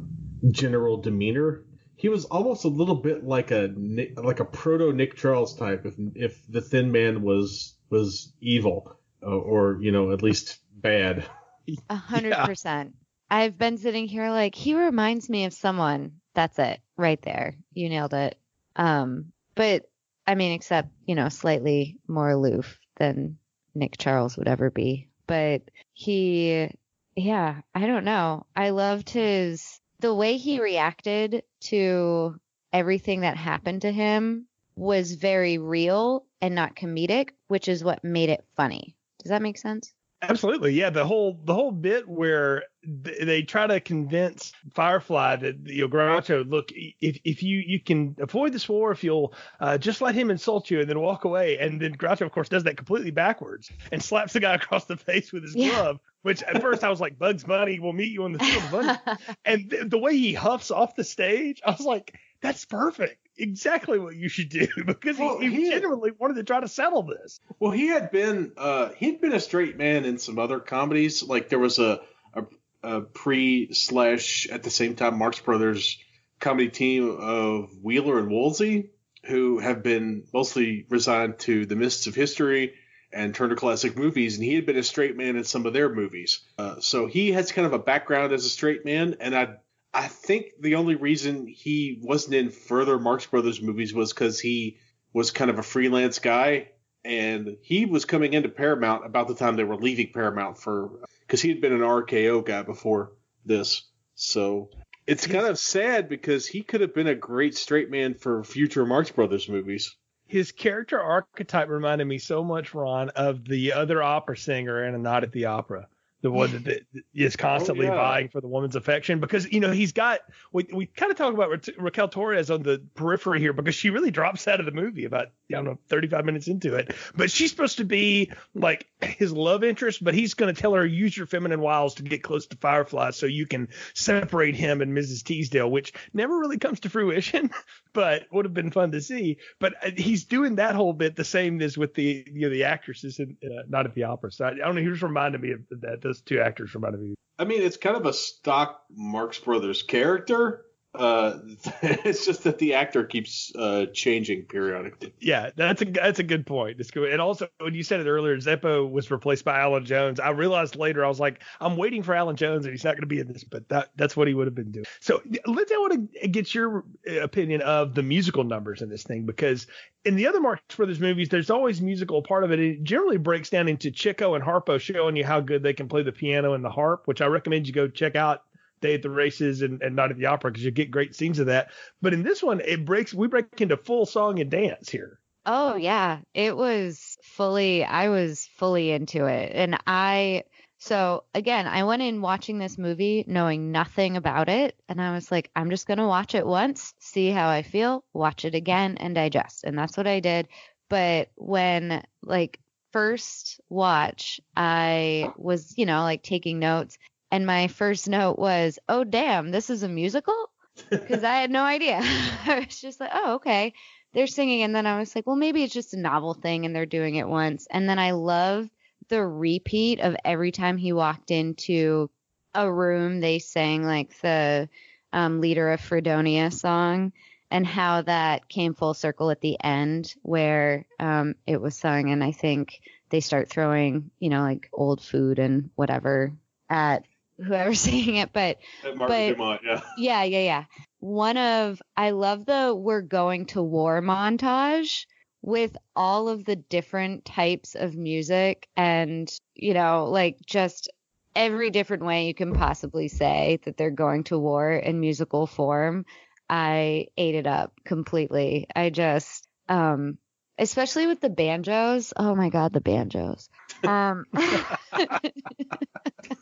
general 0.50 0.96
demeanor. 0.96 1.64
He 1.96 2.08
was 2.08 2.24
almost 2.26 2.64
a 2.64 2.68
little 2.68 2.96
bit 2.96 3.24
like 3.24 3.50
a 3.50 3.72
like 4.16 4.40
a 4.40 4.44
proto 4.44 4.92
Nick 4.92 5.16
Charles 5.16 5.56
type 5.56 5.86
if 5.86 5.94
if 6.14 6.40
the 6.48 6.60
Thin 6.60 6.92
Man 6.92 7.22
was 7.22 7.74
was 7.90 8.32
evil 8.40 8.96
uh, 9.22 9.26
or 9.26 9.78
you 9.80 9.92
know 9.92 10.12
at 10.12 10.22
least 10.22 10.58
bad. 10.72 11.24
A 11.88 11.96
hundred 11.96 12.34
percent. 12.44 12.94
I've 13.30 13.56
been 13.56 13.78
sitting 13.78 14.06
here 14.06 14.28
like 14.30 14.54
he 14.54 14.74
reminds 14.74 15.30
me 15.30 15.46
of 15.46 15.54
someone. 15.54 16.20
That's 16.34 16.58
it, 16.58 16.80
right 16.96 17.20
there. 17.22 17.56
You 17.72 17.88
nailed 17.88 18.12
it. 18.12 18.36
Um, 18.76 19.32
but 19.54 19.88
I 20.26 20.34
mean, 20.34 20.52
except, 20.52 20.88
you 21.06 21.14
know, 21.14 21.28
slightly 21.28 21.98
more 22.08 22.30
aloof 22.30 22.78
than 22.96 23.38
Nick 23.74 23.98
Charles 23.98 24.36
would 24.36 24.48
ever 24.48 24.70
be. 24.70 25.08
But 25.26 25.62
he, 25.92 26.68
yeah, 27.16 27.60
I 27.74 27.86
don't 27.86 28.04
know. 28.04 28.46
I 28.56 28.70
loved 28.70 29.10
his, 29.10 29.80
the 30.00 30.14
way 30.14 30.36
he 30.36 30.60
reacted 30.60 31.42
to 31.64 32.38
everything 32.72 33.20
that 33.20 33.36
happened 33.36 33.82
to 33.82 33.92
him 33.92 34.46
was 34.76 35.12
very 35.12 35.58
real 35.58 36.26
and 36.40 36.54
not 36.54 36.74
comedic, 36.76 37.30
which 37.48 37.68
is 37.68 37.84
what 37.84 38.02
made 38.02 38.28
it 38.28 38.44
funny. 38.56 38.96
Does 39.22 39.30
that 39.30 39.42
make 39.42 39.58
sense? 39.58 39.92
Absolutely, 40.22 40.72
yeah. 40.72 40.88
The 40.90 41.04
whole 41.06 41.38
the 41.44 41.52
whole 41.54 41.70
bit 41.70 42.08
where 42.08 42.64
th- 43.04 43.26
they 43.26 43.42
try 43.42 43.66
to 43.66 43.78
convince 43.78 44.52
Firefly 44.72 45.36
that 45.36 45.58
you 45.66 45.82
know 45.82 45.88
Groucho, 45.88 46.48
look, 46.48 46.70
if 46.72 47.18
if 47.24 47.42
you 47.42 47.58
you 47.58 47.78
can 47.78 48.16
avoid 48.18 48.52
this 48.54 48.66
war 48.66 48.90
if 48.90 49.04
you'll 49.04 49.34
uh, 49.60 49.76
just 49.76 50.00
let 50.00 50.14
him 50.14 50.30
insult 50.30 50.70
you 50.70 50.80
and 50.80 50.88
then 50.88 50.98
walk 51.00 51.24
away, 51.24 51.58
and 51.58 51.78
then 51.80 51.94
Groucho 51.94 52.22
of 52.22 52.32
course 52.32 52.48
does 52.48 52.64
that 52.64 52.76
completely 52.78 53.10
backwards 53.10 53.70
and 53.92 54.02
slaps 54.02 54.32
the 54.32 54.40
guy 54.40 54.54
across 54.60 54.86
the 54.86 54.96
face 54.96 55.30
with 55.30 55.42
his 55.42 55.54
Yeah. 55.54 55.70
glove. 55.70 56.00
Which 56.24 56.42
at 56.42 56.60
first 56.62 56.82
I 56.82 56.88
was 56.88 57.00
like, 57.00 57.18
Bugs 57.18 57.44
Bunny, 57.44 57.78
we'll 57.78 57.92
meet 57.92 58.10
you 58.10 58.24
on 58.24 58.32
the 58.32 58.38
field 58.38 58.64
of 58.64 58.70
Bunny. 58.72 58.98
and 59.44 59.70
th- 59.70 59.82
the 59.88 59.98
way 59.98 60.16
he 60.16 60.32
huffs 60.32 60.70
off 60.70 60.96
the 60.96 61.04
stage, 61.04 61.60
I 61.64 61.70
was 61.72 61.82
like, 61.82 62.18
that's 62.40 62.64
perfect. 62.64 63.18
Exactly 63.36 63.98
what 63.98 64.16
you 64.16 64.28
should 64.30 64.48
do 64.48 64.66
because 64.86 65.18
Well, 65.18 65.38
he, 65.38 65.50
he 65.50 65.64
he- 65.64 65.70
genuinely 65.70 66.12
wanted 66.18 66.36
to 66.36 66.44
try 66.44 66.60
to 66.60 66.68
settle 66.68 67.02
this. 67.02 67.40
Well, 67.60 67.72
he 67.72 67.88
had 67.88 68.10
been 68.10 68.52
uh, 68.56 68.88
he'd 68.96 69.20
been 69.20 69.32
a 69.34 69.40
straight 69.40 69.76
man 69.76 70.04
in 70.06 70.18
some 70.18 70.38
other 70.38 70.60
comedies. 70.60 71.22
Like 71.22 71.48
there 71.50 71.58
was 71.58 71.78
a 71.78 72.00
a, 72.32 72.44
a 72.82 73.00
pre 73.02 73.72
slash 73.74 74.46
at 74.50 74.62
the 74.62 74.70
same 74.70 74.94
time 74.96 75.18
Marx 75.18 75.40
Brothers 75.40 75.98
comedy 76.40 76.68
team 76.70 77.16
of 77.20 77.70
Wheeler 77.82 78.18
and 78.18 78.30
Woolsey, 78.30 78.90
who 79.24 79.58
have 79.58 79.82
been 79.82 80.24
mostly 80.32 80.86
resigned 80.88 81.38
to 81.40 81.66
the 81.66 81.76
Mists 81.76 82.06
of 82.06 82.14
History 82.14 82.74
and 83.14 83.34
Turner 83.34 83.56
Classic 83.56 83.96
Movies, 83.96 84.36
and 84.36 84.44
he 84.44 84.54
had 84.54 84.66
been 84.66 84.76
a 84.76 84.82
straight 84.82 85.16
man 85.16 85.36
in 85.36 85.44
some 85.44 85.66
of 85.66 85.72
their 85.72 85.88
movies. 85.88 86.40
Uh, 86.58 86.80
so 86.80 87.06
he 87.06 87.32
has 87.32 87.52
kind 87.52 87.66
of 87.66 87.72
a 87.72 87.78
background 87.78 88.32
as 88.32 88.44
a 88.44 88.50
straight 88.50 88.84
man, 88.84 89.16
and 89.20 89.34
I 89.34 89.56
I 89.92 90.08
think 90.08 90.46
the 90.60 90.74
only 90.74 90.96
reason 90.96 91.46
he 91.46 92.00
wasn't 92.02 92.34
in 92.34 92.50
further 92.50 92.98
Marx 92.98 93.26
Brothers 93.26 93.62
movies 93.62 93.94
was 93.94 94.12
because 94.12 94.40
he 94.40 94.78
was 95.12 95.30
kind 95.30 95.50
of 95.50 95.60
a 95.60 95.62
freelance 95.62 96.18
guy 96.18 96.68
and 97.04 97.56
he 97.62 97.84
was 97.86 98.04
coming 98.04 98.32
into 98.32 98.48
Paramount 98.48 99.04
about 99.04 99.28
the 99.28 99.34
time 99.34 99.56
they 99.56 99.64
were 99.64 99.76
leaving 99.76 100.10
Paramount 100.12 100.58
for 100.58 100.90
because 101.20 101.42
he 101.42 101.50
had 101.50 101.60
been 101.60 101.72
an 101.72 101.80
RKO 101.80 102.44
guy 102.44 102.62
before 102.62 103.12
this. 103.44 103.82
So 104.14 104.70
it's 105.06 105.26
kind 105.26 105.46
of 105.46 105.58
sad 105.58 106.08
because 106.08 106.46
he 106.46 106.62
could 106.62 106.80
have 106.80 106.94
been 106.94 107.06
a 107.06 107.14
great 107.14 107.56
straight 107.56 107.90
man 107.90 108.14
for 108.14 108.42
future 108.42 108.86
Marx 108.86 109.10
Brothers 109.10 109.48
movies. 109.48 109.94
His 110.34 110.50
character 110.50 111.00
archetype 111.00 111.68
reminded 111.68 112.06
me 112.06 112.18
so 112.18 112.42
much, 112.42 112.74
Ron, 112.74 113.10
of 113.10 113.44
the 113.46 113.72
other 113.72 114.02
opera 114.02 114.36
singer 114.36 114.84
in 114.84 114.92
A 114.96 114.98
Night 114.98 115.22
at 115.22 115.30
the 115.30 115.44
Opera. 115.44 115.86
The 116.22 116.30
one 116.32 116.50
that, 116.64 116.86
is 117.14 117.36
oh, 117.38 117.40
constantly 117.40 117.86
Oh, 117.86 117.92
yeah. 117.92 117.96
vying 117.96 118.28
for 118.30 118.40
the 118.40 118.48
woman's 118.48 118.74
affection 118.74 119.20
because 119.20 119.52
you 119.52 119.60
know 119.60 119.70
he's 119.70 119.92
got 119.92 120.20
we 120.52 120.66
we 120.72 120.86
kind 120.86 121.12
of 121.12 121.18
talk 121.18 121.34
about 121.34 121.50
Ra- 121.50 121.74
Raquel 121.78 122.08
Torres 122.08 122.50
on 122.50 122.62
the 122.62 122.82
periphery 122.94 123.38
here 123.40 123.52
because 123.52 123.74
she 123.76 123.90
really 123.90 124.10
drops 124.10 124.48
out 124.48 124.58
of 124.58 124.64
the 124.66 124.72
movie 124.72 125.04
about 125.04 125.26
I 125.50 125.56
don't 125.56 125.66
know 125.66 125.78
35 125.88 126.24
minutes 126.24 126.48
into 126.48 126.76
it 126.76 126.94
but 127.14 127.30
she's 127.30 127.50
supposed 127.50 127.76
to 127.76 127.84
be 127.84 128.32
like 128.54 128.86
his 129.02 129.32
love 129.32 129.62
interest 129.62 130.02
but 130.02 130.14
he's 130.14 130.32
going 130.32 130.52
to 130.52 130.58
tell 130.58 130.72
her 130.72 130.86
use 130.86 131.14
your 131.14 131.26
feminine 131.26 131.60
wiles 131.60 131.96
to 131.96 132.02
get 132.02 132.22
close 132.22 132.46
to 132.46 132.56
Firefly 132.56 133.10
so 133.10 133.26
you 133.26 133.46
can 133.46 133.68
separate 133.92 134.56
him 134.56 134.80
and 134.80 134.96
Mrs. 134.96 135.22
Teasdale 135.24 135.70
which 135.70 135.92
never 136.14 136.38
really 136.38 136.58
comes 136.58 136.80
to 136.80 136.88
fruition 136.88 137.50
but 137.94 138.24
would 138.30 138.44
have 138.44 138.52
been 138.52 138.70
fun 138.70 138.90
to 138.92 139.00
see. 139.00 139.38
But 139.58 139.74
uh, 139.82 139.90
he's 139.96 140.24
doing 140.24 140.56
that 140.56 140.74
whole 140.74 140.92
bit 140.92 141.16
the 141.16 141.24
same 141.24 141.62
as 141.62 141.78
with 141.78 141.94
the 141.94 142.26
you 142.30 142.42
know 142.42 142.50
the 142.50 142.64
actresses 142.64 143.18
in 143.18 143.38
uh, 143.42 143.62
Night 143.66 143.86
at 143.86 143.94
the 143.94 144.02
Opera. 144.02 144.32
So 144.32 144.44
I, 144.44 144.50
I 144.50 144.54
don't 144.56 144.74
know. 144.74 144.82
He 144.82 144.88
just 144.88 145.02
reminded 145.02 145.40
me 145.40 145.52
of 145.52 145.60
that. 145.80 146.02
Those 146.02 146.20
two 146.20 146.40
actors 146.40 146.74
reminded 146.74 147.00
me. 147.00 147.14
I 147.38 147.44
mean, 147.44 147.62
it's 147.62 147.78
kind 147.78 147.96
of 147.96 148.04
a 148.04 148.12
stock 148.12 148.82
Marx 148.94 149.38
Brothers 149.38 149.82
character. 149.82 150.63
Uh, 150.94 151.38
it's 151.82 152.24
just 152.24 152.44
that 152.44 152.58
the 152.58 152.74
actor 152.74 153.04
keeps 153.04 153.52
uh, 153.56 153.86
changing 153.92 154.44
periodically. 154.44 155.12
Yeah, 155.20 155.50
that's 155.56 155.82
a 155.82 155.86
that's 155.86 156.20
a 156.20 156.22
good 156.22 156.46
point. 156.46 156.78
It's 156.78 156.90
good. 156.90 157.10
And 157.10 157.20
also 157.20 157.48
when 157.58 157.74
you 157.74 157.82
said 157.82 158.00
it 158.00 158.08
earlier, 158.08 158.36
Zeppo 158.36 158.88
was 158.88 159.10
replaced 159.10 159.44
by 159.44 159.58
Allan 159.58 159.84
Jones. 159.84 160.20
I 160.20 160.30
realized 160.30 160.76
later 160.76 161.04
I 161.04 161.08
was 161.08 161.18
like, 161.18 161.42
I'm 161.60 161.76
waiting 161.76 162.02
for 162.02 162.14
Allan 162.14 162.36
Jones, 162.36 162.64
and 162.64 162.72
he's 162.72 162.84
not 162.84 162.92
going 162.92 163.02
to 163.02 163.06
be 163.06 163.18
in 163.18 163.32
this. 163.32 163.42
But 163.42 163.68
that 163.70 163.90
that's 163.96 164.16
what 164.16 164.28
he 164.28 164.34
would 164.34 164.46
have 164.46 164.54
been 164.54 164.70
doing. 164.70 164.86
So 165.00 165.20
Lindsey, 165.24 165.74
I 165.74 165.78
want 165.78 166.12
to 166.22 166.28
get 166.28 166.54
your 166.54 166.84
uh, 167.10 167.20
opinion 167.20 167.62
of 167.62 167.94
the 167.94 168.02
musical 168.02 168.44
numbers 168.44 168.80
in 168.80 168.88
this 168.88 169.02
thing 169.02 169.26
because 169.26 169.66
in 170.04 170.14
the 170.14 170.26
other 170.28 170.40
Marx 170.40 170.62
Brothers 170.76 171.00
movies, 171.00 171.28
there's 171.28 171.50
always 171.50 171.80
musical 171.80 172.22
part 172.22 172.44
of 172.44 172.52
it. 172.52 172.60
It 172.60 172.84
generally 172.84 173.16
breaks 173.16 173.50
down 173.50 173.68
into 173.68 173.90
Chico 173.90 174.34
and 174.34 174.44
Harpo 174.44 174.78
showing 174.78 175.16
you 175.16 175.24
how 175.24 175.40
good 175.40 175.62
they 175.62 175.72
can 175.72 175.88
play 175.88 176.02
the 176.02 176.12
piano 176.12 176.52
and 176.54 176.64
the 176.64 176.70
harp, 176.70 177.02
which 177.06 177.20
I 177.20 177.26
recommend 177.26 177.66
you 177.66 177.72
go 177.72 177.88
check 177.88 178.14
out 178.14 178.42
Day 178.84 178.94
at 178.94 179.02
the 179.02 179.10
Races 179.10 179.62
and, 179.62 179.82
and 179.82 179.96
Night 179.96 180.10
at 180.10 180.18
the 180.18 180.26
Opera 180.26 180.50
because 180.50 180.64
you 180.64 180.70
get 180.70 180.90
great 180.90 181.14
scenes 181.16 181.38
of 181.38 181.46
that. 181.46 181.70
But 182.02 182.12
in 182.12 182.22
this 182.22 182.42
one, 182.42 182.60
it 182.60 182.84
breaks 182.84 183.14
we 183.14 183.28
break 183.28 183.58
into 183.60 183.78
full 183.78 184.04
song 184.04 184.40
and 184.40 184.50
dance 184.50 184.90
here. 184.90 185.18
Oh 185.46 185.76
yeah, 185.76 186.20
it 186.34 186.54
was 186.54 187.16
fully 187.22 187.82
I 187.82 188.10
was 188.10 188.46
fully 188.58 188.90
into 188.90 189.24
it. 189.24 189.52
And 189.54 189.78
I 189.86 190.44
so 190.76 191.24
again, 191.32 191.66
I 191.66 191.84
went 191.84 192.02
in 192.02 192.20
watching 192.20 192.58
this 192.58 192.76
movie 192.76 193.24
knowing 193.26 193.72
nothing 193.72 194.18
about 194.18 194.50
it 194.50 194.76
and 194.90 195.00
I 195.00 195.14
was 195.14 195.32
like 195.32 195.50
I'm 195.56 195.70
just 195.70 195.86
to 195.86 196.06
watch 196.06 196.34
it 196.34 196.46
once, 196.46 196.92
see 196.98 197.30
how 197.30 197.48
I 197.48 197.62
feel, 197.62 198.04
watch 198.12 198.44
it 198.44 198.54
again 198.54 198.98
and 198.98 199.14
digest. 199.14 199.64
And 199.64 199.78
that's 199.78 199.96
what 199.96 200.06
I 200.06 200.20
did. 200.20 200.46
But 200.90 201.30
when 201.36 202.04
like 202.22 202.60
first 202.92 203.62
watch, 203.70 204.40
I 204.54 205.32
was, 205.36 205.72
you 205.78 205.86
know, 205.86 206.02
like 206.02 206.22
taking 206.22 206.58
notes 206.58 206.98
and 207.34 207.46
my 207.46 207.68
first 207.68 208.08
note 208.08 208.38
was, 208.38 208.78
"Oh 208.88 209.04
damn, 209.04 209.50
this 209.50 209.70
is 209.70 209.82
a 209.82 209.88
musical?" 209.88 210.50
Cuz 210.90 211.24
I 211.24 211.36
had 211.40 211.50
no 211.50 211.64
idea. 211.64 211.98
I 212.02 212.64
was 212.66 212.80
just 212.80 213.00
like, 213.00 213.10
"Oh, 213.12 213.34
okay." 213.34 213.72
they're 214.14 214.26
singing 214.28 214.62
and 214.62 214.74
then 214.74 214.86
I 214.86 214.98
was 214.98 215.14
like, 215.14 215.26
well, 215.26 215.36
maybe 215.36 215.62
it's 215.62 215.74
just 215.74 215.92
a 215.92 215.98
novel 215.98 216.34
thing 216.34 216.64
and 216.64 216.74
they're 216.74 216.86
doing 216.86 217.16
it 217.16 217.28
once. 217.28 217.66
And 217.68 217.88
then 217.88 217.98
I 217.98 218.12
love 218.12 218.70
the 219.08 219.26
repeat 219.26 220.00
of 220.00 220.16
every 220.24 220.52
time 220.52 220.76
he 220.76 220.92
walked 220.92 221.30
into 221.30 222.08
a 222.54 222.72
room, 222.72 223.20
they 223.20 223.40
sang 223.40 223.84
like 223.84 224.18
the 224.20 224.68
um, 225.12 225.40
leader 225.40 225.70
of 225.72 225.80
Fredonia 225.80 226.50
song 226.52 227.12
and 227.50 227.66
how 227.66 228.02
that 228.02 228.48
came 228.48 228.74
full 228.74 228.94
circle 228.94 229.30
at 229.30 229.40
the 229.40 229.56
end 229.62 230.14
where 230.22 230.86
um, 231.00 231.34
it 231.46 231.60
was 231.60 231.76
sung. 231.76 232.10
And 232.10 232.22
I 232.22 232.30
think 232.32 232.80
they 233.10 233.20
start 233.20 233.50
throwing, 233.50 234.10
you 234.20 234.30
know, 234.30 234.42
like 234.42 234.70
old 234.72 235.02
food 235.02 235.40
and 235.40 235.70
whatever 235.74 236.32
at 236.70 237.04
whoever's 237.38 237.80
singing 237.82 238.16
it. 238.16 238.32
But 238.32 238.58
But- 238.82 239.28
Dumont, 239.28 239.60
yeah. 239.64 239.80
yeah, 239.96 240.22
yeah, 240.24 240.40
yeah. 240.40 240.64
One 241.00 241.36
of 241.36 241.82
I 241.96 242.10
love 242.10 242.46
the 242.46 242.74
we're 242.74 243.02
going 243.02 243.46
to 243.46 243.62
war 243.62 244.00
montage 244.00 245.06
with 245.42 245.76
all 245.94 246.28
of 246.28 246.44
the 246.46 246.56
different 246.56 247.24
types 247.26 247.74
of 247.74 247.94
music 247.94 248.66
and 248.76 249.30
you 249.54 249.74
know, 249.74 250.06
like 250.06 250.38
just 250.46 250.90
every 251.36 251.70
different 251.70 252.04
way 252.04 252.26
you 252.26 252.34
can 252.34 252.54
possibly 252.54 253.08
say 253.08 253.58
that 253.64 253.76
they're 253.76 253.90
going 253.90 254.24
to 254.24 254.38
war 254.38 254.72
in 254.72 255.00
musical 255.00 255.46
form. 255.46 256.06
I 256.48 257.08
ate 257.16 257.34
it 257.34 257.46
up 257.46 257.72
completely. 257.84 258.66
I 258.74 258.90
just 258.90 259.46
um 259.68 260.18
especially 260.58 261.06
with 261.06 261.20
the 261.20 261.30
banjos. 261.30 262.12
Oh 262.16 262.34
my 262.34 262.48
god, 262.50 262.72
the 262.72 262.80
banjos. 262.80 263.48
Um 263.82 264.24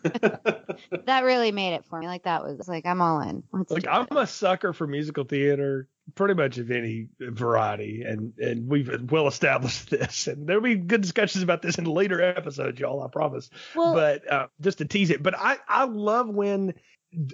that 0.02 1.22
really 1.24 1.52
made 1.52 1.74
it 1.74 1.84
for 1.86 1.98
me. 1.98 2.06
Like 2.06 2.24
that 2.24 2.42
was 2.42 2.68
like 2.68 2.86
I'm 2.86 3.00
all 3.00 3.20
in. 3.20 3.42
Let's 3.52 3.70
Like 3.70 3.86
I'm 3.88 4.02
it. 4.10 4.16
a 4.16 4.26
sucker 4.26 4.72
for 4.72 4.86
musical 4.86 5.24
theater, 5.24 5.88
pretty 6.14 6.34
much 6.34 6.58
of 6.58 6.70
any 6.70 7.08
variety, 7.20 8.02
and 8.02 8.32
and 8.38 8.68
we've 8.68 9.10
well 9.10 9.26
established 9.28 9.90
this, 9.90 10.26
and 10.26 10.46
there'll 10.46 10.62
be 10.62 10.76
good 10.76 11.00
discussions 11.00 11.42
about 11.42 11.62
this 11.62 11.78
in 11.78 11.84
later 11.84 12.20
episodes, 12.22 12.78
y'all. 12.80 13.02
I 13.02 13.08
promise. 13.08 13.50
well, 13.74 13.94
but 13.94 14.30
uh, 14.30 14.46
just 14.60 14.78
to 14.78 14.84
tease 14.84 15.10
it, 15.10 15.22
but 15.22 15.34
I 15.36 15.56
I 15.68 15.84
love 15.84 16.28
when 16.28 16.74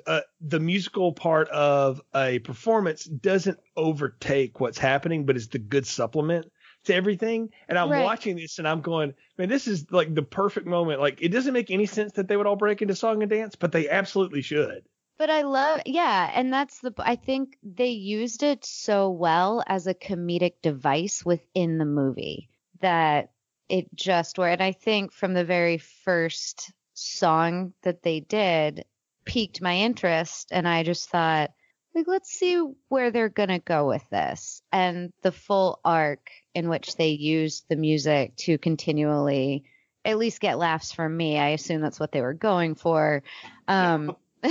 uh, 0.06 0.20
the 0.40 0.58
musical 0.60 1.12
part 1.12 1.48
of 1.50 2.00
a 2.14 2.40
performance 2.40 3.04
doesn't 3.04 3.58
overtake 3.76 4.58
what's 4.60 4.78
happening, 4.78 5.24
but 5.24 5.36
is 5.36 5.48
the 5.48 5.58
good 5.60 5.86
supplement 5.86 6.50
to 6.88 6.94
everything. 6.94 7.50
And 7.68 7.78
I'm 7.78 7.88
Right. 7.90 8.02
watching 8.02 8.36
this 8.36 8.58
and 8.58 8.68
I'm 8.68 8.80
going, 8.82 9.14
man, 9.38 9.48
this 9.48 9.68
is 9.68 9.90
like 9.90 10.14
the 10.14 10.22
perfect 10.22 10.66
moment. 10.66 11.00
Like 11.00 11.22
it 11.22 11.28
doesn't 11.28 11.54
make 11.54 11.70
any 11.70 11.86
sense 11.86 12.12
that 12.14 12.28
they 12.28 12.36
would 12.36 12.46
all 12.46 12.56
break 12.56 12.82
into 12.82 12.94
song 12.96 13.22
and 13.22 13.30
dance, 13.30 13.56
but 13.56 13.72
they 13.72 13.88
absolutely 13.88 14.42
should. 14.42 14.84
But 15.18 15.30
I 15.30 15.42
love, 15.42 15.80
yeah, 15.84 16.30
and 16.32 16.52
that's 16.52 16.78
the. 16.78 16.92
I 16.98 17.16
think 17.16 17.58
they 17.62 17.88
used 17.88 18.44
it 18.44 18.64
so 18.64 19.10
well 19.10 19.64
as 19.66 19.86
a 19.86 19.94
comedic 19.94 20.54
device 20.62 21.24
within 21.24 21.78
the 21.78 21.84
movie 21.84 22.50
that 22.80 23.32
it 23.68 23.92
just 23.94 24.38
were. 24.38 24.48
And 24.48 24.62
I 24.62 24.70
think 24.72 25.12
from 25.12 25.34
the 25.34 25.44
very 25.44 25.78
first 25.78 26.72
song 26.94 27.74
that 27.82 28.02
they 28.02 28.20
did 28.20 28.84
piqued 29.24 29.60
my 29.60 29.76
interest, 29.76 30.50
and 30.52 30.68
I 30.68 30.84
just 30.84 31.10
thought, 31.10 31.50
like 31.94 32.06
let's 32.06 32.30
see 32.30 32.62
where 32.88 33.10
they're 33.10 33.28
gonna 33.28 33.58
go 33.58 33.86
with 33.86 34.04
this 34.10 34.62
and 34.72 35.12
the 35.22 35.32
full 35.32 35.80
arc 35.84 36.30
in 36.54 36.68
which 36.68 36.96
they 36.96 37.10
use 37.10 37.64
the 37.68 37.76
music 37.76 38.36
to 38.36 38.58
continually 38.58 39.64
at 40.04 40.18
least 40.18 40.40
get 40.40 40.58
laughs 40.58 40.92
from 40.92 41.14
me. 41.16 41.38
I 41.38 41.50
assume 41.50 41.82
that's 41.82 42.00
what 42.00 42.12
they 42.12 42.22
were 42.22 42.34
going 42.34 42.74
for. 42.74 43.22
Um, 43.66 44.16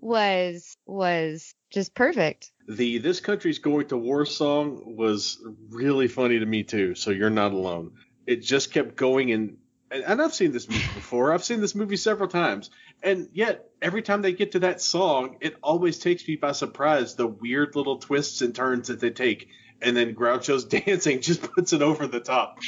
was 0.00 0.76
was 0.86 1.54
just 1.70 1.94
perfect. 1.94 2.52
The 2.66 2.98
"This 2.98 3.20
Country's 3.20 3.58
Going 3.58 3.88
to 3.88 3.96
War" 3.96 4.24
song 4.24 4.96
was 4.96 5.38
really 5.68 6.08
funny 6.08 6.38
to 6.38 6.46
me 6.46 6.62
too. 6.64 6.94
So 6.94 7.10
you're 7.10 7.30
not 7.30 7.52
alone. 7.52 7.92
It 8.26 8.42
just 8.42 8.72
kept 8.72 8.96
going 8.96 9.32
and 9.32 9.58
and 9.90 10.22
I've 10.22 10.34
seen 10.34 10.52
this 10.52 10.68
movie 10.68 10.80
before. 10.94 11.32
I've 11.32 11.44
seen 11.44 11.60
this 11.60 11.74
movie 11.74 11.96
several 11.96 12.28
times, 12.28 12.70
and 13.02 13.28
yet 13.32 13.68
every 13.82 14.02
time 14.02 14.22
they 14.22 14.32
get 14.32 14.52
to 14.52 14.60
that 14.60 14.80
song, 14.80 15.36
it 15.40 15.56
always 15.62 15.98
takes 15.98 16.26
me 16.26 16.36
by 16.36 16.52
surprise. 16.52 17.16
The 17.16 17.26
weird 17.26 17.76
little 17.76 17.98
twists 17.98 18.40
and 18.40 18.54
turns 18.54 18.88
that 18.88 19.00
they 19.00 19.10
take, 19.10 19.48
and 19.82 19.96
then 19.96 20.14
Groucho's 20.14 20.64
dancing 20.86 21.20
just 21.20 21.42
puts 21.42 21.72
it 21.72 21.82
over 21.82 22.06
the 22.06 22.20
top. 22.20 22.60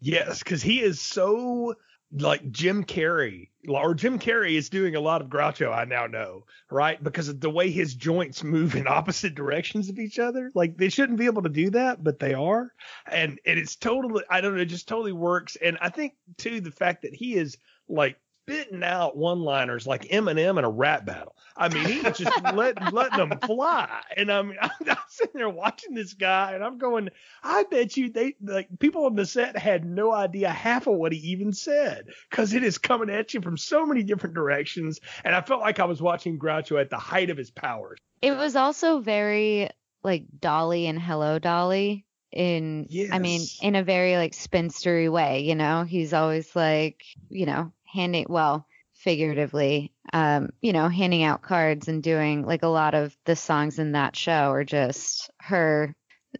Yes, 0.00 0.38
because 0.38 0.62
he 0.62 0.80
is 0.80 1.00
so 1.00 1.74
like 2.12 2.50
Jim 2.50 2.84
Carrey, 2.84 3.48
or 3.68 3.94
Jim 3.94 4.18
Carrey 4.18 4.54
is 4.54 4.70
doing 4.70 4.94
a 4.94 5.00
lot 5.00 5.20
of 5.20 5.28
Groucho. 5.28 5.72
I 5.72 5.84
now 5.84 6.06
know, 6.06 6.44
right? 6.70 7.02
Because 7.02 7.28
of 7.28 7.40
the 7.40 7.50
way 7.50 7.70
his 7.70 7.94
joints 7.94 8.42
move 8.42 8.76
in 8.76 8.86
opposite 8.88 9.34
directions 9.34 9.90
of 9.90 9.98
each 9.98 10.18
other. 10.18 10.50
Like 10.54 10.76
they 10.76 10.88
shouldn't 10.88 11.18
be 11.18 11.26
able 11.26 11.42
to 11.42 11.48
do 11.48 11.70
that, 11.70 12.02
but 12.02 12.18
they 12.18 12.34
are, 12.34 12.72
and 13.10 13.38
and 13.44 13.58
it's 13.58 13.76
totally. 13.76 14.24
I 14.30 14.40
don't 14.40 14.54
know, 14.54 14.62
it 14.62 14.66
just 14.66 14.88
totally 14.88 15.12
works. 15.12 15.56
And 15.56 15.76
I 15.80 15.90
think 15.90 16.14
too 16.38 16.60
the 16.60 16.70
fact 16.70 17.02
that 17.02 17.14
he 17.14 17.34
is 17.34 17.58
like 17.88 18.18
spitting 18.48 18.82
out 18.82 19.16
one-liners 19.16 19.86
like 19.86 20.04
Eminem 20.04 20.58
in 20.58 20.64
a 20.64 20.70
rap 20.70 21.04
battle. 21.04 21.36
I 21.56 21.68
mean, 21.68 21.84
he's 21.84 22.18
just 22.18 22.42
letting 22.54 22.92
letting 22.92 23.18
them 23.18 23.38
fly. 23.40 24.00
And 24.16 24.30
I 24.32 24.42
mean, 24.42 24.56
I'm, 24.62 24.70
I'm 24.88 24.96
sitting 25.08 25.34
there 25.34 25.50
watching 25.50 25.94
this 25.94 26.14
guy, 26.14 26.52
and 26.54 26.64
I'm 26.64 26.78
going, 26.78 27.10
I 27.42 27.64
bet 27.64 27.96
you 27.96 28.10
they 28.10 28.36
like 28.42 28.68
people 28.78 29.06
on 29.06 29.16
the 29.16 29.26
set 29.26 29.56
had 29.56 29.84
no 29.84 30.12
idea 30.12 30.50
half 30.50 30.86
of 30.86 30.94
what 30.94 31.12
he 31.12 31.18
even 31.30 31.52
said 31.52 32.06
because 32.30 32.54
it 32.54 32.64
is 32.64 32.78
coming 32.78 33.10
at 33.10 33.34
you 33.34 33.42
from 33.42 33.56
so 33.56 33.84
many 33.84 34.02
different 34.02 34.34
directions. 34.34 35.00
And 35.24 35.34
I 35.34 35.40
felt 35.42 35.60
like 35.60 35.80
I 35.80 35.84
was 35.84 36.00
watching 36.00 36.38
Groucho 36.38 36.80
at 36.80 36.90
the 36.90 36.98
height 36.98 37.30
of 37.30 37.36
his 37.36 37.50
powers. 37.50 37.98
It 38.22 38.32
was 38.32 38.56
also 38.56 39.00
very 39.00 39.70
like 40.02 40.24
Dolly 40.40 40.86
and 40.86 41.00
Hello 41.00 41.38
Dolly 41.38 42.06
in 42.30 42.86
I 43.10 43.18
mean 43.18 43.40
in 43.62 43.74
a 43.74 43.82
very 43.82 44.16
like 44.16 44.32
spinstery 44.32 45.10
way, 45.10 45.40
you 45.40 45.54
know. 45.54 45.84
He's 45.84 46.12
always 46.12 46.54
like, 46.54 47.02
you 47.30 47.46
know, 47.46 47.72
handing 47.92 48.26
well, 48.28 48.66
figuratively, 48.94 49.92
um, 50.12 50.50
you 50.60 50.72
know, 50.72 50.88
handing 50.88 51.22
out 51.22 51.42
cards 51.42 51.88
and 51.88 52.02
doing 52.02 52.44
like 52.44 52.62
a 52.62 52.68
lot 52.68 52.94
of 52.94 53.16
the 53.24 53.36
songs 53.36 53.78
in 53.78 53.92
that 53.92 54.16
show 54.16 54.50
are 54.50 54.64
just 54.64 55.30
her 55.40 55.94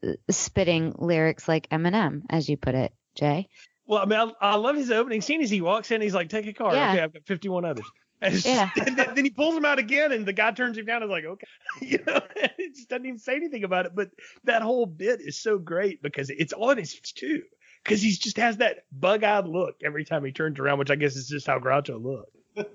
uh, 0.07 0.13
spitting 0.31 0.95
lyrics 0.99 1.49
like 1.49 1.69
Eminem, 1.71 2.23
as 2.31 2.49
you 2.49 2.57
put 2.57 2.75
it, 2.75 2.93
Jay. 3.15 3.49
Well, 3.87 4.03
I 4.03 4.05
mean, 4.05 4.19
I, 4.19 4.53
I 4.53 4.55
love 4.57 4.77
his 4.77 4.91
opening 4.91 5.23
scene 5.23 5.41
as 5.41 5.51
he 5.51 5.61
walks 5.63 5.91
in. 5.91 6.03
He's 6.03 6.15
like, 6.15 6.29
"Take 6.29 6.47
a 6.47 6.53
card." 6.53 6.75
Yeah. 6.75 6.91
Okay, 6.91 7.03
I've 7.03 7.13
got 7.13 7.27
51 7.27 7.65
others. 7.65 7.87
And, 8.21 8.45
Yeah. 8.45 8.69
then, 8.77 8.97
then 8.97 9.25
he 9.25 9.31
pulls 9.31 9.57
him 9.57 9.65
out 9.65 9.79
again, 9.79 10.11
and 10.11 10.27
the 10.27 10.33
guy 10.33 10.51
turns 10.51 10.77
him 10.77 10.87
down. 10.87 11.05
and 11.05 11.09
is 11.09 11.11
like, 11.13 11.25
"Okay," 11.25 11.47
you 11.81 11.99
know, 12.05 12.21
it 12.35 12.75
just 12.75 12.89
doesn't 12.89 13.07
even 13.07 13.21
say 13.21 13.37
anything 13.37 13.63
about 13.63 13.87
it. 13.87 13.93
But 13.95 14.11
that 14.43 14.63
whole 14.63 14.87
bit 14.87 15.21
is 15.21 15.41
so 15.41 15.57
great 15.57 16.03
because 16.03 16.29
it's 16.29 16.53
on 16.53 16.79
his 16.79 17.01
too. 17.01 17.43
Because 17.83 18.03
he 18.03 18.11
just 18.11 18.37
has 18.37 18.59
that 18.59 18.85
bug-eyed 18.93 19.47
look 19.47 19.76
every 19.85 20.05
time 20.05 20.24
he 20.24 20.33
turns 20.33 20.59
around, 20.59 20.79
which 20.79 20.91
I 20.91 20.97
guess 20.97 21.16
is 21.16 21.29
just 21.29 21.47
how 21.47 21.59
Groucho 21.59 22.24
looks. 22.57 22.70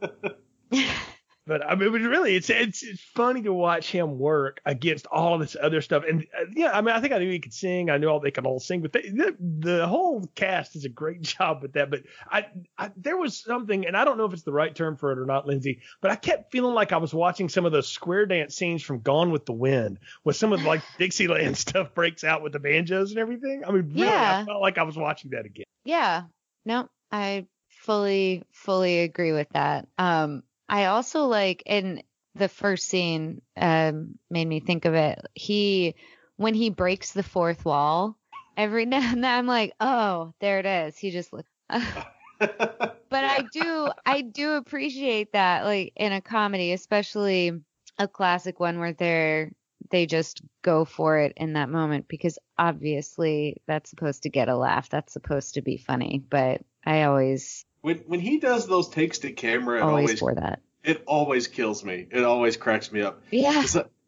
But 1.45 1.65
I 1.65 1.75
mean, 1.75 1.87
it 1.87 1.91
was 1.91 2.01
really 2.03 2.35
it's 2.35 2.49
it's 2.49 2.83
it's 2.83 3.01
funny 3.01 3.41
to 3.41 3.51
watch 3.51 3.91
him 3.91 4.17
work 4.17 4.61
against 4.65 5.05
all 5.07 5.33
of 5.33 5.41
this 5.41 5.57
other 5.61 5.81
stuff. 5.81 6.03
And 6.07 6.25
uh, 6.39 6.45
yeah, 6.55 6.71
I 6.71 6.79
mean, 6.79 6.95
I 6.95 7.01
think 7.01 7.11
I 7.11 7.17
knew 7.17 7.29
he 7.29 7.39
could 7.39 7.53
sing. 7.53 7.89
I 7.89 7.97
knew 7.97 8.07
all 8.07 8.21
they 8.21 8.31
could 8.31 8.45
all 8.45 8.61
sing, 8.61 8.81
but 8.81 8.93
they, 8.93 9.01
the 9.01 9.35
the 9.39 9.87
whole 9.87 10.25
cast 10.35 10.73
does 10.73 10.85
a 10.85 10.89
great 10.89 11.21
job 11.21 11.61
with 11.61 11.73
that. 11.73 11.89
But 11.89 12.03
I, 12.29 12.45
I 12.77 12.91
there 12.95 13.17
was 13.17 13.37
something, 13.37 13.85
and 13.85 13.97
I 13.97 14.05
don't 14.05 14.17
know 14.17 14.25
if 14.25 14.33
it's 14.33 14.43
the 14.43 14.53
right 14.53 14.73
term 14.73 14.95
for 14.95 15.11
it 15.11 15.19
or 15.19 15.25
not, 15.25 15.45
Lindsey. 15.45 15.81
But 15.99 16.11
I 16.11 16.15
kept 16.15 16.51
feeling 16.51 16.75
like 16.75 16.93
I 16.93 16.97
was 16.97 17.13
watching 17.13 17.49
some 17.49 17.65
of 17.65 17.73
those 17.73 17.89
square 17.89 18.25
dance 18.25 18.55
scenes 18.55 18.81
from 18.81 18.99
Gone 18.99 19.31
with 19.31 19.45
the 19.45 19.53
Wind, 19.53 19.99
with 20.23 20.37
some 20.37 20.53
of 20.53 20.63
like 20.65 20.81
Dixieland 20.97 21.57
stuff 21.57 21.93
breaks 21.93 22.23
out 22.23 22.41
with 22.41 22.53
the 22.53 22.59
banjos 22.59 23.11
and 23.11 23.19
everything. 23.19 23.63
I 23.67 23.71
mean, 23.71 23.91
really, 23.93 24.07
I 24.07 24.45
felt 24.45 24.61
like 24.61 24.77
I 24.77 24.83
was 24.83 24.95
watching 24.95 25.31
that 25.31 25.45
again. 25.45 25.65
Yeah. 25.83 26.23
No, 26.65 26.87
I 27.11 27.47
fully, 27.69 28.43
fully 28.53 29.01
agree 29.01 29.33
with 29.33 29.49
that. 29.49 29.87
Um, 29.97 30.43
I 30.67 30.85
also 30.85 31.25
like 31.25 31.63
in 31.65 32.03
the 32.35 32.49
first 32.49 32.87
scene, 32.87 33.41
um, 33.57 34.17
made 34.29 34.47
me 34.47 34.59
think 34.59 34.85
of 34.85 34.93
it. 34.93 35.19
He, 35.33 35.95
when 36.37 36.53
he 36.53 36.69
breaks 36.69 37.11
the 37.11 37.23
fourth 37.23 37.65
wall, 37.65 38.17
every 38.57 38.85
now 38.87 39.11
and 39.11 39.23
then 39.23 39.37
I'm 39.37 39.47
like, 39.47 39.73
oh, 39.79 40.33
there 40.39 40.59
it 40.59 40.65
is. 40.65 40.97
He 40.97 41.11
just 41.11 41.31
look. 41.33 41.45
but 41.69 42.97
I 43.11 43.45
do, 43.51 43.91
I 44.05 44.21
do 44.21 44.53
appreciate 44.53 45.33
that, 45.33 45.65
like 45.65 45.93
in 45.95 46.11
a 46.11 46.21
comedy, 46.21 46.73
especially 46.73 47.61
a 47.99 48.07
classic 48.07 48.59
one 48.59 48.79
where 48.79 48.93
they're 48.93 49.51
they 49.89 50.05
just 50.05 50.41
go 50.63 50.85
for 50.85 51.19
it 51.19 51.33
in 51.37 51.53
that 51.53 51.69
moment 51.69 52.07
because 52.07 52.39
obviously 52.57 53.61
that's 53.67 53.89
supposed 53.89 54.23
to 54.23 54.29
get 54.29 54.49
a 54.49 54.55
laugh. 54.55 54.89
That's 54.89 55.13
supposed 55.13 55.53
to 55.53 55.61
be 55.61 55.77
funny. 55.77 56.23
But 56.27 56.61
I 56.85 57.03
always, 57.03 57.65
when 57.83 57.97
when 58.07 58.19
he 58.19 58.39
does 58.39 58.65
those 58.65 58.89
takes 58.89 59.19
to 59.19 59.31
camera, 59.31 59.77
it 59.77 59.81
always 59.83 60.01
always 60.01 60.19
for 60.19 60.33
that. 60.35 60.61
it 60.83 61.03
always 61.05 61.47
kills 61.47 61.83
me. 61.85 62.07
It 62.09 62.23
always 62.23 62.57
cracks 62.57 62.91
me 62.91 63.01
up. 63.01 63.21
Yeah. 63.29 63.63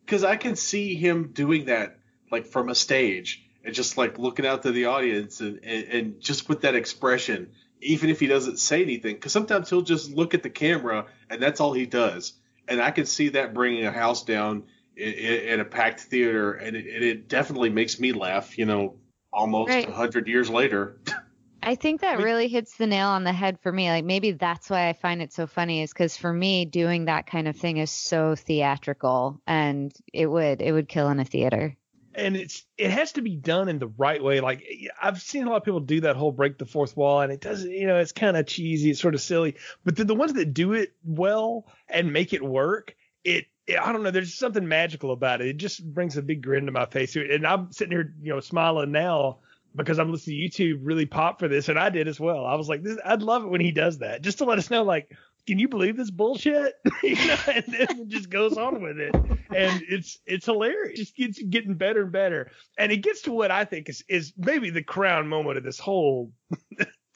because 0.05 0.23
I 0.23 0.35
can 0.37 0.55
see 0.55 0.95
him 0.95 1.29
doing 1.33 1.65
that 1.65 1.99
like 2.31 2.47
from 2.47 2.69
a 2.69 2.75
stage 2.75 3.43
and 3.63 3.75
just 3.75 3.97
like 3.97 4.17
looking 4.17 4.45
out 4.45 4.63
to 4.63 4.71
the 4.71 4.85
audience 4.85 5.41
and, 5.41 5.59
and, 5.63 5.83
and 5.89 6.21
just 6.21 6.47
with 6.49 6.61
that 6.61 6.73
expression, 6.75 7.51
even 7.81 8.09
if 8.09 8.19
he 8.19 8.27
doesn't 8.27 8.57
say 8.59 8.81
anything. 8.81 9.15
Because 9.15 9.31
sometimes 9.31 9.69
he'll 9.69 9.81
just 9.81 10.09
look 10.11 10.33
at 10.33 10.41
the 10.43 10.49
camera 10.49 11.05
and 11.29 11.41
that's 11.41 11.59
all 11.59 11.73
he 11.73 11.85
does. 11.85 12.33
And 12.67 12.81
I 12.81 12.91
can 12.91 13.05
see 13.05 13.29
that 13.29 13.53
bringing 13.53 13.85
a 13.85 13.91
house 13.91 14.23
down 14.23 14.63
in, 14.95 15.13
in, 15.13 15.33
in 15.53 15.59
a 15.59 15.65
packed 15.65 15.99
theater, 15.99 16.53
and 16.53 16.75
it, 16.75 16.85
it 16.87 17.27
definitely 17.27 17.69
makes 17.69 17.99
me 17.99 18.11
laugh. 18.13 18.57
You 18.57 18.65
know, 18.65 18.95
almost 19.33 19.69
a 19.71 19.75
Right. 19.75 19.89
hundred 19.89 20.27
years 20.27 20.49
later. 20.49 20.97
I 21.65 21.75
think 21.75 22.01
that 22.01 22.19
really 22.19 22.47
hits 22.47 22.77
the 22.77 22.87
nail 22.87 23.07
on 23.09 23.23
the 23.23 23.33
head 23.33 23.59
for 23.59 23.71
me. 23.71 23.89
Like 23.89 24.05
maybe 24.05 24.31
that's 24.31 24.69
why 24.69 24.87
I 24.87 24.93
find 24.93 25.21
it 25.21 25.33
so 25.33 25.47
funny 25.47 25.81
is 25.81 25.91
because 25.91 26.15
for 26.15 26.31
me 26.31 26.65
doing 26.65 27.05
that 27.05 27.25
kind 27.25 27.47
of 27.47 27.55
thing 27.57 27.77
is 27.77 27.89
so 27.91 28.35
theatrical 28.35 29.41
and 29.47 29.91
it 30.13 30.27
would 30.27 30.61
it 30.61 30.71
would 30.71 30.87
kill 30.87 31.09
in 31.09 31.19
a 31.19 31.25
theater. 31.25 31.75
and 32.13 32.35
it's 32.37 32.65
it 32.77 32.91
has 32.91 33.11
to 33.13 33.21
be 33.21 33.35
done 33.35 33.67
in 33.69 33.79
the 33.79 33.87
right 33.87 34.23
way. 34.23 34.39
Like 34.39 34.63
I've 35.01 35.21
seen 35.21 35.45
a 35.45 35.49
lot 35.49 35.57
of 35.57 35.63
people 35.63 35.79
do 35.81 36.01
that 36.01 36.15
whole 36.15 36.31
break 36.31 36.57
the 36.57 36.65
fourth 36.65 36.95
wall, 36.95 37.21
and 37.21 37.31
it 37.31 37.41
doesn't, 37.41 37.69
you 37.69 37.87
know, 37.87 37.97
it's 37.97 38.11
kind 38.11 38.37
of 38.37 38.45
cheesy, 38.47 38.91
it's 38.91 39.01
sort 39.01 39.15
of 39.15 39.21
silly. 39.21 39.55
But 39.83 39.95
then 39.97 40.07
the 40.07 40.15
ones 40.15 40.33
that 40.33 40.53
do 40.53 40.73
it 40.73 40.93
well 41.03 41.67
and 41.89 42.13
make 42.13 42.33
it 42.33 42.43
work, 42.43 42.95
it, 43.23 43.45
it 43.67 43.79
I 43.79 43.91
don't 43.91 44.03
know, 44.03 44.11
there's 44.11 44.33
something 44.33 44.67
magical 44.67 45.11
about 45.11 45.41
it. 45.41 45.47
It 45.47 45.57
just 45.57 45.83
brings 45.93 46.17
a 46.17 46.21
big 46.21 46.41
grin 46.41 46.65
to 46.67 46.71
my 46.71 46.85
face. 46.85 47.15
And 47.15 47.45
I'm 47.45 47.71
sitting 47.71 47.91
here, 47.91 48.13
you 48.21 48.33
know, 48.33 48.39
smiling 48.39 48.91
now 48.91 49.39
because 49.75 49.99
I'm 49.99 50.11
listening 50.11 50.49
to 50.49 50.63
YouTube 50.63 50.79
really 50.83 51.05
pop 51.05 51.39
for 51.39 51.47
this, 51.47 51.69
and 51.69 51.77
I 51.77 51.89
did 51.89 52.07
as 52.07 52.19
well. 52.19 52.45
I 52.45 52.55
was 52.55 52.67
like, 52.67 52.83
this, 52.83 52.97
I'd 53.05 53.21
love 53.21 53.43
it 53.43 53.49
when 53.49 53.61
he 53.61 53.71
does 53.71 53.99
that, 53.99 54.21
just 54.21 54.39
to 54.39 54.45
let 54.45 54.57
us 54.57 54.69
know, 54.69 54.83
like. 54.83 55.11
Can 55.47 55.59
you 55.59 55.67
believe 55.67 55.95
this 55.95 56.09
bullshit? 56.09 56.73
you 57.03 57.13
know, 57.27 57.37
and 57.53 57.63
then 57.67 57.87
it 57.99 58.07
just 58.07 58.31
goes 58.31 58.57
on 58.57 58.81
with 58.81 58.97
it, 58.97 59.13
and 59.53 59.83
it's 59.87 60.17
it's 60.25 60.47
hilarious. 60.47 60.97
Just 60.97 61.15
gets 61.15 61.39
getting 61.39 61.75
better 61.75 62.01
and 62.01 62.11
better, 62.11 62.49
and 62.79 62.91
it 62.91 63.03
gets 63.03 63.21
to 63.21 63.31
what 63.31 63.51
I 63.51 63.63
think 63.63 63.87
is 63.87 64.03
is 64.09 64.33
maybe 64.35 64.71
the 64.71 64.81
crown 64.81 65.27
moment 65.27 65.59
of 65.59 65.63
this 65.63 65.77
whole 65.77 66.31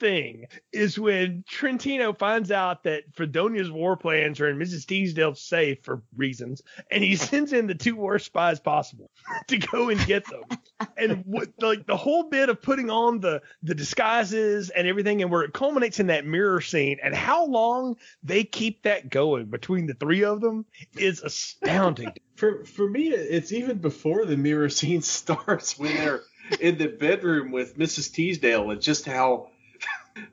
thing 0.00 0.46
is 0.72 0.98
when 0.98 1.44
Trentino 1.46 2.12
finds 2.12 2.50
out 2.50 2.82
that 2.84 3.14
Fredonia's 3.14 3.70
war 3.70 3.96
plans 3.96 4.40
are 4.40 4.48
in 4.48 4.58
Mrs. 4.58 4.86
Teasdale's 4.86 5.40
safe 5.40 5.78
for 5.84 6.02
reasons, 6.16 6.62
and 6.90 7.04
he 7.04 7.14
sends 7.30 7.52
in 7.52 7.66
the 7.66 7.74
two 7.74 7.94
worst 7.94 8.26
spies 8.26 8.58
possible 8.58 9.10
to 9.48 9.58
go 9.58 9.90
and 9.90 10.04
get 10.06 10.24
them. 10.26 10.42
and 10.96 11.22
what 11.26 11.48
like 11.60 11.86
the 11.86 11.96
whole 11.96 12.24
bit 12.24 12.48
of 12.48 12.62
putting 12.62 12.90
on 12.90 13.20
the 13.20 13.42
the 13.62 13.74
disguises 13.74 14.70
and 14.70 14.88
everything, 14.88 15.22
and 15.22 15.30
where 15.30 15.42
it 15.42 15.52
culminates 15.52 16.00
in 16.00 16.08
that 16.08 16.26
mirror 16.26 16.60
scene, 16.60 16.98
and 17.02 17.14
how 17.14 17.46
long 17.46 17.96
they 18.22 18.42
keep 18.42 18.82
that 18.82 19.10
going 19.10 19.46
between 19.46 19.86
the 19.86 19.94
three 19.94 20.24
of 20.24 20.40
them 20.40 20.64
is 20.96 21.22
astounding. 21.22 22.12
For 22.36 22.64
for 22.64 22.88
me, 22.88 23.08
it's 23.10 23.52
even 23.52 23.78
before 23.78 24.24
the 24.24 24.36
mirror 24.38 24.70
scene 24.70 25.02
starts 25.02 25.78
when 25.78 25.94
they're 25.94 26.22
in 26.58 26.78
the 26.78 26.86
bedroom 26.88 27.52
with 27.52 27.76
Mrs. 27.76 28.10
Teasdale 28.12 28.70
and 28.70 28.80
just 28.80 29.04
how. 29.04 29.50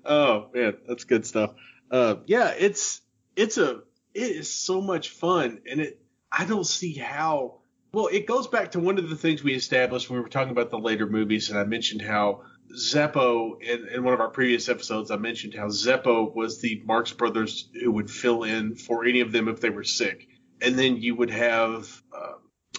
Oh 0.05 0.49
man, 0.53 0.78
that's 0.88 1.03
good 1.03 1.25
stuff. 1.25 1.51
Uh, 1.91 2.15
yeah, 2.25 2.53
it's 2.57 3.01
it's 3.36 3.57
a 3.57 3.82
it 4.13 4.32
is 4.32 4.51
so 4.51 4.82
much 4.82 5.09
fun, 5.09 5.61
and 5.69 5.82
it 5.82 6.01
I 6.32 6.45
don't 6.45 6.65
see 6.65 6.93
how. 6.93 7.59
Well, 7.93 8.07
it 8.07 8.28
goes 8.28 8.47
back 8.47 8.71
to 8.71 8.80
one 8.80 8.97
of 8.97 9.09
the 9.09 9.15
things 9.15 9.43
we 9.43 9.53
established 9.53 10.09
when 10.09 10.17
we 10.17 10.23
were 10.23 10.30
talking 10.30 10.51
about 10.51 10.69
the 10.69 10.80
later 10.80 11.07
movies, 11.07 11.49
and 11.49 11.57
I 11.57 11.63
mentioned 11.63 12.01
how 12.01 12.43
Zeppo 12.78 13.61
in, 13.61 13.88
in 13.88 14.03
one 14.03 14.13
of 14.13 14.19
our 14.19 14.30
previous 14.30 14.67
episodes. 14.69 15.09
I 15.09 15.15
mentioned 15.15 15.53
how 15.53 15.67
Zeppo 15.67 16.36
was 16.36 16.59
the 16.59 16.82
Marx 16.86 17.13
Brothers 17.13 17.69
who 17.82 17.91
would 17.93 18.11
fill 18.11 18.43
in 18.43 18.75
for 18.75 19.05
any 19.05 19.21
of 19.21 19.32
them 19.32 19.47
if 19.47 19.61
they 19.61 19.69
were 19.69 19.86
sick 19.86 20.28
and 20.61 20.78
then 20.78 20.97
you 20.97 21.15
would 21.15 21.30
have, 21.30 22.01
uh, 22.15 22.34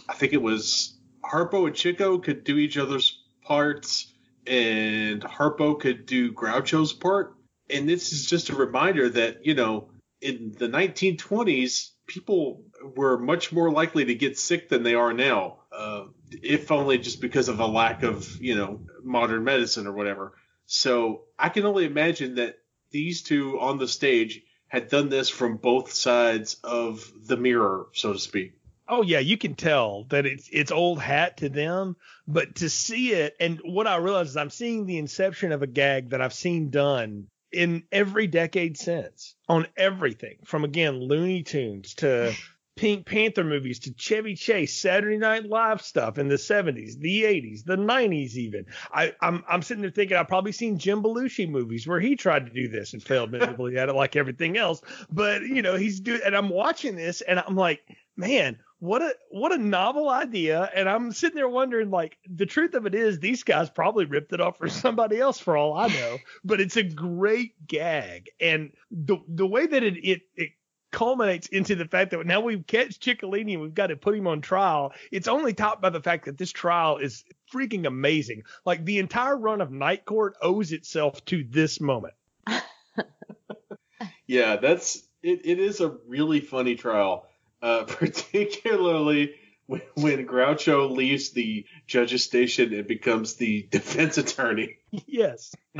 I 0.09 0.14
think 0.14 0.32
it 0.32 0.42
was 0.42 0.99
Harpo 1.24 1.66
and 1.66 1.76
Chico 1.76 2.18
could 2.18 2.44
do 2.44 2.57
each 2.57 2.76
other's 2.76 3.22
parts, 3.42 4.12
and 4.49 5.22
Harpo 5.22 5.78
could 5.78 6.07
do 6.07 6.32
Groucho's 6.32 6.92
part. 6.92 7.34
And 7.70 7.88
this 7.88 8.12
is 8.12 8.26
just 8.26 8.51
a 8.51 8.57
reminder 8.57 9.09
that 9.11 9.44
you 9.44 9.55
know 9.55 9.90
in 10.20 10.55
the 10.59 10.68
1920s 10.68 11.90
people 12.07 12.64
were 12.96 13.18
much 13.18 13.53
more 13.53 13.70
likely 13.70 14.07
to 14.07 14.14
get 14.14 14.38
sick 14.38 14.68
than 14.68 14.82
they 14.82 14.94
are 14.94 15.12
now, 15.12 15.59
uh, 15.70 16.05
if 16.42 16.72
only 16.72 16.99
just 16.99 17.20
because 17.20 17.49
of 17.49 17.61
a 17.61 17.66
lack 17.66 18.03
of 18.03 18.40
you 18.40 18.57
know 18.57 18.80
modern 19.03 19.44
medicine 19.44 19.86
or 19.86 19.92
whatever. 19.92 20.34
So 20.66 21.22
I 21.38 21.49
can 21.49 21.64
only 21.64 21.84
imagine 21.84 22.36
that 22.36 22.57
these 22.90 23.22
two 23.22 23.61
on 23.61 23.78
the 23.78 23.88
stage 23.88 24.42
had 24.66 24.88
done 24.88 25.09
this 25.09 25.28
from 25.30 25.57
both 25.57 25.92
sides 25.92 26.57
of 26.62 27.11
the 27.24 27.36
mirror, 27.36 27.86
so 27.92 28.12
to 28.12 28.18
speak. 28.18 28.57
Oh 28.89 29.03
yeah, 29.03 29.18
you 29.18 29.36
can 29.36 29.55
tell 29.55 30.05
that 30.05 30.24
it's 30.24 30.49
it's 30.51 30.72
old 30.72 31.01
hat 31.01 31.39
to 31.39 31.49
them, 31.49 31.97
but 32.26 32.57
to 32.57 32.70
see 32.70 33.12
it 33.12 33.36
and 33.39 33.61
what 33.64 33.86
I 33.86 33.97
realize 33.97 34.30
is 34.30 34.36
I'm 34.36 34.51
seeing 34.51 34.86
the 34.86 34.99
inception 34.99 35.53
of 35.53 35.62
a 35.62 35.66
gag 35.66 36.11
that 36.11 36.22
I've 36.22 36.32
seen 36.32 36.70
done 36.70 37.26
in 37.53 37.84
every 37.93 38.26
decade 38.26 38.78
since 38.78 39.34
on 39.49 39.66
everything 39.76 40.39
from 40.45 40.64
again 40.64 41.01
Looney 41.01 41.43
Tunes 41.43 41.95
to 41.97 42.34
Pink 42.76 43.07
Panther 43.07 43.43
movies 43.43 43.80
to 43.80 43.95
Chevy 43.95 44.36
Chase, 44.36 44.72
Saturday 44.72 45.18
Night 45.18 45.45
Live 45.45 45.82
stuff 45.82 46.16
in 46.16 46.28
the 46.28 46.36
70s, 46.36 46.97
the 47.01 47.24
80s, 47.24 47.64
the 47.64 47.76
90s 47.76 48.34
even. 48.34 48.66
I, 48.93 49.14
I'm 49.20 49.43
I'm 49.49 49.62
sitting 49.62 49.82
there 49.82 49.91
thinking 49.91 50.16
I've 50.16 50.28
probably 50.28 50.53
seen 50.53 50.78
Jim 50.78 51.03
Belushi 51.03 51.51
movies 51.51 51.89
where 51.89 51.99
he 51.99 52.14
tried 52.14 52.47
to 52.47 52.53
do 52.53 52.68
this 52.68 52.93
and 52.93 53.03
failed 53.03 53.32
miserably 53.32 53.76
at 53.78 53.89
it 53.89 53.95
like 53.95 54.14
everything 54.14 54.57
else. 54.57 54.80
But 55.11 55.43
you 55.43 55.61
know 55.61 55.74
he's 55.74 55.99
doing 55.99 56.20
and 56.24 56.36
I'm 56.36 56.51
watching 56.51 56.95
this 56.95 57.20
and 57.20 57.41
I'm 57.41 57.57
like, 57.57 57.82
man, 58.16 58.59
what 58.80 59.02
a 59.02 59.12
what 59.30 59.52
a 59.52 59.58
novel 59.58 60.08
idea 60.08 60.70
and 60.74 60.88
i'm 60.88 61.12
sitting 61.12 61.36
there 61.36 61.48
wondering 61.48 61.90
like 61.90 62.16
the 62.28 62.46
truth 62.46 62.74
of 62.74 62.86
it 62.86 62.94
is 62.94 63.18
these 63.18 63.42
guys 63.42 63.68
probably 63.68 64.04
ripped 64.04 64.32
it 64.32 64.40
off 64.40 64.56
for 64.56 64.68
somebody 64.68 65.18
else 65.18 65.38
for 65.38 65.56
all 65.56 65.76
i 65.76 65.88
know 65.88 66.16
but 66.44 66.60
it's 66.60 66.76
a 66.76 66.82
great 66.82 67.54
gag 67.66 68.28
and 68.40 68.70
the 68.90 69.16
the 69.28 69.46
way 69.46 69.66
that 69.66 69.82
it 69.82 69.96
it, 69.96 70.22
it 70.36 70.50
culminates 70.90 71.48
into 71.48 71.74
the 71.74 71.84
fact 71.84 72.10
that 72.10 72.26
now 72.26 72.40
we've 72.40 72.66
catch 72.66 72.98
Chicolini 72.98 73.52
and 73.52 73.62
we've 73.62 73.74
got 73.74 73.88
to 73.88 73.96
put 73.96 74.14
him 74.14 74.26
on 74.26 74.40
trial. 74.40 74.92
It's 75.12 75.28
only 75.28 75.52
topped 75.52 75.82
by 75.82 75.90
the 75.90 76.00
fact 76.00 76.24
that 76.24 76.38
this 76.38 76.50
trial 76.50 76.96
is 76.96 77.24
freaking 77.52 77.86
amazing. 77.86 78.44
Like 78.64 78.84
the 78.84 78.98
entire 78.98 79.36
run 79.36 79.60
of 79.60 79.70
Night 79.70 80.04
Court 80.04 80.34
owes 80.40 80.72
itself 80.72 81.22
to 81.26 81.44
this 81.44 81.80
moment. 81.80 82.14
yeah, 84.26 84.56
that's 84.56 85.02
it. 85.22 85.40
It 85.44 85.58
is 85.58 85.80
a 85.80 85.96
really 86.06 86.40
funny 86.40 86.74
trial 86.74 87.27
uh, 87.62 87.84
particularly 87.86 89.34
when, 89.66 89.82
when 89.94 90.26
Groucho 90.26 90.90
leaves 90.90 91.30
the 91.30 91.66
judge's 91.86 92.24
station 92.24 92.72
and 92.72 92.86
becomes 92.86 93.34
the 93.34 93.62
defense 93.70 94.18
attorney. 94.18 94.78
Yes. 94.90 95.54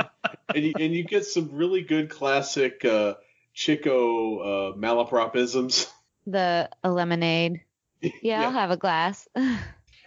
and, 0.55 0.63
you, 0.63 0.73
and 0.79 0.93
you 0.93 1.03
get 1.03 1.25
some 1.25 1.49
really 1.53 1.81
good 1.81 2.09
classic 2.09 2.85
uh, 2.85 3.15
Chico 3.53 4.39
uh, 4.39 4.77
malapropisms. 4.77 5.89
The 6.27 6.69
lemonade. 6.83 7.61
Yeah, 8.01 8.11
yeah, 8.21 8.43
I'll 8.43 8.51
have 8.51 8.71
a 8.71 8.77
glass. 8.77 9.27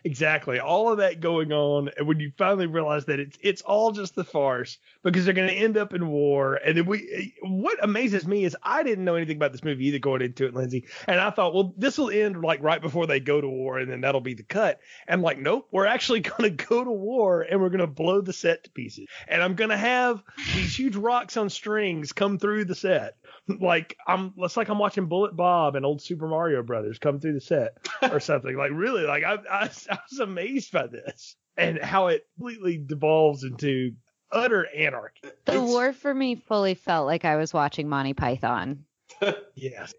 Exactly. 0.05 0.59
All 0.59 0.91
of 0.91 0.99
that 0.99 1.21
going 1.21 1.53
on, 1.53 1.89
and 1.97 2.09
when 2.09 2.19
you 2.19 2.33
finally 2.37 2.67
realize 2.67 3.05
that 3.05 3.21
it's 3.21 3.39
it's 3.41 3.63
all 3.63 3.93
just 3.93 4.17
the 4.17 4.25
farce 4.25 4.79
because 5.05 5.25
they're 5.25 5.35
going 5.35 5.49
to 5.49 5.55
end 5.55 5.77
up 5.77 5.95
in 5.95 6.09
war. 6.09 6.55
And 6.55 6.77
then 6.77 6.87
we, 6.87 7.35
what 7.43 7.83
amazes 7.83 8.27
me 8.27 8.45
is 8.45 8.57
I 8.63 8.83
didn't 8.83 9.05
know 9.05 9.15
anything 9.15 9.37
about 9.37 9.53
this 9.53 9.63
movie 9.63 9.87
either 9.87 10.01
going 10.01 10.23
into 10.23 10.47
it, 10.47 10.55
Lindsey. 10.55 10.87
And 11.07 11.21
I 11.21 11.31
thought, 11.31 11.55
well, 11.55 11.73
this 11.77 11.99
will 11.99 12.11
end 12.11 12.43
like 12.43 12.63
right 12.63 12.83
before 12.83 13.07
they 13.07 13.21
go 13.21 13.41
to 13.41 13.49
war, 13.49 13.79
and 13.79 13.91
then 13.91 14.01
that'll 14.01 14.21
be 14.21 14.35
the 14.35 14.43
cut. 14.43 14.81
And 15.07 15.23
like, 15.23 15.39
nope, 15.39 15.69
we're 15.71 15.87
actually 15.87 16.21
going 16.21 16.57
to 16.57 16.65
go 16.65 16.83
to 16.83 16.91
war, 16.91 17.43
and 17.43 17.61
we're 17.61 17.69
going 17.69 17.81
to 17.81 17.87
blow 17.87 18.21
the 18.21 18.33
set 18.33 18.65
to 18.65 18.71
pieces. 18.71 19.07
And 19.29 19.41
I'm 19.41 19.55
going 19.55 19.71
to 19.71 19.77
have 19.77 20.23
these 20.55 20.77
huge 20.77 20.97
rocks 20.97 21.37
on 21.37 21.49
strings 21.49 22.13
come 22.13 22.39
through 22.39 22.65
the 22.65 22.75
set. 22.75 23.17
Like 23.49 23.97
I'm, 24.07 24.35
it's 24.39 24.57
like 24.57 24.69
I'm 24.69 24.79
watching 24.79 25.07
Bullet 25.07 25.37
Bob 25.37 25.75
and 25.77 25.85
old 25.85 26.01
Super 26.01 26.29
Mario 26.29 26.63
Brothers 26.63 26.99
come 26.99 27.21
through 27.21 27.35
the 27.35 27.41
set 27.41 27.77
or 28.03 28.21
something. 28.21 28.57
like 28.57 28.71
really, 28.73 29.03
like 29.03 29.25
I, 29.25 29.35
I 29.51 29.71
I 29.91 29.99
was 30.11 30.21
amazed 30.21 30.73
by 30.73 30.87
this 30.87 31.37
and 31.57 31.79
how 31.79 32.09
it 32.09 32.27
completely 32.37 32.79
devolves 32.79 33.45
into 33.45 33.93
utter 34.31 34.67
anarchy. 34.75 35.29
The 35.45 35.55
it's, 35.55 35.63
war 35.63 35.93
for 35.93 36.15
me 36.15 36.37
fully 36.37 36.75
felt 36.75 37.07
like 37.07 37.25
I 37.25 37.37
was 37.37 37.53
watching 37.53 37.89
Monty 37.89 38.15
Python. 38.15 38.85
yes. 39.55 39.93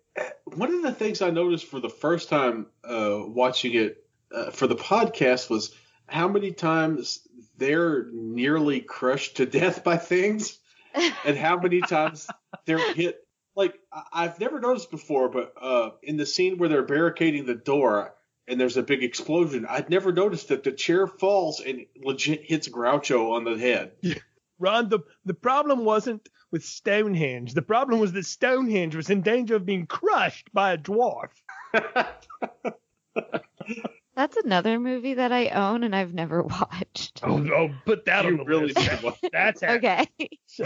One 0.45 0.73
of 0.73 0.81
the 0.81 0.93
things 0.93 1.21
I 1.21 1.29
noticed 1.29 1.65
for 1.65 1.79
the 1.79 1.89
first 1.89 2.29
time 2.29 2.67
uh, 2.83 3.19
watching 3.25 3.73
it 3.75 4.05
uh, 4.33 4.51
for 4.51 4.67
the 4.67 4.75
podcast 4.75 5.49
was 5.49 5.73
how 6.07 6.27
many 6.27 6.51
times 6.51 7.27
they're 7.57 8.07
nearly 8.11 8.81
crushed 8.81 9.37
to 9.37 9.45
death 9.45 9.83
by 9.83 9.97
things, 9.97 10.59
and 11.25 11.37
how 11.37 11.57
many 11.57 11.81
times 11.81 12.27
they're 12.65 12.93
hit. 12.93 13.22
Like 13.55 13.79
I've 14.11 14.39
never 14.39 14.59
noticed 14.59 14.91
before, 14.91 15.29
but 15.29 15.53
uh, 15.61 15.91
in 16.01 16.17
the 16.17 16.25
scene 16.25 16.57
where 16.57 16.69
they're 16.69 16.83
barricading 16.83 17.45
the 17.45 17.55
door, 17.55 18.15
and 18.47 18.59
there's 18.59 18.77
a 18.77 18.83
big 18.83 19.03
explosion. 19.03 19.65
I'd 19.69 19.89
never 19.89 20.11
noticed 20.11 20.49
that 20.49 20.63
the 20.63 20.71
chair 20.71 21.07
falls 21.07 21.59
and 21.59 21.85
legit 22.03 22.43
hits 22.43 22.67
Groucho 22.67 23.33
on 23.33 23.43
the 23.43 23.57
head. 23.57 23.93
Yeah. 24.01 24.15
Ron, 24.59 24.89
the, 24.89 24.99
the 25.25 25.33
problem 25.33 25.83
wasn't 25.85 26.29
with 26.51 26.63
Stonehenge. 26.63 27.53
The 27.53 27.61
problem 27.61 27.99
was 27.99 28.11
that 28.13 28.25
Stonehenge 28.25 28.95
was 28.95 29.09
in 29.09 29.21
danger 29.21 29.55
of 29.55 29.65
being 29.65 29.87
crushed 29.87 30.53
by 30.53 30.73
a 30.73 30.77
dwarf. 30.77 31.31
That's 34.15 34.37
another 34.37 34.79
movie 34.79 35.15
that 35.15 35.31
I 35.31 35.47
own 35.47 35.83
and 35.83 35.95
I've 35.95 36.13
never 36.13 36.43
watched. 36.43 37.21
Oh, 37.23 37.43
oh 37.53 37.69
put 37.85 38.05
that 38.05 38.25
you 38.25 38.31
on 38.31 38.37
the 38.37 38.43
really 38.43 38.73
list. 38.73 39.19
That's 39.31 39.63
okay. 39.63 40.07
So, 40.45 40.65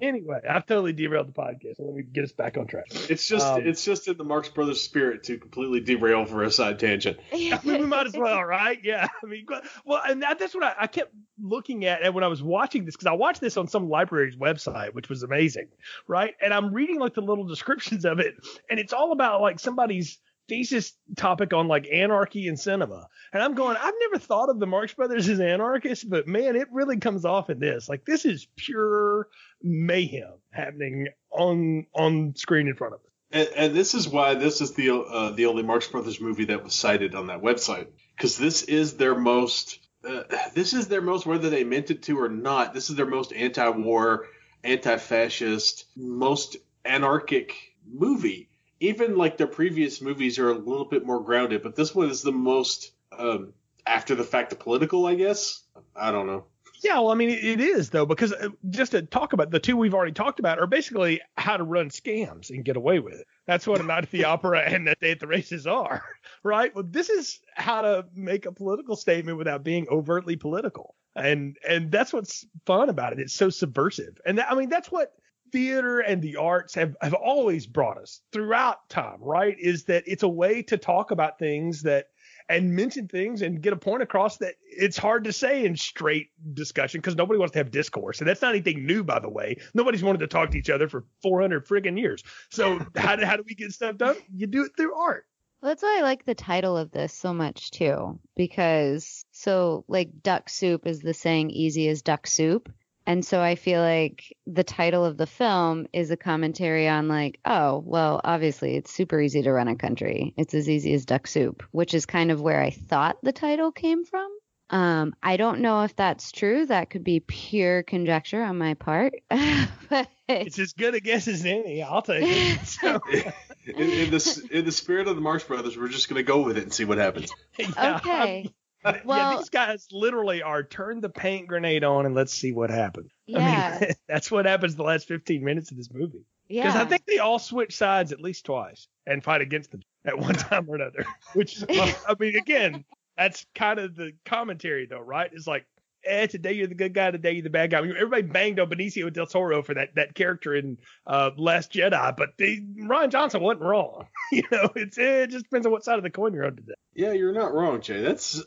anyway, 0.00 0.40
I've 0.48 0.66
totally 0.66 0.92
derailed 0.92 1.28
the 1.28 1.32
podcast. 1.32 1.76
So 1.76 1.84
let 1.84 1.94
me 1.94 2.02
get 2.02 2.24
us 2.24 2.32
back 2.32 2.56
on 2.56 2.66
track. 2.66 2.86
It's 3.08 3.26
just 3.26 3.46
um, 3.46 3.60
it's 3.64 3.84
just 3.84 4.08
in 4.08 4.16
the 4.16 4.24
Marx 4.24 4.48
Brothers 4.48 4.80
spirit 4.80 5.22
to 5.24 5.38
completely 5.38 5.80
derail 5.80 6.24
for 6.24 6.42
a 6.42 6.50
side 6.50 6.80
tangent. 6.80 7.18
I 7.32 7.60
mean, 7.64 7.82
we 7.82 7.86
might 7.86 8.06
as 8.06 8.16
well, 8.16 8.42
right? 8.42 8.78
Yeah. 8.82 9.06
I 9.22 9.26
mean, 9.26 9.46
well, 9.84 10.02
and 10.04 10.22
that, 10.22 10.40
that's 10.40 10.54
what 10.54 10.64
I, 10.64 10.74
I 10.80 10.86
kept 10.88 11.12
looking 11.40 11.84
at 11.84 12.02
and 12.02 12.14
when 12.14 12.24
I 12.24 12.28
was 12.28 12.42
watching 12.42 12.84
this 12.84 12.94
because 12.96 13.06
I 13.06 13.12
watched 13.12 13.40
this 13.40 13.56
on 13.56 13.68
some 13.68 13.88
library's 13.88 14.36
website, 14.36 14.94
which 14.94 15.08
was 15.08 15.22
amazing, 15.22 15.68
right? 16.08 16.34
And 16.42 16.52
I'm 16.52 16.72
reading 16.72 16.98
like 16.98 17.14
the 17.14 17.20
little 17.20 17.44
descriptions 17.46 18.04
of 18.04 18.18
it, 18.18 18.34
and 18.68 18.80
it's 18.80 18.92
all 18.92 19.12
about 19.12 19.40
like 19.40 19.60
somebody's 19.60 20.18
thesis 20.52 20.92
topic 21.16 21.54
on 21.54 21.66
like 21.66 21.88
anarchy 21.90 22.46
in 22.46 22.58
cinema. 22.58 23.08
And 23.32 23.42
I'm 23.42 23.54
going, 23.54 23.78
I've 23.80 23.94
never 24.00 24.18
thought 24.18 24.50
of 24.50 24.58
the 24.60 24.66
Marx 24.66 24.92
Brothers 24.92 25.26
as 25.30 25.40
anarchists, 25.40 26.04
but 26.04 26.28
man, 26.28 26.56
it 26.56 26.68
really 26.70 26.98
comes 26.98 27.24
off 27.24 27.48
in 27.48 27.58
this. 27.58 27.88
Like 27.88 28.04
this 28.04 28.26
is 28.26 28.46
pure 28.56 29.28
mayhem 29.62 30.34
happening 30.50 31.08
on 31.30 31.86
on 31.94 32.34
screen 32.36 32.68
in 32.68 32.74
front 32.74 32.94
of 32.94 33.00
us. 33.00 33.06
And, 33.32 33.48
and 33.56 33.74
this 33.74 33.94
is 33.94 34.06
why 34.06 34.34
this 34.34 34.60
is 34.60 34.74
the 34.74 34.90
uh, 34.94 35.30
the 35.30 35.46
only 35.46 35.62
Marx 35.62 35.88
Brothers 35.88 36.20
movie 36.20 36.44
that 36.46 36.62
was 36.62 36.74
cited 36.74 37.14
on 37.14 37.28
that 37.28 37.40
website 37.40 37.86
because 38.14 38.36
this 38.36 38.62
is 38.62 38.98
their 38.98 39.14
most 39.14 39.78
uh, 40.06 40.24
this 40.52 40.74
is 40.74 40.88
their 40.88 41.00
most 41.00 41.24
whether 41.24 41.48
they 41.48 41.64
meant 41.64 41.90
it 41.90 42.02
to 42.02 42.20
or 42.20 42.28
not. 42.28 42.74
This 42.74 42.90
is 42.90 42.96
their 42.96 43.06
most 43.06 43.32
anti-war, 43.32 44.26
anti-fascist, 44.62 45.86
most 45.96 46.58
anarchic 46.84 47.54
movie 47.90 48.50
even 48.82 49.16
like 49.16 49.36
their 49.36 49.46
previous 49.46 50.00
movies 50.00 50.38
are 50.38 50.50
a 50.50 50.54
little 50.54 50.84
bit 50.84 51.06
more 51.06 51.22
grounded, 51.22 51.62
but 51.62 51.76
this 51.76 51.94
one 51.94 52.10
is 52.10 52.22
the 52.22 52.32
most 52.32 52.92
um, 53.16 53.52
after 53.86 54.14
the 54.14 54.24
fact 54.24 54.58
political, 54.58 55.06
I 55.06 55.14
guess. 55.14 55.62
I 55.94 56.10
don't 56.10 56.26
know. 56.26 56.44
Yeah, 56.82 56.94
well, 56.94 57.12
I 57.12 57.14
mean, 57.14 57.30
it 57.30 57.60
is 57.60 57.90
though, 57.90 58.06
because 58.06 58.32
uh, 58.32 58.48
just 58.68 58.90
to 58.90 59.02
talk 59.02 59.34
about 59.34 59.52
the 59.52 59.60
two 59.60 59.76
we've 59.76 59.94
already 59.94 60.12
talked 60.12 60.40
about 60.40 60.58
are 60.58 60.66
basically 60.66 61.20
how 61.36 61.56
to 61.56 61.62
run 61.62 61.90
scams 61.90 62.50
and 62.50 62.64
get 62.64 62.76
away 62.76 62.98
with 62.98 63.14
it. 63.14 63.26
That's 63.46 63.68
what 63.68 63.80
a 63.80 63.84
night 63.84 64.02
at 64.02 64.10
the 64.10 64.24
opera 64.24 64.60
and 64.66 64.88
that 64.88 64.98
day 64.98 65.12
at 65.12 65.20
the 65.20 65.28
races 65.28 65.68
are, 65.68 66.02
right? 66.42 66.74
Well, 66.74 66.84
this 66.88 67.08
is 67.08 67.38
how 67.54 67.82
to 67.82 68.06
make 68.16 68.46
a 68.46 68.52
political 68.52 68.96
statement 68.96 69.38
without 69.38 69.62
being 69.62 69.86
overtly 69.90 70.34
political, 70.34 70.96
and 71.14 71.56
and 71.66 71.92
that's 71.92 72.12
what's 72.12 72.44
fun 72.66 72.88
about 72.88 73.12
it. 73.12 73.20
It's 73.20 73.34
so 73.34 73.48
subversive, 73.48 74.20
and 74.26 74.38
that, 74.38 74.50
I 74.50 74.56
mean, 74.56 74.68
that's 74.68 74.90
what 74.90 75.12
theater 75.52 76.00
and 76.00 76.22
the 76.22 76.36
arts 76.36 76.74
have, 76.74 76.96
have 77.00 77.14
always 77.14 77.66
brought 77.66 77.98
us 77.98 78.20
throughout 78.32 78.88
time, 78.88 79.18
right? 79.20 79.56
Is 79.58 79.84
that 79.84 80.04
it's 80.06 80.22
a 80.22 80.28
way 80.28 80.62
to 80.62 80.78
talk 80.78 81.10
about 81.10 81.38
things 81.38 81.82
that 81.82 82.06
and 82.48 82.74
mention 82.74 83.08
things 83.08 83.42
and 83.42 83.62
get 83.62 83.72
a 83.72 83.76
point 83.76 84.02
across 84.02 84.38
that 84.38 84.54
it's 84.64 84.98
hard 84.98 85.24
to 85.24 85.32
say 85.32 85.64
in 85.64 85.76
straight 85.76 86.28
discussion 86.54 87.00
because 87.00 87.16
nobody 87.16 87.38
wants 87.38 87.52
to 87.52 87.58
have 87.58 87.70
discourse. 87.70 88.20
And 88.20 88.28
that's 88.28 88.42
not 88.42 88.50
anything 88.50 88.84
new, 88.84 89.04
by 89.04 89.20
the 89.20 89.28
way. 89.28 89.56
Nobody's 89.74 90.02
wanted 90.02 90.18
to 90.18 90.26
talk 90.26 90.50
to 90.50 90.58
each 90.58 90.70
other 90.70 90.88
for 90.88 91.04
400 91.22 91.66
friggin' 91.66 91.98
years. 91.98 92.22
So 92.50 92.84
how 92.96 93.16
do, 93.16 93.24
how 93.24 93.36
do 93.36 93.44
we 93.46 93.54
get 93.54 93.72
stuff 93.72 93.96
done? 93.96 94.16
You 94.34 94.46
do 94.46 94.64
it 94.64 94.72
through 94.76 94.94
art. 94.94 95.24
Well, 95.60 95.70
that's 95.70 95.82
why 95.82 95.98
I 95.98 96.02
like 96.02 96.24
the 96.24 96.34
title 96.34 96.76
of 96.76 96.90
this 96.90 97.14
so 97.14 97.32
much 97.32 97.70
too, 97.70 98.18
because 98.34 99.24
so 99.30 99.84
like 99.86 100.22
duck 100.22 100.48
soup 100.48 100.88
is 100.88 101.00
the 101.00 101.14
saying 101.14 101.50
easy 101.50 101.88
as 101.88 102.02
duck 102.02 102.26
soup. 102.26 102.72
And 103.06 103.24
so 103.24 103.40
I 103.40 103.54
feel 103.56 103.80
like 103.80 104.36
the 104.46 104.64
title 104.64 105.04
of 105.04 105.16
the 105.16 105.26
film 105.26 105.86
is 105.92 106.10
a 106.10 106.16
commentary 106.16 106.88
on 106.88 107.08
like, 107.08 107.40
oh, 107.44 107.82
well, 107.84 108.20
obviously 108.22 108.76
it's 108.76 108.92
super 108.92 109.20
easy 109.20 109.42
to 109.42 109.52
run 109.52 109.68
a 109.68 109.76
country. 109.76 110.34
It's 110.36 110.54
as 110.54 110.68
easy 110.68 110.94
as 110.94 111.04
duck 111.04 111.26
soup, 111.26 111.62
which 111.72 111.94
is 111.94 112.06
kind 112.06 112.30
of 112.30 112.40
where 112.40 112.60
I 112.60 112.70
thought 112.70 113.18
the 113.22 113.32
title 113.32 113.72
came 113.72 114.04
from. 114.04 114.30
Um, 114.70 115.14
I 115.22 115.36
don't 115.36 115.60
know 115.60 115.82
if 115.82 115.94
that's 115.94 116.32
true. 116.32 116.64
That 116.64 116.88
could 116.88 117.04
be 117.04 117.20
pure 117.20 117.82
conjecture 117.82 118.42
on 118.42 118.56
my 118.56 118.74
part. 118.74 119.12
but 119.28 120.08
It's 120.28 120.58
as 120.58 120.72
good 120.72 120.94
a 120.94 121.00
guess 121.00 121.28
as 121.28 121.44
any. 121.44 121.82
I'll 121.82 122.02
take 122.02 122.24
it. 122.24 122.58
So, 122.66 123.00
in, 123.66 123.90
in 123.90 124.10
the 124.10 124.48
in 124.50 124.64
the 124.64 124.72
spirit 124.72 125.08
of 125.08 125.14
the 125.14 125.20
Marx 125.20 125.44
Brothers, 125.44 125.76
we're 125.76 125.88
just 125.88 126.08
gonna 126.08 126.22
go 126.22 126.40
with 126.42 126.56
it 126.56 126.62
and 126.62 126.72
see 126.72 126.84
what 126.84 126.98
happens. 126.98 127.30
yeah, 127.58 127.96
okay. 127.96 128.50
yeah, 129.06 129.36
these 129.36 129.48
guys 129.48 129.88
literally 129.92 130.42
are 130.42 130.62
turn 130.62 131.00
the 131.00 131.08
paint 131.08 131.46
grenade 131.46 131.84
on 131.84 132.06
and 132.06 132.14
let's 132.14 132.32
see 132.32 132.52
what 132.52 132.70
happens. 132.70 133.10
Yeah. 133.26 133.78
I 133.80 133.84
mean, 133.84 133.94
that's 134.08 134.30
what 134.30 134.46
happens 134.46 134.76
the 134.76 134.82
last 134.82 135.08
15 135.08 135.44
minutes 135.44 135.70
of 135.70 135.76
this 135.76 135.90
movie. 135.92 136.24
Because 136.48 136.74
yeah. 136.74 136.82
I 136.82 136.84
think 136.84 137.06
they 137.06 137.18
all 137.18 137.38
switch 137.38 137.76
sides 137.76 138.12
at 138.12 138.20
least 138.20 138.44
twice 138.44 138.88
and 139.06 139.22
fight 139.22 139.40
against 139.40 139.70
them 139.70 139.82
at 140.04 140.18
one 140.18 140.34
time 140.34 140.68
or 140.68 140.74
another. 140.74 141.04
Which, 141.34 141.62
I 141.68 142.14
mean, 142.18 142.36
again, 142.36 142.84
that's 143.16 143.46
kind 143.54 143.78
of 143.78 143.94
the 143.94 144.12
commentary, 144.24 144.86
though, 144.86 145.00
right? 145.00 145.30
It's 145.32 145.46
like, 145.46 145.66
eh, 146.04 146.26
today 146.26 146.52
you're 146.52 146.66
the 146.66 146.74
good 146.74 146.94
guy, 146.94 147.10
today 147.10 147.32
you're 147.32 147.42
the 147.42 147.50
bad 147.50 147.70
guy. 147.70 147.78
I 147.78 147.82
mean, 147.82 147.94
everybody 147.96 148.22
banged 148.22 148.60
on 148.60 148.68
Benicio 148.68 149.12
del 149.12 149.26
Toro 149.26 149.62
for 149.62 149.74
that 149.74 149.94
that 149.94 150.14
character 150.14 150.54
in 150.54 150.78
uh, 151.06 151.30
Last 151.36 151.72
Jedi, 151.72 152.16
but 152.16 152.30
they, 152.38 152.56
Rian 152.56 153.10
Johnson 153.10 153.40
wasn't 153.40 153.62
wrong. 153.62 154.06
you 154.32 154.42
know, 154.50 154.70
it's 154.74 154.98
it 154.98 155.30
just 155.30 155.44
depends 155.44 155.66
on 155.66 155.72
what 155.72 155.84
side 155.84 155.98
of 155.98 156.02
the 156.02 156.10
coin 156.10 156.34
you're 156.34 156.46
on 156.46 156.56
today. 156.56 156.74
Yeah, 156.94 157.12
you're 157.12 157.32
not 157.32 157.54
wrong, 157.54 157.80
Jay. 157.80 158.02
That's 158.02 158.42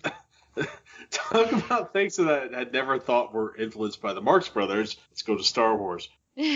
talk 1.12 1.51
about 1.51 1.93
things 1.93 2.16
that 2.18 2.53
I 2.53 2.60
had 2.60 2.74
never 2.74 2.99
thought 2.99 3.34
were 3.34 3.56
influenced 3.56 4.01
by 4.01 4.14
the 4.14 4.22
Marx 4.22 4.49
Brothers. 4.49 4.97
Let's 5.12 5.22
go 5.22 5.38
to 5.38 5.43
Star 5.43 5.78
Wars. 5.78 6.10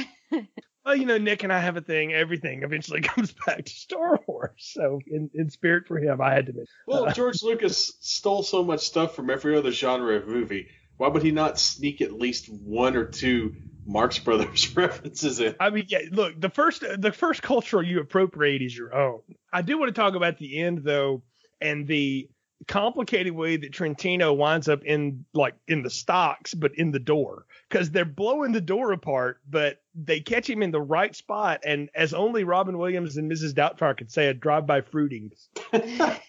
Well, 0.86 0.96
you 0.96 1.06
know, 1.06 1.18
Nick 1.18 1.44
and 1.44 1.52
I 1.52 1.60
have 1.60 1.78
a 1.78 1.82
thing. 1.82 2.14
Everything 2.14 2.64
eventually 2.64 3.02
comes 3.04 3.34
back 3.46 3.66
to 3.66 3.72
Star 3.72 4.20
Wars. 4.28 4.52
So, 4.58 5.00
in, 5.06 5.30
in 5.34 5.50
spirit 5.50 5.88
for 5.88 6.00
him, 6.00 6.20
I 6.20 6.34
had 6.34 6.48
to. 6.48 6.54
Mention. 6.54 6.68
Well, 6.88 7.06
uh, 7.06 7.14
George 7.14 7.44
Lucas 7.44 7.94
stole 8.00 8.44
so 8.44 8.64
much 8.64 8.82
stuff 8.82 9.16
from 9.16 9.30
every 9.30 9.56
other 9.56 9.72
genre 9.72 10.16
of 10.16 10.28
movie. 10.28 10.70
Why 10.98 11.08
would 11.08 11.22
he 11.22 11.32
not 11.32 11.60
sneak 11.60 12.02
at 12.02 12.12
least 12.12 12.50
one 12.50 12.96
or 12.96 13.06
two 13.06 13.56
Marx 13.86 14.20
Brothers 14.20 14.76
references 14.76 15.40
in? 15.40 15.56
I 15.60 15.70
mean, 15.70 15.86
yeah. 15.90 16.00
Look, 16.12 16.42
the 16.42 16.50
first 16.50 16.84
the 16.98 17.12
first 17.12 17.42
cultural 17.42 17.84
you 17.84 18.00
appropriate 18.00 18.62
is 18.62 18.76
your 18.76 18.96
own. 18.96 19.22
I 19.54 19.62
do 19.62 19.78
want 19.78 19.94
to 19.94 20.02
talk 20.02 20.16
about 20.16 20.38
the 20.40 20.60
end 20.60 20.80
though, 20.84 21.22
and 21.62 21.88
the 21.88 22.30
complicated 22.68 23.34
way 23.34 23.58
that 23.58 23.74
Trentino 23.74 24.34
winds 24.34 24.68
up 24.68 24.84
in 24.84 25.26
like 25.34 25.56
in 25.68 25.82
the 25.82 25.90
stocks, 25.90 26.54
but 26.54 26.76
in 26.76 26.92
the 26.92 27.00
door 27.00 27.46
because 27.70 27.92
they're 27.92 28.06
blowing 28.06 28.52
the 28.52 28.62
door 28.62 28.92
apart, 28.92 29.40
but 29.50 29.82
they 29.96 30.20
catch 30.20 30.50
him 30.50 30.62
in 30.62 30.72
the 30.72 30.82
right 30.82 31.16
spot, 31.16 31.62
and 31.66 31.90
as 31.96 32.14
only 32.14 32.44
Robin 32.44 32.78
Williams 32.78 33.18
and 33.18 33.32
Mrs. 33.32 33.54
Doubtfire 33.54 33.98
could 33.98 34.12
say, 34.12 34.28
a 34.28 34.34
drive-by 34.34 34.82
fruiting. 34.82 35.32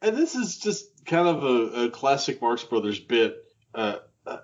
And 0.00 0.16
this 0.16 0.34
is 0.34 0.58
just 0.58 1.04
kind 1.06 1.26
of 1.26 1.44
a, 1.44 1.84
a 1.84 1.90
classic 1.90 2.40
Marx 2.40 2.62
Brothers 2.62 3.00
bit, 3.00 3.44
uh, 3.74 3.96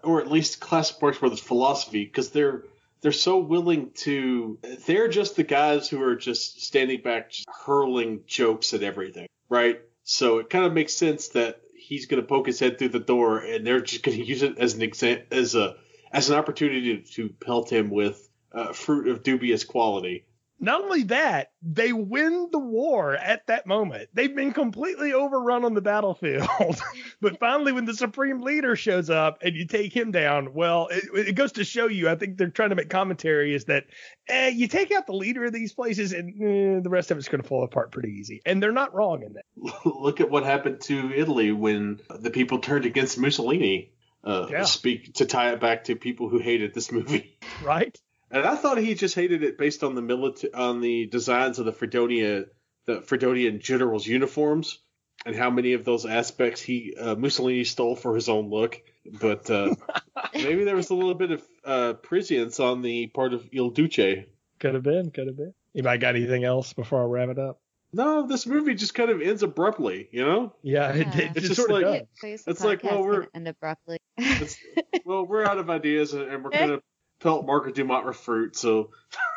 or 0.02 0.20
at 0.20 0.30
least 0.30 0.60
classic 0.60 1.00
Marx 1.00 1.18
Brothers 1.18 1.40
philosophy, 1.40 2.04
because 2.04 2.30
they're 2.30 2.64
they're 3.02 3.12
so 3.12 3.38
willing 3.38 3.90
to. 3.98 4.58
They're 4.86 5.08
just 5.08 5.36
the 5.36 5.44
guys 5.44 5.88
who 5.88 6.02
are 6.02 6.16
just 6.16 6.62
standing 6.62 7.02
back, 7.02 7.30
just 7.30 7.46
hurling 7.66 8.22
jokes 8.26 8.74
at 8.74 8.82
everything, 8.82 9.28
right? 9.48 9.80
So 10.04 10.38
it 10.38 10.50
kind 10.50 10.66
of 10.66 10.72
makes 10.72 10.94
sense 10.94 11.28
that 11.28 11.60
he's 11.74 12.06
going 12.06 12.22
to 12.22 12.28
poke 12.28 12.46
his 12.46 12.60
head 12.60 12.78
through 12.78 12.90
the 12.90 13.00
door, 13.00 13.38
and 13.38 13.66
they're 13.66 13.80
just 13.80 14.02
going 14.02 14.18
to 14.18 14.24
use 14.24 14.42
it 14.42 14.58
as 14.58 14.74
an 14.74 14.82
exam- 14.82 15.22
as 15.30 15.54
a 15.54 15.76
as 16.12 16.30
an 16.30 16.36
opportunity 16.36 16.98
to, 16.98 17.12
to 17.14 17.28
pelt 17.28 17.72
him 17.72 17.90
with 17.90 18.28
uh, 18.52 18.72
fruit 18.72 19.08
of 19.08 19.22
dubious 19.22 19.64
quality. 19.64 20.24
Not 20.60 20.82
only 20.82 21.02
that, 21.04 21.50
they 21.62 21.92
win 21.92 22.48
the 22.52 22.58
war 22.58 23.14
at 23.14 23.46
that 23.48 23.66
moment. 23.66 24.08
They've 24.14 24.34
been 24.34 24.52
completely 24.52 25.12
overrun 25.12 25.64
on 25.64 25.74
the 25.74 25.80
battlefield. 25.80 26.80
but 27.20 27.38
finally, 27.40 27.72
when 27.72 27.84
the 27.84 27.94
supreme 27.94 28.40
leader 28.40 28.76
shows 28.76 29.10
up 29.10 29.38
and 29.42 29.54
you 29.54 29.66
take 29.66 29.94
him 29.94 30.12
down, 30.12 30.54
well, 30.54 30.88
it, 30.90 31.28
it 31.28 31.32
goes 31.34 31.52
to 31.52 31.64
show 31.64 31.88
you, 31.88 32.08
I 32.08 32.14
think 32.14 32.38
they're 32.38 32.50
trying 32.50 32.70
to 32.70 32.76
make 32.76 32.88
commentary 32.88 33.54
is 33.54 33.64
that 33.66 33.84
eh, 34.28 34.48
you 34.48 34.68
take 34.68 34.92
out 34.92 35.06
the 35.06 35.12
leader 35.12 35.44
of 35.44 35.52
these 35.52 35.72
places 35.72 36.12
and 36.12 36.30
eh, 36.30 36.80
the 36.80 36.90
rest 36.90 37.10
of 37.10 37.18
it's 37.18 37.28
going 37.28 37.42
to 37.42 37.48
fall 37.48 37.64
apart 37.64 37.90
pretty 37.90 38.10
easy. 38.10 38.40
And 38.46 38.62
they're 38.62 38.72
not 38.72 38.94
wrong 38.94 39.22
in 39.22 39.34
that. 39.34 39.44
Look 39.84 40.20
at 40.20 40.30
what 40.30 40.44
happened 40.44 40.80
to 40.82 41.12
Italy 41.12 41.50
when 41.52 42.00
the 42.08 42.30
people 42.30 42.60
turned 42.60 42.86
against 42.86 43.18
Mussolini. 43.18 43.90
Uh, 44.22 44.46
Yeah. 44.50 44.62
Speak 44.64 45.14
to 45.14 45.26
tie 45.26 45.52
it 45.52 45.60
back 45.60 45.84
to 45.84 45.96
people 45.96 46.28
who 46.28 46.38
hated 46.38 46.72
this 46.72 46.90
movie. 46.90 47.36
Right? 47.62 47.98
And 48.34 48.44
I 48.44 48.56
thought 48.56 48.78
he 48.78 48.94
just 48.94 49.14
hated 49.14 49.42
it 49.44 49.56
based 49.56 49.84
on 49.84 49.94
the 49.94 50.02
milita- 50.02 50.50
on 50.58 50.80
the 50.80 51.06
designs 51.06 51.58
of 51.60 51.64
the 51.66 51.72
Fredonia, 51.72 52.46
the 52.86 52.96
Fredonian 53.00 53.60
generals' 53.60 54.06
uniforms, 54.06 54.80
and 55.24 55.36
how 55.36 55.50
many 55.50 55.74
of 55.74 55.84
those 55.84 56.04
aspects 56.04 56.60
he 56.60 56.94
uh, 57.00 57.14
Mussolini 57.14 57.62
stole 57.64 57.94
for 57.96 58.14
his 58.14 58.28
own 58.28 58.50
look. 58.50 58.80
But 59.20 59.48
uh, 59.50 59.74
maybe 60.34 60.64
there 60.64 60.74
was 60.76 60.90
a 60.90 60.94
little 60.94 61.14
bit 61.14 61.30
of 61.30 61.42
uh, 61.64 61.92
prescience 61.94 62.58
on 62.60 62.82
the 62.82 63.06
part 63.06 63.34
of 63.34 63.48
Il 63.52 63.70
Duce. 63.70 64.24
Could 64.58 64.74
have 64.74 64.82
been. 64.82 65.10
Could 65.12 65.28
have 65.28 65.36
been. 65.36 65.54
Anybody 65.74 65.98
got 65.98 66.16
anything 66.16 66.42
else 66.44 66.72
before 66.72 67.02
I 67.02 67.06
wrap 67.06 67.28
it 67.30 67.38
up? 67.38 67.60
No, 67.92 68.26
this 68.26 68.44
movie 68.46 68.74
just 68.74 68.94
kind 68.94 69.10
of 69.10 69.22
ends 69.22 69.44
abruptly, 69.44 70.08
you 70.10 70.24
know. 70.26 70.52
Yeah, 70.62 70.90
it, 70.92 71.06
Yeah. 71.06 71.18
it, 71.18 71.30
It's 71.36 71.36
it 71.36 71.48
just 71.50 71.54
sort 71.56 71.70
of 71.70 71.88
like- 71.88 72.08
does. 72.20 72.42
It's 72.48 72.64
like, 72.64 72.82
well, 72.82 73.04
we're- 73.04 73.26
end 73.32 73.46
abruptly. 73.46 73.98
It's, 74.16 74.56
well, 75.04 75.24
we're 75.24 75.44
out 75.44 75.58
of 75.58 75.70
ideas, 75.70 76.12
and, 76.14 76.22
and 76.22 76.42
we're 76.42 76.50
gonna 76.58 76.80
pelt 77.20 77.46
Margaret 77.46 77.74
Dumont 77.74 78.06
with 78.06 78.16
fruit. 78.16 78.56
So 78.56 78.90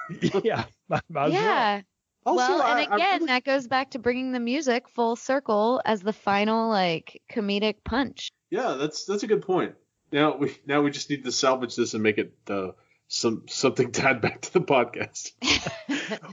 yeah. 0.44 0.66
might- 0.90 1.02
might 1.10 1.26
as 1.28 1.32
well. 1.34 1.42
yeah. 1.42 1.82
also, 2.26 2.38
well, 2.38 2.62
and 2.62 2.80
I 2.92 2.96
again, 2.96 3.14
really- 3.22 3.26
that 3.28 3.44
goes 3.44 3.68
back 3.68 3.92
to 3.92 4.00
bringing 4.00 4.32
the 4.32 4.40
music 4.40 4.90
full 4.90 5.16
circle 5.16 5.82
as 5.86 6.02
the 6.02 6.14
final 6.14 6.70
like 6.70 7.22
comedic 7.32 7.76
punch. 7.84 8.30
yeah, 8.50 8.74
that's 8.80 9.06
that's 9.06 9.24
a 9.24 9.28
good 9.28 9.42
point. 9.42 9.76
Now 10.12 10.38
we 10.38 10.56
now 10.66 10.82
we 10.82 10.92
just 10.92 11.10
need 11.10 11.24
to 11.26 11.32
salvage 11.32 11.76
this 11.76 11.94
and 11.94 12.02
make 12.04 12.18
it 12.18 12.34
uh, 12.50 12.70
some 13.10 13.44
something 13.48 13.92
tied 13.92 14.22
back 14.22 14.42
to 14.42 14.54
the 14.54 14.62
podcast. 14.62 15.32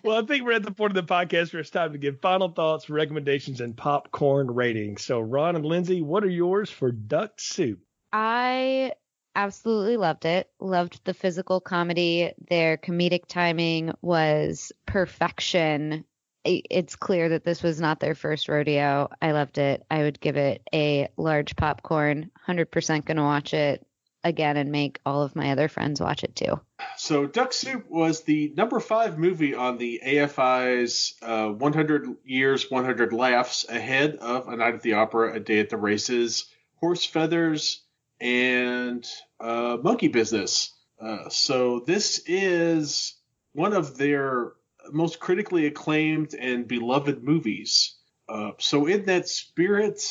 Well, 0.04 0.22
I 0.22 0.26
think 0.26 0.44
we're 0.44 0.52
at 0.52 0.62
the 0.62 0.70
point 0.70 0.96
of 0.96 1.06
the 1.06 1.12
podcast 1.12 1.52
where 1.52 1.60
it's 1.60 1.70
time 1.70 1.92
to 1.92 1.98
give 1.98 2.20
final 2.20 2.48
thoughts, 2.48 2.88
recommendations, 2.90 3.60
and 3.60 3.76
popcorn 3.76 4.48
ratings. 4.48 5.02
So, 5.02 5.18
Ron 5.18 5.56
and 5.56 5.64
Lindsey, 5.64 6.00
what 6.02 6.22
are 6.22 6.28
yours 6.30 6.70
for 6.70 6.92
Duck 6.92 7.32
Soup? 7.40 7.80
I 8.12 8.92
absolutely 9.34 9.96
loved 9.96 10.24
it. 10.24 10.50
Loved 10.60 11.00
the 11.04 11.14
physical 11.14 11.60
comedy. 11.60 12.32
Their 12.48 12.76
comedic 12.76 13.26
timing 13.26 13.92
was 14.02 14.72
perfection. 14.86 16.04
It's 16.44 16.96
clear 16.96 17.30
that 17.30 17.44
this 17.44 17.62
was 17.62 17.80
not 17.80 18.00
their 18.00 18.14
first 18.14 18.48
rodeo. 18.48 19.08
I 19.22 19.32
loved 19.32 19.56
it. 19.58 19.82
I 19.90 20.02
would 20.02 20.20
give 20.20 20.36
it 20.36 20.62
a 20.74 21.08
large 21.16 21.56
popcorn. 21.56 22.30
100% 22.46 23.04
going 23.06 23.16
to 23.16 23.22
watch 23.22 23.54
it 23.54 23.86
again 24.24 24.56
and 24.56 24.72
make 24.72 25.00
all 25.04 25.22
of 25.22 25.36
my 25.36 25.50
other 25.52 25.68
friends 25.68 26.00
watch 26.00 26.24
it 26.24 26.34
too. 26.34 26.60
So 26.96 27.26
Duck 27.26 27.52
Soup 27.52 27.84
was 27.88 28.22
the 28.22 28.52
number 28.56 28.80
five 28.80 29.18
movie 29.18 29.54
on 29.54 29.78
the 29.78 30.00
AFI's 30.04 31.14
uh, 31.22 31.48
100 31.48 32.16
Years, 32.24 32.70
100 32.70 33.12
Laughs, 33.12 33.66
ahead 33.68 34.16
of 34.16 34.48
A 34.48 34.56
Night 34.56 34.74
at 34.74 34.82
the 34.82 34.94
Opera, 34.94 35.34
A 35.34 35.40
Day 35.40 35.60
at 35.60 35.68
the 35.68 35.76
Races, 35.76 36.46
Horse 36.76 37.04
Feathers, 37.04 37.83
and 38.24 39.06
uh, 39.38 39.76
Monkey 39.82 40.08
Business. 40.08 40.72
Uh, 41.00 41.28
so 41.28 41.80
this 41.80 42.22
is 42.26 43.14
one 43.52 43.74
of 43.74 43.98
their 43.98 44.52
most 44.90 45.20
critically 45.20 45.66
acclaimed 45.66 46.34
and 46.34 46.66
beloved 46.66 47.22
movies. 47.22 47.96
Uh, 48.28 48.52
so 48.58 48.86
in 48.86 49.04
that 49.04 49.28
spirit, 49.28 50.02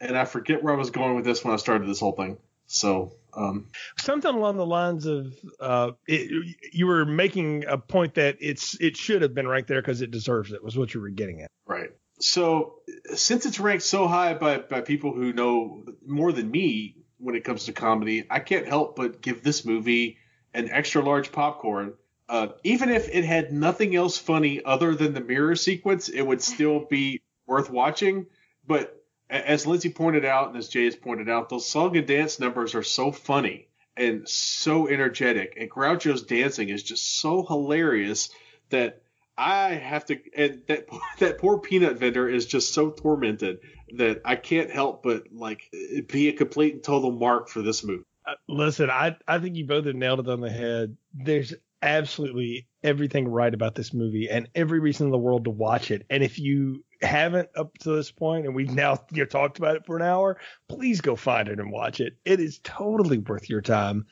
and 0.00 0.18
I 0.18 0.24
forget 0.24 0.62
where 0.62 0.74
I 0.74 0.76
was 0.76 0.90
going 0.90 1.14
with 1.14 1.24
this 1.24 1.44
when 1.44 1.54
I 1.54 1.56
started 1.56 1.88
this 1.88 2.00
whole 2.00 2.12
thing. 2.12 2.38
So 2.66 3.12
um, 3.34 3.68
Something 3.98 4.34
along 4.34 4.56
the 4.56 4.66
lines 4.66 5.06
of 5.06 5.32
uh, 5.60 5.92
it, 6.08 6.56
you 6.72 6.86
were 6.86 7.04
making 7.04 7.64
a 7.66 7.78
point 7.78 8.14
that 8.14 8.36
it's 8.40 8.76
it 8.80 8.96
should 8.96 9.22
have 9.22 9.34
been 9.34 9.46
right 9.46 9.66
there 9.66 9.80
because 9.80 10.02
it 10.02 10.10
deserves 10.10 10.52
it. 10.52 10.62
Was 10.62 10.76
what 10.76 10.92
you 10.92 11.00
were 11.00 11.10
getting 11.10 11.42
at. 11.42 11.50
Right. 11.66 11.90
So 12.20 12.74
since 13.14 13.46
it's 13.46 13.60
ranked 13.60 13.84
so 13.84 14.08
high 14.08 14.34
by, 14.34 14.58
by 14.58 14.80
people 14.80 15.12
who 15.12 15.32
know 15.32 15.84
more 16.06 16.32
than 16.32 16.50
me 16.50 16.96
when 17.20 17.34
it 17.34 17.44
comes 17.44 17.66
to 17.66 17.72
comedy, 17.72 18.26
I 18.30 18.40
can't 18.40 18.66
help 18.66 18.96
but 18.96 19.20
give 19.20 19.42
this 19.42 19.64
movie 19.64 20.18
an 20.54 20.70
extra 20.70 21.02
large 21.02 21.32
popcorn. 21.32 21.94
Uh, 22.28 22.48
even 22.64 22.90
if 22.90 23.08
it 23.08 23.24
had 23.24 23.52
nothing 23.52 23.94
else 23.94 24.16
funny 24.16 24.64
other 24.64 24.94
than 24.94 25.14
the 25.14 25.20
mirror 25.20 25.56
sequence, 25.56 26.08
it 26.08 26.22
would 26.22 26.42
still 26.42 26.80
be 26.80 27.20
worth 27.46 27.70
watching. 27.70 28.26
But 28.66 29.02
as 29.28 29.66
Lindsey 29.66 29.90
pointed 29.90 30.24
out, 30.24 30.48
and 30.48 30.56
as 30.56 30.68
Jay 30.68 30.84
has 30.84 30.96
pointed 30.96 31.28
out, 31.28 31.48
those 31.48 31.68
song 31.68 31.96
and 31.96 32.06
dance 32.06 32.40
numbers 32.40 32.74
are 32.74 32.82
so 32.82 33.12
funny 33.12 33.68
and 33.96 34.28
so 34.28 34.88
energetic, 34.88 35.56
and 35.58 35.70
Groucho's 35.70 36.22
dancing 36.22 36.68
is 36.68 36.82
just 36.82 37.20
so 37.20 37.44
hilarious 37.44 38.30
that 38.70 39.02
I 39.40 39.70
have 39.74 40.04
to, 40.06 40.18
and 40.36 40.62
that 40.68 40.86
that 41.18 41.38
poor 41.38 41.58
peanut 41.58 41.98
vendor 41.98 42.28
is 42.28 42.46
just 42.46 42.74
so 42.74 42.90
tormented 42.90 43.60
that 43.96 44.20
I 44.24 44.36
can't 44.36 44.70
help 44.70 45.02
but 45.02 45.24
like 45.32 45.70
be 46.08 46.28
a 46.28 46.32
complete 46.32 46.74
and 46.74 46.82
total 46.82 47.10
mark 47.10 47.48
for 47.48 47.62
this 47.62 47.82
movie. 47.82 48.04
Uh, 48.26 48.34
listen, 48.48 48.90
I 48.90 49.16
I 49.26 49.38
think 49.38 49.56
you 49.56 49.66
both 49.66 49.86
have 49.86 49.94
nailed 49.94 50.20
it 50.20 50.28
on 50.28 50.40
the 50.40 50.50
head. 50.50 50.96
There's 51.14 51.54
absolutely 51.82 52.68
everything 52.82 53.26
right 53.26 53.52
about 53.52 53.74
this 53.74 53.94
movie 53.94 54.28
and 54.28 54.48
every 54.54 54.80
reason 54.80 55.06
in 55.06 55.10
the 55.10 55.18
world 55.18 55.44
to 55.44 55.50
watch 55.50 55.90
it. 55.90 56.04
And 56.10 56.22
if 56.22 56.38
you 56.38 56.84
haven't 57.00 57.48
up 57.56 57.76
to 57.78 57.96
this 57.96 58.10
point 58.10 58.44
and 58.44 58.54
we've 58.54 58.70
now 58.70 59.02
you 59.10 59.22
know, 59.22 59.24
talked 59.24 59.58
about 59.58 59.76
it 59.76 59.86
for 59.86 59.96
an 59.96 60.02
hour, 60.02 60.38
please 60.68 61.00
go 61.00 61.16
find 61.16 61.48
it 61.48 61.58
and 61.58 61.72
watch 61.72 62.00
it. 62.00 62.18
It 62.26 62.38
is 62.38 62.60
totally 62.62 63.16
worth 63.16 63.48
your 63.48 63.62
time. 63.62 64.06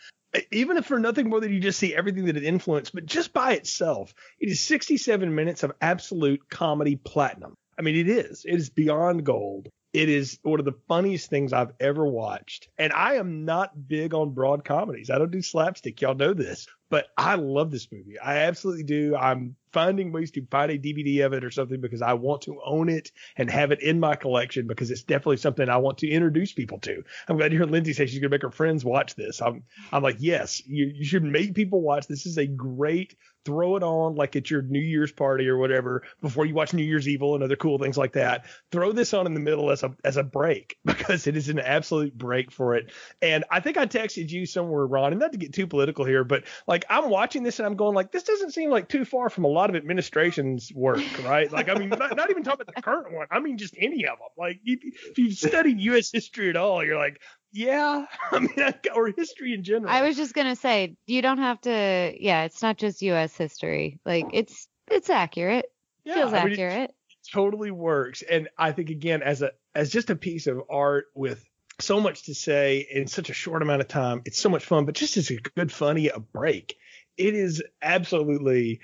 Even 0.51 0.77
if 0.77 0.87
for 0.87 0.99
nothing 0.99 1.29
more 1.29 1.41
than 1.41 1.53
you 1.53 1.61
just 1.61 1.79
see 1.79 1.95
everything 1.95 2.27
that 2.27 2.37
it 2.37 2.45
influenced, 2.45 2.95
but 2.95 3.07
just 3.07 3.33
by 3.33 3.53
itself, 3.53 4.15
it 4.39 4.49
is 4.49 4.61
67 4.61 5.35
minutes 5.35 5.63
of 5.63 5.73
absolute 5.81 6.49
comedy 6.49 6.97
platinum. 6.97 7.55
I 7.79 7.83
mean, 7.83 7.97
it 7.97 8.09
is. 8.09 8.45
It 8.45 8.55
is 8.55 8.71
beyond 8.71 9.25
gold. 9.25 9.69
It 9.93 10.09
is 10.09 10.39
one 10.43 10.59
of 10.59 10.67
the 10.67 10.79
funniest 10.87 11.31
things 11.31 11.53
I've 11.53 11.73
ever 11.81 12.05
watched. 12.05 12.69
And 12.77 12.93
I 12.93 13.15
am 13.15 13.45
not 13.45 13.89
big 13.89 14.13
on 14.13 14.31
broad 14.31 14.65
comedies. 14.65 15.11
I 15.11 15.19
don't 15.19 15.31
do 15.31 15.41
slapstick. 15.41 16.01
Y'all 16.01 16.15
know 16.15 16.35
this. 16.35 16.67
But 16.91 17.07
I 17.17 17.37
love 17.37 17.71
this 17.71 17.89
movie. 17.91 18.19
I 18.19 18.39
absolutely 18.39 18.85
do. 18.85 19.17
I'm 19.17 19.57
finding 19.73 20.13
ways 20.13 20.31
to 20.33 20.47
find 20.51 20.71
a 20.71 20.79
DVD 20.79 21.25
of 21.27 21.33
it 21.33 21.45
or 21.45 21.51
something 21.51 21.81
because 21.81 22.03
I 22.03 22.15
want 22.15 22.43
to 22.43 22.61
own 22.65 22.89
it 22.89 23.13
and 23.37 23.51
have 23.51 23.71
it 23.71 23.83
in 23.83 24.01
my 24.01 24.15
collection 24.15 24.67
because 24.67 24.91
it's 24.91 25.03
definitely 25.03 25.39
something 25.39 25.69
I 25.69 25.77
want 25.79 25.99
to 25.99 26.09
introduce 26.09 26.53
people 26.53 26.79
to. 26.81 27.03
I'm 27.29 27.37
glad 27.37 27.51
to 27.51 27.57
hear 27.57 27.67
Lindsey 27.67 27.93
say 27.93 28.07
she's 28.07 28.21
gonna 28.21 28.31
make 28.31 28.43
her 28.43 28.51
friends 28.51 28.85
watch 28.85 29.15
this. 29.15 29.41
I'm 29.43 29.65
I'm 29.93 30.03
like, 30.03 30.17
yes, 30.19 30.63
you, 30.67 30.87
you 30.95 31.05
should 31.05 31.25
make 31.25 31.55
people 31.55 31.81
watch. 31.81 32.07
This 32.07 32.27
is 32.27 32.39
a 32.39 32.47
great 32.47 33.17
throw 33.45 33.77
it 33.77 33.83
on 33.83 34.15
like 34.15 34.37
at 34.37 34.51
your 34.51 34.63
New 34.63 34.81
Year's 34.81 35.13
party 35.13 35.49
or 35.49 35.57
whatever 35.57 36.03
before 36.21 36.47
you 36.47 36.55
watch 36.55 36.75
New 36.75 36.85
Year's 36.85 37.09
Evil 37.09 37.35
and 37.35 37.43
other 37.43 37.57
cool 37.57 37.79
things 37.79 37.97
like 37.97 38.13
that. 38.13 38.47
Throw 38.73 38.93
this 38.93 39.15
on 39.15 39.27
in 39.27 39.35
the 39.35 39.41
middle 39.41 39.71
as 39.71 39.83
a 39.83 39.95
as 40.05 40.17
a 40.17 40.23
break 40.23 40.77
because 40.85 41.27
it 41.27 41.37
is 41.37 41.49
an 41.49 41.59
absolute 41.59 42.17
break 42.17 42.51
for 42.53 42.75
it. 42.75 42.93
And 43.23 43.45
I 43.51 43.61
think 43.61 43.77
I 43.77 43.87
texted 43.87 44.31
you 44.31 44.47
somewhere, 44.47 44.87
Ron, 44.87 45.13
and 45.13 45.21
not 45.21 45.33
to 45.33 45.39
get 45.39 45.53
too 45.53 45.67
political 45.67 46.05
here, 46.05 46.25
but 46.25 46.45
like 46.67 46.85
I'm 46.89 47.11
watching 47.11 47.43
this 47.43 47.59
and 47.59 47.67
I'm 47.67 47.77
going 47.77 47.95
like 47.95 48.13
this 48.13 48.25
doesn't 48.25 48.53
seem 48.53 48.71
like 48.71 48.89
too 48.89 49.05
far 49.05 49.31
from 49.31 49.45
a 49.45 49.49
lot 49.49 49.71
of 49.71 49.77
administration's 49.77 50.73
work, 50.75 51.03
right? 51.25 51.51
Like 51.51 51.69
I 51.69 51.75
mean, 51.75 51.89
not, 51.89 52.17
not 52.17 52.31
even 52.31 52.43
talking 52.43 52.63
about 52.63 52.75
the 52.75 52.83
current 52.83 53.13
one. 53.13 53.27
I 53.31 53.41
mean, 53.41 53.59
just 53.59 53.75
any 53.79 54.05
of 54.07 54.19
them. 54.19 54.29
Like 54.37 54.61
if, 54.65 54.81
if 54.83 55.19
you've 55.19 55.35
studied 55.35 55.81
U.S. 55.81 56.11
history 56.13 56.51
at 56.51 56.57
all, 56.57 56.85
you're 56.85 56.99
like, 56.99 57.21
yeah, 57.53 58.07
I 58.33 58.39
mean, 58.41 58.51
or 58.95 59.13
history 59.17 59.55
in 59.55 59.63
general. 59.65 59.93
I 59.93 60.03
was 60.03 60.17
just 60.17 60.35
gonna 60.35 60.57
say, 60.57 60.97
you 61.07 61.23
don't 61.23 61.39
have 61.39 61.61
to. 61.63 62.15
Yeah, 62.19 62.45
it's 62.45 62.63
not 62.63 62.77
just 62.77 63.03
U.S. 63.03 63.37
history. 63.37 64.01
Like 64.05 64.27
it's 64.33 64.69
it's 64.91 65.11
accurate. 65.11 65.67
yeah, 66.05 66.15
Feels 66.15 66.33
I 66.33 66.45
mean, 66.45 66.53
it- 66.53 66.61
accurate. 66.61 66.95
totally 67.33 67.71
works. 67.71 68.23
And 68.23 68.49
I 68.57 68.73
think 68.73 68.91
again, 68.91 69.23
as 69.23 69.43
a 69.43 69.53
as 69.75 69.91
just 69.91 70.11
a 70.11 70.17
piece 70.17 70.47
of 70.47 70.63
art 70.71 71.07
with 71.15 71.45
so 71.81 72.01
much 72.01 72.25
to 72.25 72.35
say 72.35 72.87
in 72.91 73.07
such 73.07 73.31
a 73.31 73.35
short 73.35 73.63
amount 73.63 73.81
of 73.81 73.89
time, 73.89 74.23
it's 74.25 74.39
so 74.39 74.49
much 74.49 74.65
fun. 74.65 74.85
But 74.85 74.95
just 74.97 75.17
as 75.17 75.31
a 75.31 75.37
good 75.37 75.71
funny 75.71 76.09
a 76.09 76.19
break, 76.19 76.75
it 77.17 77.35
is 77.35 77.63
absolutely 77.83 78.81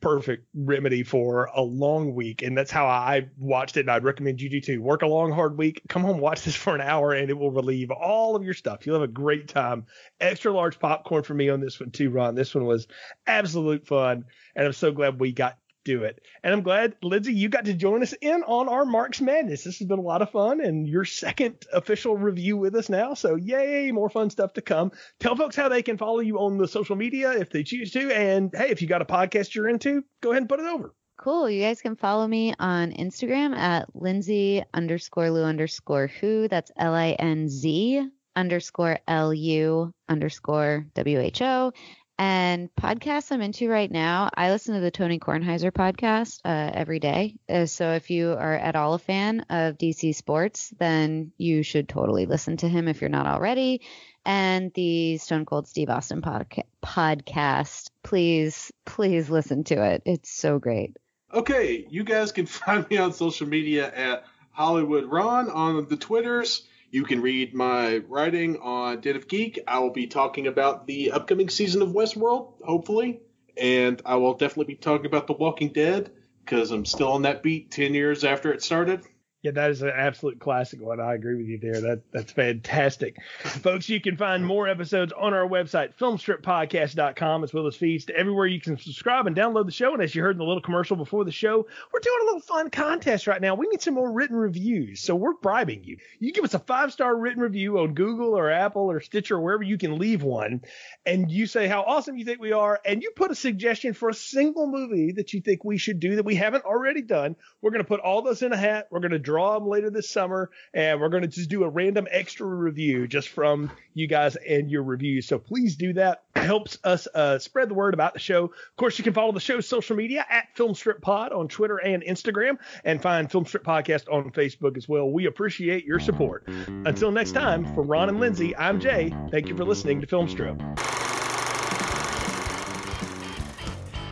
perfect 0.00 0.46
remedy 0.54 1.02
for 1.02 1.50
a 1.54 1.60
long 1.60 2.14
week 2.14 2.40
and 2.40 2.56
that's 2.56 2.70
how 2.70 2.86
i 2.86 3.28
watched 3.36 3.76
it 3.76 3.80
and 3.80 3.90
i'd 3.90 4.02
recommend 4.02 4.40
you 4.40 4.48
do 4.48 4.60
too. 4.60 4.80
Work 4.80 5.02
a 5.02 5.06
long 5.06 5.30
hard 5.30 5.58
week. 5.58 5.82
Come 5.88 6.02
home 6.02 6.18
watch 6.18 6.42
this 6.42 6.54
for 6.64 6.74
an 6.74 6.80
hour 6.80 7.12
and 7.12 7.28
it 7.28 7.38
will 7.38 7.50
relieve 7.50 7.90
all 7.90 8.34
of 8.34 8.44
your 8.44 8.54
stuff. 8.54 8.86
You'll 8.86 9.00
have 9.00 9.08
a 9.08 9.12
great 9.12 9.48
time. 9.48 9.86
Extra 10.20 10.52
large 10.52 10.78
popcorn 10.78 11.22
for 11.22 11.34
me 11.34 11.50
on 11.50 11.60
this 11.60 11.78
one 11.80 11.90
too 11.90 12.10
ron. 12.10 12.34
This 12.34 12.54
one 12.54 12.64
was 12.64 12.86
absolute 13.26 13.86
fun 13.86 14.24
and 14.56 14.66
i'm 14.66 14.72
so 14.72 14.92
glad 14.92 15.20
we 15.20 15.32
got 15.32 15.58
do 15.84 16.04
it. 16.04 16.20
And 16.42 16.52
I'm 16.52 16.62
glad, 16.62 16.96
Lindsey, 17.02 17.32
you 17.32 17.48
got 17.48 17.66
to 17.66 17.74
join 17.74 18.02
us 18.02 18.14
in 18.20 18.42
on 18.42 18.68
our 18.68 18.84
Marx 18.84 19.20
Madness. 19.20 19.64
This 19.64 19.78
has 19.78 19.86
been 19.86 19.98
a 19.98 20.02
lot 20.02 20.22
of 20.22 20.30
fun 20.30 20.60
and 20.60 20.86
your 20.86 21.04
second 21.04 21.64
official 21.72 22.16
review 22.16 22.56
with 22.56 22.74
us 22.74 22.88
now. 22.88 23.14
So, 23.14 23.36
yay, 23.36 23.90
more 23.92 24.10
fun 24.10 24.30
stuff 24.30 24.54
to 24.54 24.62
come. 24.62 24.92
Tell 25.20 25.36
folks 25.36 25.56
how 25.56 25.68
they 25.68 25.82
can 25.82 25.98
follow 25.98 26.20
you 26.20 26.38
on 26.38 26.58
the 26.58 26.68
social 26.68 26.96
media 26.96 27.32
if 27.32 27.50
they 27.50 27.62
choose 27.62 27.92
to. 27.92 28.14
And 28.14 28.50
hey, 28.54 28.70
if 28.70 28.82
you 28.82 28.88
got 28.88 29.02
a 29.02 29.06
podcast 29.06 29.54
you're 29.54 29.68
into, 29.68 30.02
go 30.20 30.30
ahead 30.30 30.42
and 30.42 30.48
put 30.48 30.60
it 30.60 30.66
over. 30.66 30.94
Cool. 31.16 31.48
You 31.48 31.62
guys 31.62 31.80
can 31.80 31.94
follow 31.96 32.26
me 32.26 32.54
on 32.58 32.90
Instagram 32.90 33.56
at 33.56 33.94
Lindsay 33.94 34.64
underscore 34.74 35.30
Lou 35.30 35.44
underscore 35.44 36.08
who. 36.08 36.48
That's 36.48 36.72
L 36.76 36.92
I 36.92 37.12
N 37.12 37.48
Z 37.48 38.08
underscore 38.34 38.98
L 39.06 39.32
U 39.32 39.92
underscore 40.08 40.86
W 40.94 41.20
H 41.20 41.40
O. 41.42 41.72
And 42.18 42.70
podcasts 42.76 43.32
I'm 43.32 43.42
into 43.42 43.68
right 43.68 43.90
now, 43.90 44.30
I 44.34 44.50
listen 44.50 44.74
to 44.74 44.80
the 44.80 44.92
Tony 44.92 45.18
Kornheiser 45.18 45.72
podcast 45.72 46.40
uh, 46.44 46.70
every 46.72 47.00
day. 47.00 47.34
Uh, 47.48 47.66
so 47.66 47.92
if 47.92 48.08
you 48.08 48.30
are 48.32 48.54
at 48.54 48.76
all 48.76 48.94
a 48.94 49.00
fan 49.00 49.40
of 49.50 49.78
DC 49.78 50.14
sports, 50.14 50.72
then 50.78 51.32
you 51.38 51.64
should 51.64 51.88
totally 51.88 52.26
listen 52.26 52.56
to 52.58 52.68
him 52.68 52.86
if 52.86 53.00
you're 53.00 53.10
not 53.10 53.26
already. 53.26 53.80
And 54.24 54.72
the 54.74 55.18
Stone 55.18 55.44
Cold 55.44 55.66
Steve 55.66 55.90
Austin 55.90 56.22
podca- 56.22 56.64
podcast, 56.84 57.90
please, 58.04 58.72
please 58.84 59.28
listen 59.28 59.64
to 59.64 59.84
it. 59.84 60.02
It's 60.06 60.30
so 60.30 60.60
great. 60.60 60.96
Okay, 61.32 61.84
you 61.90 62.04
guys 62.04 62.30
can 62.30 62.46
find 62.46 62.88
me 62.88 62.96
on 62.96 63.12
social 63.12 63.48
media 63.48 63.92
at 63.92 64.24
Hollywood 64.52 65.06
Ron 65.06 65.50
on 65.50 65.88
the 65.88 65.96
Twitters. 65.96 66.62
You 66.94 67.02
can 67.02 67.22
read 67.22 67.54
my 67.54 67.96
writing 68.08 68.58
on 68.58 69.00
Den 69.00 69.16
of 69.16 69.26
Geek. 69.26 69.58
I 69.66 69.80
will 69.80 69.90
be 69.90 70.06
talking 70.06 70.46
about 70.46 70.86
the 70.86 71.10
upcoming 71.10 71.48
season 71.48 71.82
of 71.82 71.88
Westworld, 71.88 72.52
hopefully, 72.62 73.18
and 73.56 74.00
I 74.06 74.14
will 74.14 74.34
definitely 74.34 74.76
be 74.76 74.80
talking 74.80 75.06
about 75.06 75.26
The 75.26 75.32
Walking 75.32 75.70
Dead 75.70 76.12
because 76.44 76.70
I'm 76.70 76.84
still 76.84 77.10
on 77.10 77.22
that 77.22 77.42
beat 77.42 77.72
10 77.72 77.94
years 77.94 78.22
after 78.22 78.52
it 78.52 78.62
started. 78.62 79.02
Yeah, 79.44 79.50
that 79.50 79.70
is 79.72 79.82
an 79.82 79.92
absolute 79.94 80.40
classic 80.40 80.80
one. 80.80 81.00
I 81.00 81.12
agree 81.12 81.36
with 81.36 81.46
you 81.48 81.58
there. 81.58 81.78
That 81.78 82.00
that's 82.12 82.32
fantastic. 82.32 83.16
Folks, 83.42 83.90
you 83.90 84.00
can 84.00 84.16
find 84.16 84.42
more 84.42 84.66
episodes 84.66 85.12
on 85.12 85.34
our 85.34 85.46
website, 85.46 85.94
filmstrippodcast.com, 85.98 87.44
as 87.44 87.52
well 87.52 87.66
as 87.66 87.76
feeds 87.76 88.06
to 88.06 88.16
everywhere 88.16 88.46
you 88.46 88.58
can 88.58 88.78
subscribe 88.78 89.26
and 89.26 89.36
download 89.36 89.66
the 89.66 89.70
show. 89.70 89.92
And 89.92 90.02
as 90.02 90.14
you 90.14 90.22
heard 90.22 90.36
in 90.36 90.38
the 90.38 90.44
little 90.44 90.62
commercial 90.62 90.96
before 90.96 91.26
the 91.26 91.30
show, 91.30 91.66
we're 91.92 92.00
doing 92.00 92.18
a 92.22 92.24
little 92.24 92.40
fun 92.40 92.70
contest 92.70 93.26
right 93.26 93.38
now. 93.38 93.54
We 93.54 93.68
need 93.68 93.82
some 93.82 93.92
more 93.92 94.10
written 94.10 94.34
reviews. 94.34 95.00
So 95.00 95.14
we're 95.14 95.34
bribing 95.34 95.84
you. 95.84 95.98
You 96.20 96.32
give 96.32 96.44
us 96.44 96.54
a 96.54 96.58
five-star 96.58 97.14
written 97.14 97.42
review 97.42 97.80
on 97.80 97.92
Google 97.92 98.38
or 98.38 98.50
Apple 98.50 98.90
or 98.90 99.02
Stitcher 99.02 99.36
or 99.36 99.42
wherever 99.42 99.62
you 99.62 99.76
can 99.76 99.98
leave 99.98 100.22
one, 100.22 100.62
and 101.04 101.30
you 101.30 101.46
say 101.46 101.68
how 101.68 101.82
awesome 101.82 102.16
you 102.16 102.24
think 102.24 102.40
we 102.40 102.52
are, 102.52 102.80
and 102.86 103.02
you 103.02 103.10
put 103.14 103.30
a 103.30 103.34
suggestion 103.34 103.92
for 103.92 104.08
a 104.08 104.14
single 104.14 104.66
movie 104.66 105.12
that 105.12 105.34
you 105.34 105.42
think 105.42 105.64
we 105.64 105.76
should 105.76 106.00
do 106.00 106.16
that 106.16 106.24
we 106.24 106.34
haven't 106.34 106.64
already 106.64 107.02
done. 107.02 107.36
We're 107.60 107.74
to 107.74 107.84
put 107.84 108.00
all 108.00 108.22
those 108.22 108.40
in 108.40 108.54
a 108.54 108.56
hat. 108.56 108.88
We're 108.90 109.00
to 109.00 109.18
draw 109.34 109.58
them 109.58 109.68
later 109.68 109.90
this 109.90 110.08
summer, 110.08 110.48
and 110.72 111.00
we're 111.00 111.08
going 111.08 111.22
to 111.22 111.28
just 111.28 111.50
do 111.50 111.64
a 111.64 111.68
random 111.68 112.06
extra 112.08 112.46
review 112.46 113.08
just 113.08 113.30
from 113.30 113.68
you 113.92 114.06
guys 114.06 114.36
and 114.36 114.70
your 114.70 114.84
reviews. 114.84 115.26
So 115.26 115.40
please 115.40 115.74
do 115.74 115.92
that. 115.94 116.22
It 116.36 116.42
helps 116.44 116.78
us 116.84 117.08
uh, 117.12 117.40
spread 117.40 117.68
the 117.68 117.74
word 117.74 117.94
about 117.94 118.12
the 118.12 118.20
show. 118.20 118.44
Of 118.44 118.76
course, 118.76 118.96
you 118.96 119.02
can 119.02 119.12
follow 119.12 119.32
the 119.32 119.40
show's 119.40 119.66
social 119.66 119.96
media 119.96 120.24
at 120.30 120.54
Filmstrip 120.56 121.00
Pod 121.00 121.32
on 121.32 121.48
Twitter 121.48 121.78
and 121.78 122.04
Instagram, 122.04 122.58
and 122.84 123.02
find 123.02 123.28
Filmstrip 123.28 123.64
Podcast 123.64 124.04
on 124.08 124.30
Facebook 124.30 124.76
as 124.76 124.88
well. 124.88 125.10
We 125.10 125.26
appreciate 125.26 125.84
your 125.84 125.98
support. 125.98 126.46
Until 126.86 127.10
next 127.10 127.32
time, 127.32 127.64
for 127.74 127.82
Ron 127.82 128.10
and 128.10 128.20
Lindsey, 128.20 128.56
I'm 128.56 128.78
Jay. 128.78 129.12
Thank 129.32 129.48
you 129.48 129.56
for 129.56 129.64
listening 129.64 130.00
to 130.00 130.06
Filmstrip. 130.06 130.60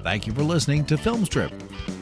Thank 0.02 0.26
you 0.26 0.32
for 0.32 0.42
listening 0.42 0.84
to 0.86 0.96
Filmstrip. 0.96 1.52